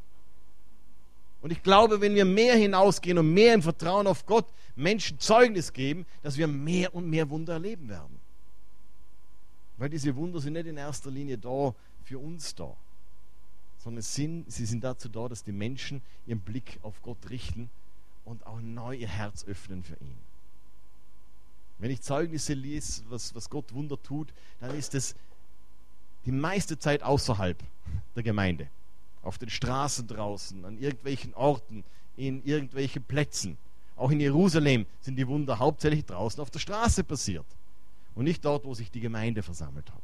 Und 1.42 1.52
ich 1.52 1.62
glaube, 1.62 2.00
wenn 2.00 2.14
wir 2.14 2.24
mehr 2.24 2.56
hinausgehen 2.56 3.18
und 3.18 3.34
mehr 3.34 3.52
im 3.52 3.62
Vertrauen 3.62 4.06
auf 4.06 4.24
Gott 4.24 4.46
Menschen 4.74 5.18
Zeugnis 5.18 5.74
geben, 5.74 6.06
dass 6.22 6.38
wir 6.38 6.46
mehr 6.46 6.94
und 6.94 7.10
mehr 7.10 7.28
Wunder 7.28 7.52
erleben 7.52 7.90
werden. 7.90 8.18
Weil 9.76 9.90
diese 9.90 10.16
Wunder 10.16 10.40
sind 10.40 10.54
nicht 10.54 10.66
in 10.66 10.78
erster 10.78 11.10
Linie 11.10 11.36
da 11.36 11.74
für 12.04 12.18
uns 12.18 12.54
da, 12.54 12.74
sondern 13.82 14.02
sind, 14.02 14.50
sie 14.50 14.64
sind 14.64 14.84
dazu 14.84 15.08
da, 15.08 15.28
dass 15.28 15.42
die 15.42 15.52
Menschen 15.52 16.02
ihren 16.26 16.40
Blick 16.40 16.78
auf 16.82 17.02
Gott 17.02 17.18
richten 17.30 17.68
und 18.24 18.46
auch 18.46 18.60
neu 18.60 18.94
ihr 18.94 19.08
Herz 19.08 19.44
öffnen 19.44 19.82
für 19.82 19.94
ihn. 19.94 20.16
Wenn 21.78 21.90
ich 21.90 22.00
Zeugnisse 22.00 22.54
lese, 22.54 23.02
was, 23.08 23.34
was 23.34 23.50
Gott 23.50 23.74
Wunder 23.74 24.00
tut, 24.00 24.32
dann 24.60 24.76
ist 24.76 24.94
es 24.94 25.16
die 26.24 26.30
meiste 26.30 26.78
Zeit 26.78 27.02
außerhalb 27.02 27.58
der 28.14 28.22
Gemeinde. 28.22 28.68
Auf 29.22 29.38
den 29.38 29.50
Straßen 29.50 30.06
draußen, 30.06 30.64
an 30.64 30.78
irgendwelchen 30.78 31.34
Orten, 31.34 31.82
in 32.16 32.44
irgendwelchen 32.44 33.02
Plätzen. 33.02 33.58
Auch 33.96 34.12
in 34.12 34.20
Jerusalem 34.20 34.86
sind 35.00 35.16
die 35.16 35.26
Wunder 35.26 35.58
hauptsächlich 35.58 36.04
draußen 36.04 36.40
auf 36.40 36.50
der 36.50 36.60
Straße 36.60 37.02
passiert. 37.02 37.46
Und 38.14 38.24
nicht 38.24 38.44
dort, 38.44 38.64
wo 38.64 38.74
sich 38.74 38.90
die 38.90 39.00
Gemeinde 39.00 39.42
versammelt 39.42 39.90
hat. 39.90 40.02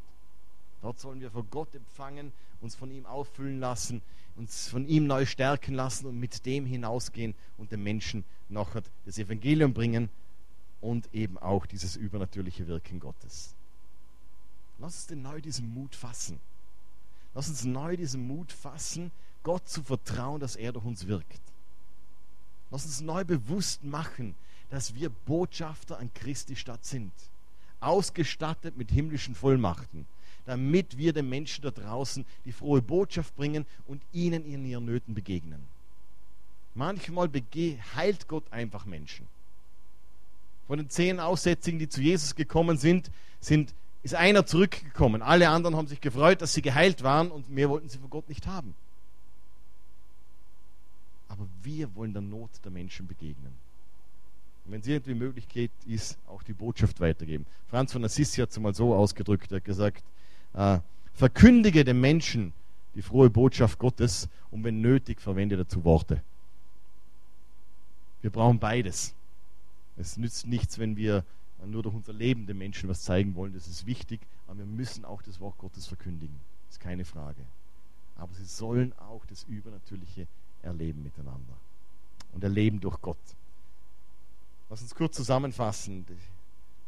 Dort 0.82 0.98
sollen 1.00 1.20
wir 1.20 1.30
von 1.30 1.48
Gott 1.50 1.74
empfangen, 1.74 2.32
uns 2.60 2.74
von 2.74 2.90
ihm 2.90 3.06
auffüllen 3.06 3.60
lassen, 3.60 4.02
uns 4.36 4.68
von 4.68 4.86
ihm 4.86 5.06
neu 5.06 5.26
stärken 5.26 5.74
lassen 5.74 6.06
und 6.06 6.18
mit 6.18 6.46
dem 6.46 6.66
hinausgehen 6.66 7.34
und 7.56 7.72
den 7.72 7.82
Menschen 7.82 8.24
nachher 8.48 8.82
das 9.04 9.18
Evangelium 9.18 9.74
bringen 9.74 10.08
und 10.80 11.12
eben 11.12 11.38
auch 11.38 11.66
dieses 11.66 11.96
übernatürliche 11.96 12.66
Wirken 12.68 13.00
Gottes. 13.00 13.54
Lass 14.78 14.94
uns 14.94 15.06
denn 15.08 15.22
neu 15.22 15.40
diesen 15.40 15.74
Mut 15.74 15.94
fassen. 15.96 16.38
Lass 17.34 17.48
uns 17.48 17.64
neu 17.64 17.96
diesen 17.96 18.26
Mut 18.26 18.52
fassen, 18.52 19.10
Gott 19.42 19.68
zu 19.68 19.82
vertrauen, 19.82 20.40
dass 20.40 20.56
er 20.56 20.72
durch 20.72 20.84
uns 20.84 21.06
wirkt. 21.06 21.40
Lass 22.70 22.84
uns 22.84 23.00
neu 23.00 23.24
bewusst 23.24 23.82
machen, 23.82 24.34
dass 24.70 24.94
wir 24.94 25.10
Botschafter 25.10 25.98
an 25.98 26.12
Christi 26.14 26.54
Stadt 26.54 26.84
sind, 26.84 27.12
ausgestattet 27.80 28.76
mit 28.76 28.90
himmlischen 28.90 29.34
Vollmachten, 29.34 30.06
damit 30.48 30.96
wir 30.96 31.12
den 31.12 31.28
Menschen 31.28 31.60
da 31.60 31.70
draußen 31.70 32.24
die 32.46 32.52
frohe 32.52 32.80
Botschaft 32.80 33.36
bringen 33.36 33.66
und 33.86 34.00
ihnen 34.14 34.46
in 34.46 34.64
ihren 34.64 34.86
Nöten 34.86 35.14
begegnen. 35.14 35.60
Manchmal 36.74 37.30
heilt 37.94 38.28
Gott 38.28 38.50
einfach 38.50 38.86
Menschen. 38.86 39.26
Von 40.66 40.78
den 40.78 40.88
zehn 40.88 41.20
Aussätzigen, 41.20 41.78
die 41.78 41.90
zu 41.90 42.00
Jesus 42.00 42.34
gekommen 42.34 42.78
sind, 42.78 43.10
sind 43.40 43.74
ist 44.02 44.14
einer 44.14 44.46
zurückgekommen. 44.46 45.20
Alle 45.20 45.50
anderen 45.50 45.76
haben 45.76 45.86
sich 45.86 46.00
gefreut, 46.00 46.40
dass 46.40 46.54
sie 46.54 46.62
geheilt 46.62 47.02
waren 47.02 47.30
und 47.30 47.50
mehr 47.50 47.68
wollten 47.68 47.90
sie 47.90 47.98
von 47.98 48.08
Gott 48.08 48.28
nicht 48.30 48.46
haben. 48.46 48.74
Aber 51.28 51.46
wir 51.62 51.94
wollen 51.94 52.14
der 52.14 52.22
Not 52.22 52.50
der 52.64 52.70
Menschen 52.70 53.06
begegnen. 53.06 53.52
Und 54.64 54.72
wenn 54.72 54.80
es 54.80 54.86
irgendwie 54.86 55.12
Möglichkeit 55.12 55.72
ist, 55.86 56.16
auch 56.26 56.42
die 56.42 56.54
Botschaft 56.54 57.00
weitergeben. 57.00 57.44
Franz 57.68 57.92
von 57.92 58.02
Assisi 58.02 58.40
hat 58.40 58.50
es 58.50 58.58
mal 58.58 58.74
so 58.74 58.94
ausgedrückt, 58.94 59.52
er 59.52 59.56
hat 59.56 59.64
gesagt, 59.64 60.02
äh, 60.54 60.78
verkündige 61.14 61.84
den 61.84 62.00
Menschen 62.00 62.52
die 62.94 63.02
frohe 63.02 63.30
Botschaft 63.30 63.78
Gottes 63.78 64.28
und 64.50 64.64
wenn 64.64 64.80
nötig, 64.80 65.20
verwende 65.20 65.56
dazu 65.56 65.84
Worte. 65.84 66.20
Wir 68.22 68.30
brauchen 68.30 68.58
beides. 68.58 69.14
Es 69.96 70.16
nützt 70.16 70.46
nichts, 70.46 70.78
wenn 70.78 70.96
wir 70.96 71.24
nur 71.64 71.82
durch 71.84 71.94
unser 71.94 72.12
Leben 72.12 72.46
den 72.46 72.58
Menschen 72.58 72.88
was 72.88 73.02
zeigen 73.02 73.34
wollen. 73.34 73.52
Das 73.52 73.68
ist 73.68 73.86
wichtig, 73.86 74.20
aber 74.46 74.58
wir 74.58 74.66
müssen 74.66 75.04
auch 75.04 75.22
das 75.22 75.38
Wort 75.38 75.58
Gottes 75.58 75.86
verkündigen. 75.86 76.34
Das 76.66 76.76
ist 76.76 76.80
keine 76.80 77.04
Frage. 77.04 77.40
Aber 78.16 78.34
sie 78.34 78.44
sollen 78.44 78.92
auch 78.98 79.24
das 79.26 79.44
Übernatürliche 79.44 80.26
erleben 80.62 81.02
miteinander 81.04 81.54
und 82.32 82.42
erleben 82.42 82.80
durch 82.80 83.00
Gott. 83.00 83.16
Lass 84.70 84.82
uns 84.82 84.94
kurz 84.94 85.16
zusammenfassen. 85.16 86.04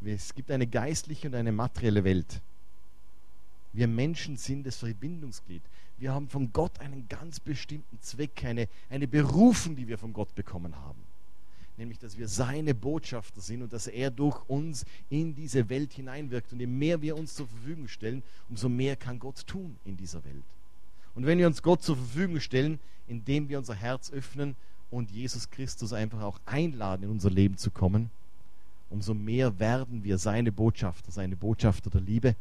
Es 0.03 0.35
gibt 0.35 0.51
eine 0.51 0.67
geistliche 0.67 1.27
und 1.29 1.35
eine 1.35 1.51
materielle 1.51 2.03
Welt. 2.03 2.41
Wir 3.73 3.87
Menschen 3.87 4.37
sind 4.37 4.65
das 4.65 4.77
Verbindungsglied. 4.77 5.61
Wir 5.97 6.13
haben 6.13 6.27
von 6.27 6.51
Gott 6.51 6.79
einen 6.79 7.07
ganz 7.07 7.39
bestimmten 7.39 8.01
Zweck, 8.01 8.43
eine, 8.43 8.67
eine 8.89 9.07
Berufung, 9.07 9.75
die 9.75 9.87
wir 9.87 9.97
von 9.97 10.13
Gott 10.13 10.33
bekommen 10.35 10.75
haben 10.75 11.01
nämlich 11.81 11.99
dass 11.99 12.17
wir 12.17 12.27
seine 12.27 12.75
Botschafter 12.75 13.41
sind 13.41 13.63
und 13.63 13.73
dass 13.73 13.87
er 13.87 14.11
durch 14.11 14.37
uns 14.47 14.85
in 15.09 15.33
diese 15.33 15.67
Welt 15.69 15.93
hineinwirkt. 15.93 16.53
Und 16.53 16.59
je 16.59 16.67
mehr 16.67 17.01
wir 17.01 17.15
uns 17.15 17.35
zur 17.35 17.47
Verfügung 17.47 17.87
stellen, 17.87 18.21
umso 18.49 18.69
mehr 18.69 18.95
kann 18.95 19.19
Gott 19.19 19.47
tun 19.47 19.75
in 19.83 19.97
dieser 19.97 20.23
Welt. 20.23 20.43
Und 21.15 21.25
wenn 21.25 21.39
wir 21.39 21.47
uns 21.47 21.63
Gott 21.63 21.81
zur 21.81 21.97
Verfügung 21.97 22.39
stellen, 22.39 22.79
indem 23.07 23.49
wir 23.49 23.57
unser 23.57 23.73
Herz 23.73 24.11
öffnen 24.11 24.55
und 24.91 25.11
Jesus 25.11 25.49
Christus 25.49 25.91
einfach 25.91 26.21
auch 26.21 26.39
einladen, 26.45 27.03
in 27.03 27.09
unser 27.09 27.31
Leben 27.31 27.57
zu 27.57 27.71
kommen, 27.71 28.11
umso 28.91 29.13
mehr 29.15 29.59
werden 29.59 30.03
wir 30.03 30.19
seine 30.19 30.51
Botschafter, 30.51 31.11
seine 31.11 31.35
Botschafter 31.35 31.89
der 31.89 32.01
Liebe 32.01 32.35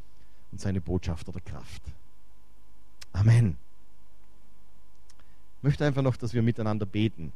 und 0.53 0.61
seine 0.61 0.81
Botschafter 0.81 1.33
der 1.33 1.43
Kraft. 1.43 1.83
Amen. 3.13 3.57
Ich 5.59 5.65
möchte 5.65 5.85
einfach 5.85 6.03
noch, 6.03 6.17
dass 6.17 6.33
wir 6.33 6.43
miteinander 6.43 6.87
beten. 6.87 7.33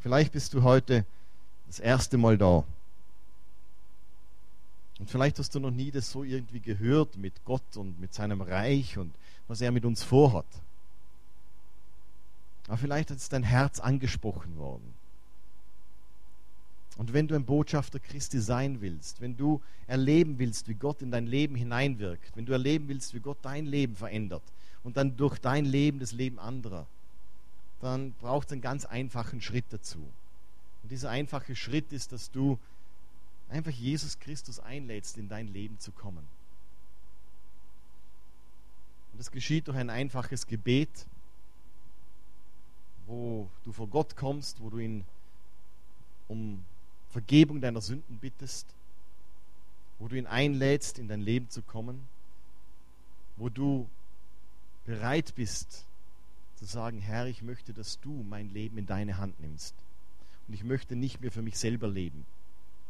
Vielleicht 0.00 0.32
bist 0.32 0.54
du 0.54 0.62
heute 0.62 1.04
das 1.66 1.80
erste 1.80 2.16
Mal 2.16 2.38
da. 2.38 2.64
Und 4.98 5.10
vielleicht 5.10 5.38
hast 5.38 5.54
du 5.54 5.60
noch 5.60 5.70
nie 5.70 5.90
das 5.90 6.10
so 6.10 6.24
irgendwie 6.24 6.60
gehört 6.60 7.16
mit 7.16 7.44
Gott 7.44 7.76
und 7.76 8.00
mit 8.00 8.14
seinem 8.14 8.40
Reich 8.40 8.98
und 8.98 9.12
was 9.46 9.60
er 9.60 9.70
mit 9.70 9.84
uns 9.84 10.02
vorhat. 10.02 10.46
Aber 12.66 12.76
vielleicht 12.76 13.10
ist 13.10 13.32
dein 13.32 13.42
Herz 13.42 13.80
angesprochen 13.80 14.56
worden. 14.56 14.94
Und 16.98 17.12
wenn 17.12 17.28
du 17.28 17.36
ein 17.36 17.44
Botschafter 17.44 18.00
Christi 18.00 18.40
sein 18.40 18.80
willst, 18.80 19.20
wenn 19.20 19.36
du 19.36 19.62
erleben 19.86 20.38
willst, 20.40 20.66
wie 20.66 20.74
Gott 20.74 21.00
in 21.00 21.12
dein 21.12 21.28
Leben 21.28 21.54
hineinwirkt, 21.54 22.36
wenn 22.36 22.44
du 22.44 22.52
erleben 22.52 22.88
willst, 22.88 23.14
wie 23.14 23.20
Gott 23.20 23.38
dein 23.42 23.66
Leben 23.66 23.94
verändert 23.94 24.42
und 24.82 24.96
dann 24.96 25.16
durch 25.16 25.38
dein 25.38 25.64
Leben 25.64 26.00
das 26.00 26.10
Leben 26.10 26.40
anderer, 26.40 26.88
dann 27.80 28.12
braucht 28.14 28.48
es 28.48 28.52
einen 28.52 28.62
ganz 28.62 28.84
einfachen 28.84 29.40
Schritt 29.40 29.66
dazu. 29.70 30.00
Und 30.82 30.90
dieser 30.90 31.10
einfache 31.10 31.54
Schritt 31.54 31.92
ist, 31.92 32.10
dass 32.10 32.32
du 32.32 32.58
einfach 33.48 33.70
Jesus 33.70 34.18
Christus 34.18 34.58
einlädst, 34.58 35.18
in 35.18 35.28
dein 35.28 35.46
Leben 35.46 35.78
zu 35.78 35.92
kommen. 35.92 36.26
Und 39.12 39.18
das 39.20 39.30
geschieht 39.30 39.68
durch 39.68 39.76
ein 39.76 39.88
einfaches 39.88 40.48
Gebet, 40.48 41.06
wo 43.06 43.48
du 43.64 43.70
vor 43.70 43.86
Gott 43.86 44.16
kommst, 44.16 44.60
wo 44.60 44.68
du 44.68 44.78
ihn 44.78 45.04
um 46.26 46.64
Vergebung 47.10 47.60
deiner 47.60 47.80
Sünden 47.80 48.18
bittest, 48.18 48.66
wo 49.98 50.08
du 50.08 50.16
ihn 50.16 50.26
einlädst, 50.26 50.98
in 50.98 51.08
dein 51.08 51.20
Leben 51.20 51.50
zu 51.50 51.62
kommen, 51.62 52.06
wo 53.36 53.48
du 53.48 53.88
bereit 54.84 55.34
bist, 55.34 55.84
zu 56.56 56.64
sagen, 56.64 57.00
Herr, 57.00 57.26
ich 57.26 57.42
möchte, 57.42 57.72
dass 57.72 58.00
du 58.00 58.24
mein 58.28 58.52
Leben 58.52 58.78
in 58.78 58.86
deine 58.86 59.18
Hand 59.18 59.38
nimmst. 59.40 59.74
Und 60.48 60.54
ich 60.54 60.64
möchte 60.64 60.96
nicht 60.96 61.20
mehr 61.20 61.30
für 61.30 61.42
mich 61.42 61.58
selber 61.58 61.88
leben, 61.88 62.26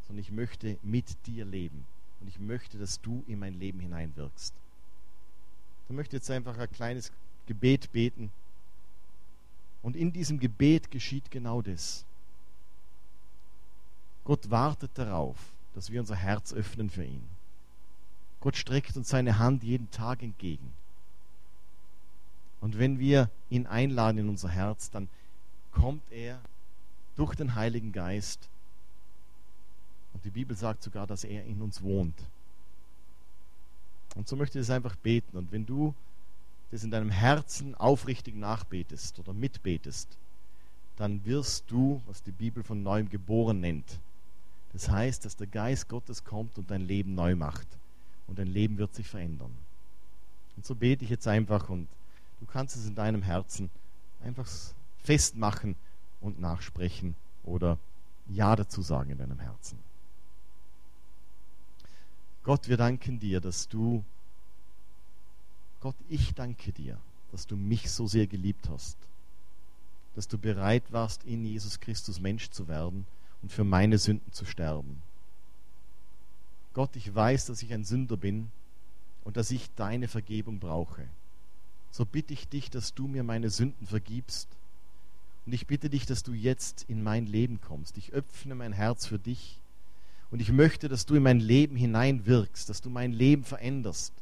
sondern 0.07 0.23
ich 0.23 0.31
möchte 0.31 0.79
mit 0.83 1.27
dir 1.27 1.45
leben. 1.45 1.85
Und 2.21 2.29
ich 2.29 2.39
möchte, 2.39 2.79
dass 2.79 3.01
du 3.01 3.23
in 3.27 3.39
mein 3.39 3.59
Leben 3.59 3.81
hineinwirkst. 3.81 4.55
Ich 5.89 5.95
möchte 5.95 6.17
jetzt 6.17 6.31
einfach 6.31 6.57
ein 6.59 6.71
kleines 6.71 7.13
Gebet 7.47 7.93
beten. 7.93 8.31
Und 9.83 9.97
in 9.97 10.13
diesem 10.13 10.39
Gebet 10.41 10.91
geschieht 10.91 11.31
genau 11.31 11.63
das. 11.63 12.05
Gott 14.29 14.51
wartet 14.51 14.91
darauf, 14.93 15.39
dass 15.75 15.91
wir 15.91 16.01
unser 16.01 16.15
Herz 16.15 16.53
öffnen 16.53 16.91
für 16.91 17.03
ihn. 17.03 17.27
Gott 18.41 18.59
streckt 18.59 18.95
uns 18.95 19.09
seine 19.09 19.39
Hand 19.39 19.65
jeden 19.65 19.91
Tag 19.91 20.23
entgegen. 20.23 20.71
Und 22.61 22.79
wenn 22.79 22.99
wir 22.99 23.31
ihn 23.49 23.67
einladen 23.67 24.19
in 24.19 24.29
unser 24.29 24.51
Herz, 24.51 24.91
dann 24.91 25.09
kommt 25.73 26.03
er 26.13 26.39
durch 27.17 27.37
den 27.37 27.55
Heiligen 27.55 27.91
Geist. 27.91 28.51
Und 30.13 30.23
die 30.27 30.31
Bibel 30.31 30.55
sagt 30.55 30.83
sogar, 30.83 31.07
dass 31.07 31.25
er 31.25 31.47
in 31.47 31.63
uns 31.63 31.81
wohnt. 31.81 32.21
Und 34.15 34.29
so 34.29 34.37
möchte 34.37 34.59
ich 34.59 34.65
es 34.65 34.71
einfach 34.71 34.97
beten. 34.97 35.39
Und 35.39 35.53
wenn 35.53 35.65
du 35.65 35.95
das 36.71 36.85
in 36.85 36.91
deinem 36.91 37.09
Herzen 37.09 37.75
aufrichtig 37.75 38.35
nachbetest 38.35 39.21
oder 39.21 39.33
mitbetest, 39.33 40.19
dann 40.97 41.25
wirst 41.25 41.65
du, 41.71 42.03
was 42.05 42.23
die 42.23 42.31
Bibel 42.31 42.63
von 42.63 42.83
neuem 42.83 43.09
geboren 43.09 43.61
nennt. 43.61 43.99
Das 44.73 44.89
heißt, 44.89 45.25
dass 45.25 45.37
der 45.37 45.47
Geist 45.47 45.89
Gottes 45.89 46.25
kommt 46.25 46.59
und 46.59 46.71
dein 46.71 46.83
Leben 46.83 47.15
neu 47.15 47.35
macht. 47.35 47.67
Und 48.27 48.39
dein 48.39 48.49
Leben 48.49 48.77
wird 48.79 48.95
sich 48.95 49.09
verändern. 49.09 49.53
Und 50.57 50.67
so 50.67 50.75
bete 50.75 51.05
ich 51.05 51.11
jetzt 51.11 51.27
einfach 51.27 51.69
und 51.69 51.89
Du 52.41 52.47
kannst 52.47 52.77
es 52.77 52.87
in 52.87 52.95
deinem 52.95 53.23
Herzen 53.23 53.71
einfach 54.23 54.49
festmachen 55.03 55.77
und 56.21 56.41
nachsprechen 56.41 57.15
oder 57.45 57.79
Ja 58.29 58.55
dazu 58.57 58.83
sagen 58.83 59.11
in 59.11 59.19
deinem 59.19 59.41
Herzen. 59.41 59.79
Gott, 62.45 62.69
wir 62.69 62.77
danken 62.77 63.19
dir, 63.19 63.41
dass 63.41 63.69
du, 63.69 64.05
Gott, 65.81 65.97
ich 66.09 66.35
danke 66.35 66.73
dir, 66.73 66.99
dass 67.31 67.47
du 67.47 67.57
mich 67.57 67.91
so 67.91 68.07
sehr 68.07 68.27
geliebt 68.27 68.69
hast, 68.71 68.97
dass 70.15 70.29
du 70.29 70.39
bereit 70.39 70.85
warst, 70.91 71.25
in 71.25 71.45
Jesus 71.45 71.79
Christus 71.81 72.21
Mensch 72.21 72.51
zu 72.51 72.69
werden 72.69 73.07
und 73.43 73.53
für 73.53 73.65
meine 73.65 73.99
Sünden 73.99 74.33
zu 74.33 74.45
sterben. 74.45 75.03
Gott, 76.75 76.97
ich 76.97 77.15
weiß, 77.15 77.47
dass 77.47 77.63
ich 77.63 77.73
ein 77.73 77.85
Sünder 77.85 78.17
bin 78.17 78.51
und 79.25 79.37
dass 79.37 79.51
ich 79.51 79.69
deine 79.75 80.09
Vergebung 80.09 80.59
brauche. 80.59 81.09
So 81.91 82.05
bitte 82.05 82.33
ich 82.33 82.49
dich, 82.49 82.71
dass 82.71 82.95
du 82.95 83.09
mir 83.09 83.25
meine 83.25 83.51
Sünden 83.51 83.87
vergibst. 83.87 84.49
Und 85.47 85.53
ich 85.53 85.67
bitte 85.67 85.89
dich, 85.91 86.07
dass 86.07 86.23
du 86.23 86.33
jetzt 86.35 86.85
in 86.89 87.03
mein 87.03 87.27
Leben 87.27 87.61
kommst. 87.61 87.97
Ich 87.97 88.13
öffne 88.13 88.55
mein 88.55 88.73
Herz 88.73 89.07
für 89.07 89.19
dich. 89.19 89.61
Und 90.31 90.41
ich 90.41 90.53
möchte, 90.53 90.89
dass 90.89 91.07
du 91.07 91.15
in 91.15 91.23
mein 91.23 91.41
Leben 91.41 91.77
hineinwirkst, 91.77 92.69
dass 92.69 92.83
du 92.83 92.91
mein 92.91 93.13
Leben 93.13 93.45
veränderst 93.45 94.13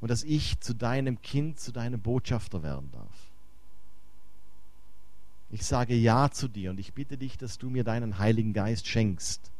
und 0.00 0.10
dass 0.10 0.22
ich 0.22 0.60
zu 0.60 0.74
deinem 0.74 1.22
Kind, 1.22 1.58
zu 1.58 1.72
deinem 1.72 2.00
Botschafter 2.00 2.62
werden 2.62 2.90
darf. 2.92 3.27
Ich 5.50 5.64
sage 5.64 5.94
Ja 5.94 6.30
zu 6.30 6.48
dir 6.48 6.70
und 6.70 6.78
ich 6.78 6.92
bitte 6.92 7.16
dich, 7.16 7.38
dass 7.38 7.58
du 7.58 7.70
mir 7.70 7.84
deinen 7.84 8.18
Heiligen 8.18 8.52
Geist 8.52 8.86
schenkst. 8.86 9.50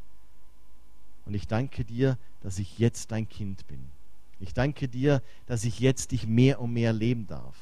Und 1.24 1.34
ich 1.34 1.46
danke 1.46 1.84
dir, 1.84 2.18
dass 2.42 2.58
ich 2.58 2.78
jetzt 2.78 3.10
dein 3.12 3.28
Kind 3.28 3.66
bin. 3.68 3.80
Ich 4.40 4.54
danke 4.54 4.88
dir, 4.88 5.22
dass 5.46 5.64
ich 5.64 5.80
jetzt 5.80 6.12
dich 6.12 6.26
mehr 6.26 6.60
und 6.60 6.72
mehr 6.72 6.92
leben 6.92 7.26
darf. 7.26 7.56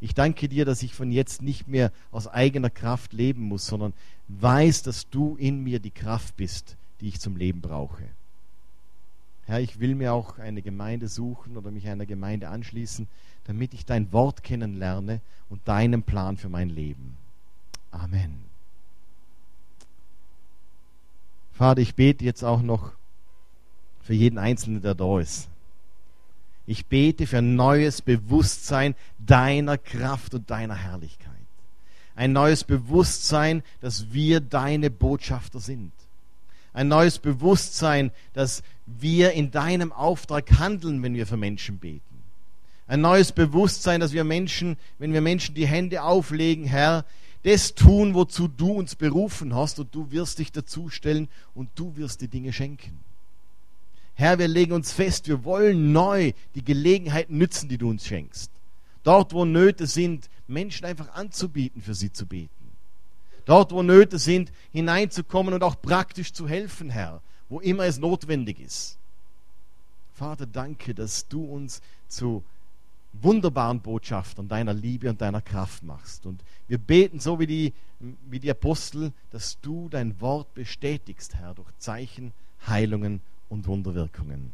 Ich 0.00 0.14
danke 0.14 0.48
dir, 0.48 0.64
dass 0.64 0.82
ich 0.82 0.94
von 0.94 1.10
jetzt 1.10 1.42
nicht 1.42 1.68
mehr 1.68 1.92
aus 2.12 2.28
eigener 2.28 2.70
Kraft 2.70 3.12
leben 3.12 3.42
muss, 3.42 3.66
sondern 3.66 3.92
weiß, 4.28 4.82
dass 4.82 5.08
du 5.08 5.36
in 5.36 5.62
mir 5.62 5.78
die 5.78 5.90
Kraft 5.90 6.36
bist, 6.36 6.76
die 7.00 7.08
ich 7.08 7.20
zum 7.20 7.36
Leben 7.36 7.60
brauche. 7.60 8.02
Herr, 9.46 9.60
ich 9.60 9.78
will 9.78 9.94
mir 9.94 10.12
auch 10.12 10.38
eine 10.38 10.60
Gemeinde 10.60 11.08
suchen 11.08 11.56
oder 11.56 11.70
mich 11.70 11.88
einer 11.88 12.04
Gemeinde 12.04 12.48
anschließen, 12.48 13.06
damit 13.44 13.74
ich 13.74 13.86
dein 13.86 14.12
Wort 14.12 14.42
kennenlerne 14.42 15.20
und 15.48 15.60
deinen 15.68 16.02
Plan 16.02 16.36
für 16.36 16.48
mein 16.48 16.68
Leben. 16.68 17.16
Amen. 18.02 18.44
Vater, 21.52 21.80
ich 21.80 21.94
bete 21.94 22.24
jetzt 22.24 22.44
auch 22.44 22.60
noch 22.60 22.92
für 24.02 24.14
jeden 24.14 24.38
Einzelnen, 24.38 24.82
der 24.82 24.94
da 24.94 25.18
ist. 25.18 25.48
Ich 26.66 26.86
bete 26.86 27.26
für 27.26 27.38
ein 27.38 27.56
neues 27.56 28.02
Bewusstsein 28.02 28.94
deiner 29.18 29.78
Kraft 29.78 30.34
und 30.34 30.50
deiner 30.50 30.74
Herrlichkeit. 30.74 31.32
Ein 32.14 32.32
neues 32.32 32.64
Bewusstsein, 32.64 33.62
dass 33.80 34.12
wir 34.12 34.40
deine 34.40 34.90
Botschafter 34.90 35.60
sind. 35.60 35.92
Ein 36.72 36.88
neues 36.88 37.18
Bewusstsein, 37.18 38.10
dass 38.34 38.62
wir 38.84 39.32
in 39.32 39.50
deinem 39.50 39.92
Auftrag 39.92 40.58
handeln, 40.58 41.02
wenn 41.02 41.14
wir 41.14 41.26
für 41.26 41.36
Menschen 41.36 41.78
beten. 41.78 42.02
Ein 42.86 43.00
neues 43.00 43.32
Bewusstsein, 43.32 44.00
dass 44.00 44.12
wir 44.12 44.24
Menschen, 44.24 44.76
wenn 44.98 45.12
wir 45.12 45.20
Menschen 45.20 45.54
die 45.54 45.66
Hände 45.66 46.02
auflegen, 46.02 46.66
Herr, 46.66 47.04
das 47.46 47.76
tun, 47.76 48.14
wozu 48.14 48.48
du 48.48 48.72
uns 48.72 48.96
berufen 48.96 49.54
hast 49.54 49.78
und 49.78 49.94
du 49.94 50.10
wirst 50.10 50.40
dich 50.40 50.50
dazustellen 50.50 51.28
und 51.54 51.70
du 51.76 51.96
wirst 51.96 52.20
die 52.20 52.26
Dinge 52.26 52.52
schenken. 52.52 52.98
Herr, 54.14 54.40
wir 54.40 54.48
legen 54.48 54.72
uns 54.72 54.90
fest, 54.90 55.28
wir 55.28 55.44
wollen 55.44 55.92
neu 55.92 56.32
die 56.56 56.64
Gelegenheit 56.64 57.30
nützen, 57.30 57.68
die 57.68 57.78
du 57.78 57.88
uns 57.88 58.04
schenkst. 58.04 58.50
Dort, 59.04 59.32
wo 59.32 59.44
Nöte 59.44 59.86
sind, 59.86 60.28
Menschen 60.48 60.86
einfach 60.86 61.14
anzubieten, 61.14 61.82
für 61.82 61.94
sie 61.94 62.12
zu 62.12 62.26
beten. 62.26 62.50
Dort, 63.44 63.70
wo 63.70 63.84
Nöte 63.84 64.18
sind, 64.18 64.50
hineinzukommen 64.72 65.54
und 65.54 65.62
auch 65.62 65.80
praktisch 65.80 66.32
zu 66.32 66.48
helfen, 66.48 66.90
Herr, 66.90 67.22
wo 67.48 67.60
immer 67.60 67.84
es 67.84 67.98
notwendig 67.98 68.58
ist. 68.58 68.98
Vater, 70.14 70.46
danke, 70.46 70.94
dass 70.94 71.28
du 71.28 71.44
uns 71.44 71.80
zu 72.08 72.42
wunderbaren 73.22 73.80
Botschaftern 73.80 74.48
deiner 74.48 74.74
Liebe 74.74 75.08
und 75.08 75.20
deiner 75.20 75.42
Kraft 75.42 75.82
machst. 75.82 76.26
Und 76.26 76.42
wir 76.68 76.78
beten 76.78 77.20
so 77.20 77.38
wie 77.38 77.46
die, 77.46 77.72
wie 78.28 78.40
die 78.40 78.50
Apostel, 78.50 79.12
dass 79.30 79.60
du 79.60 79.88
dein 79.88 80.20
Wort 80.20 80.54
bestätigst, 80.54 81.34
Herr, 81.34 81.54
durch 81.54 81.70
Zeichen, 81.78 82.32
Heilungen 82.66 83.20
und 83.48 83.66
Wunderwirkungen. 83.66 84.52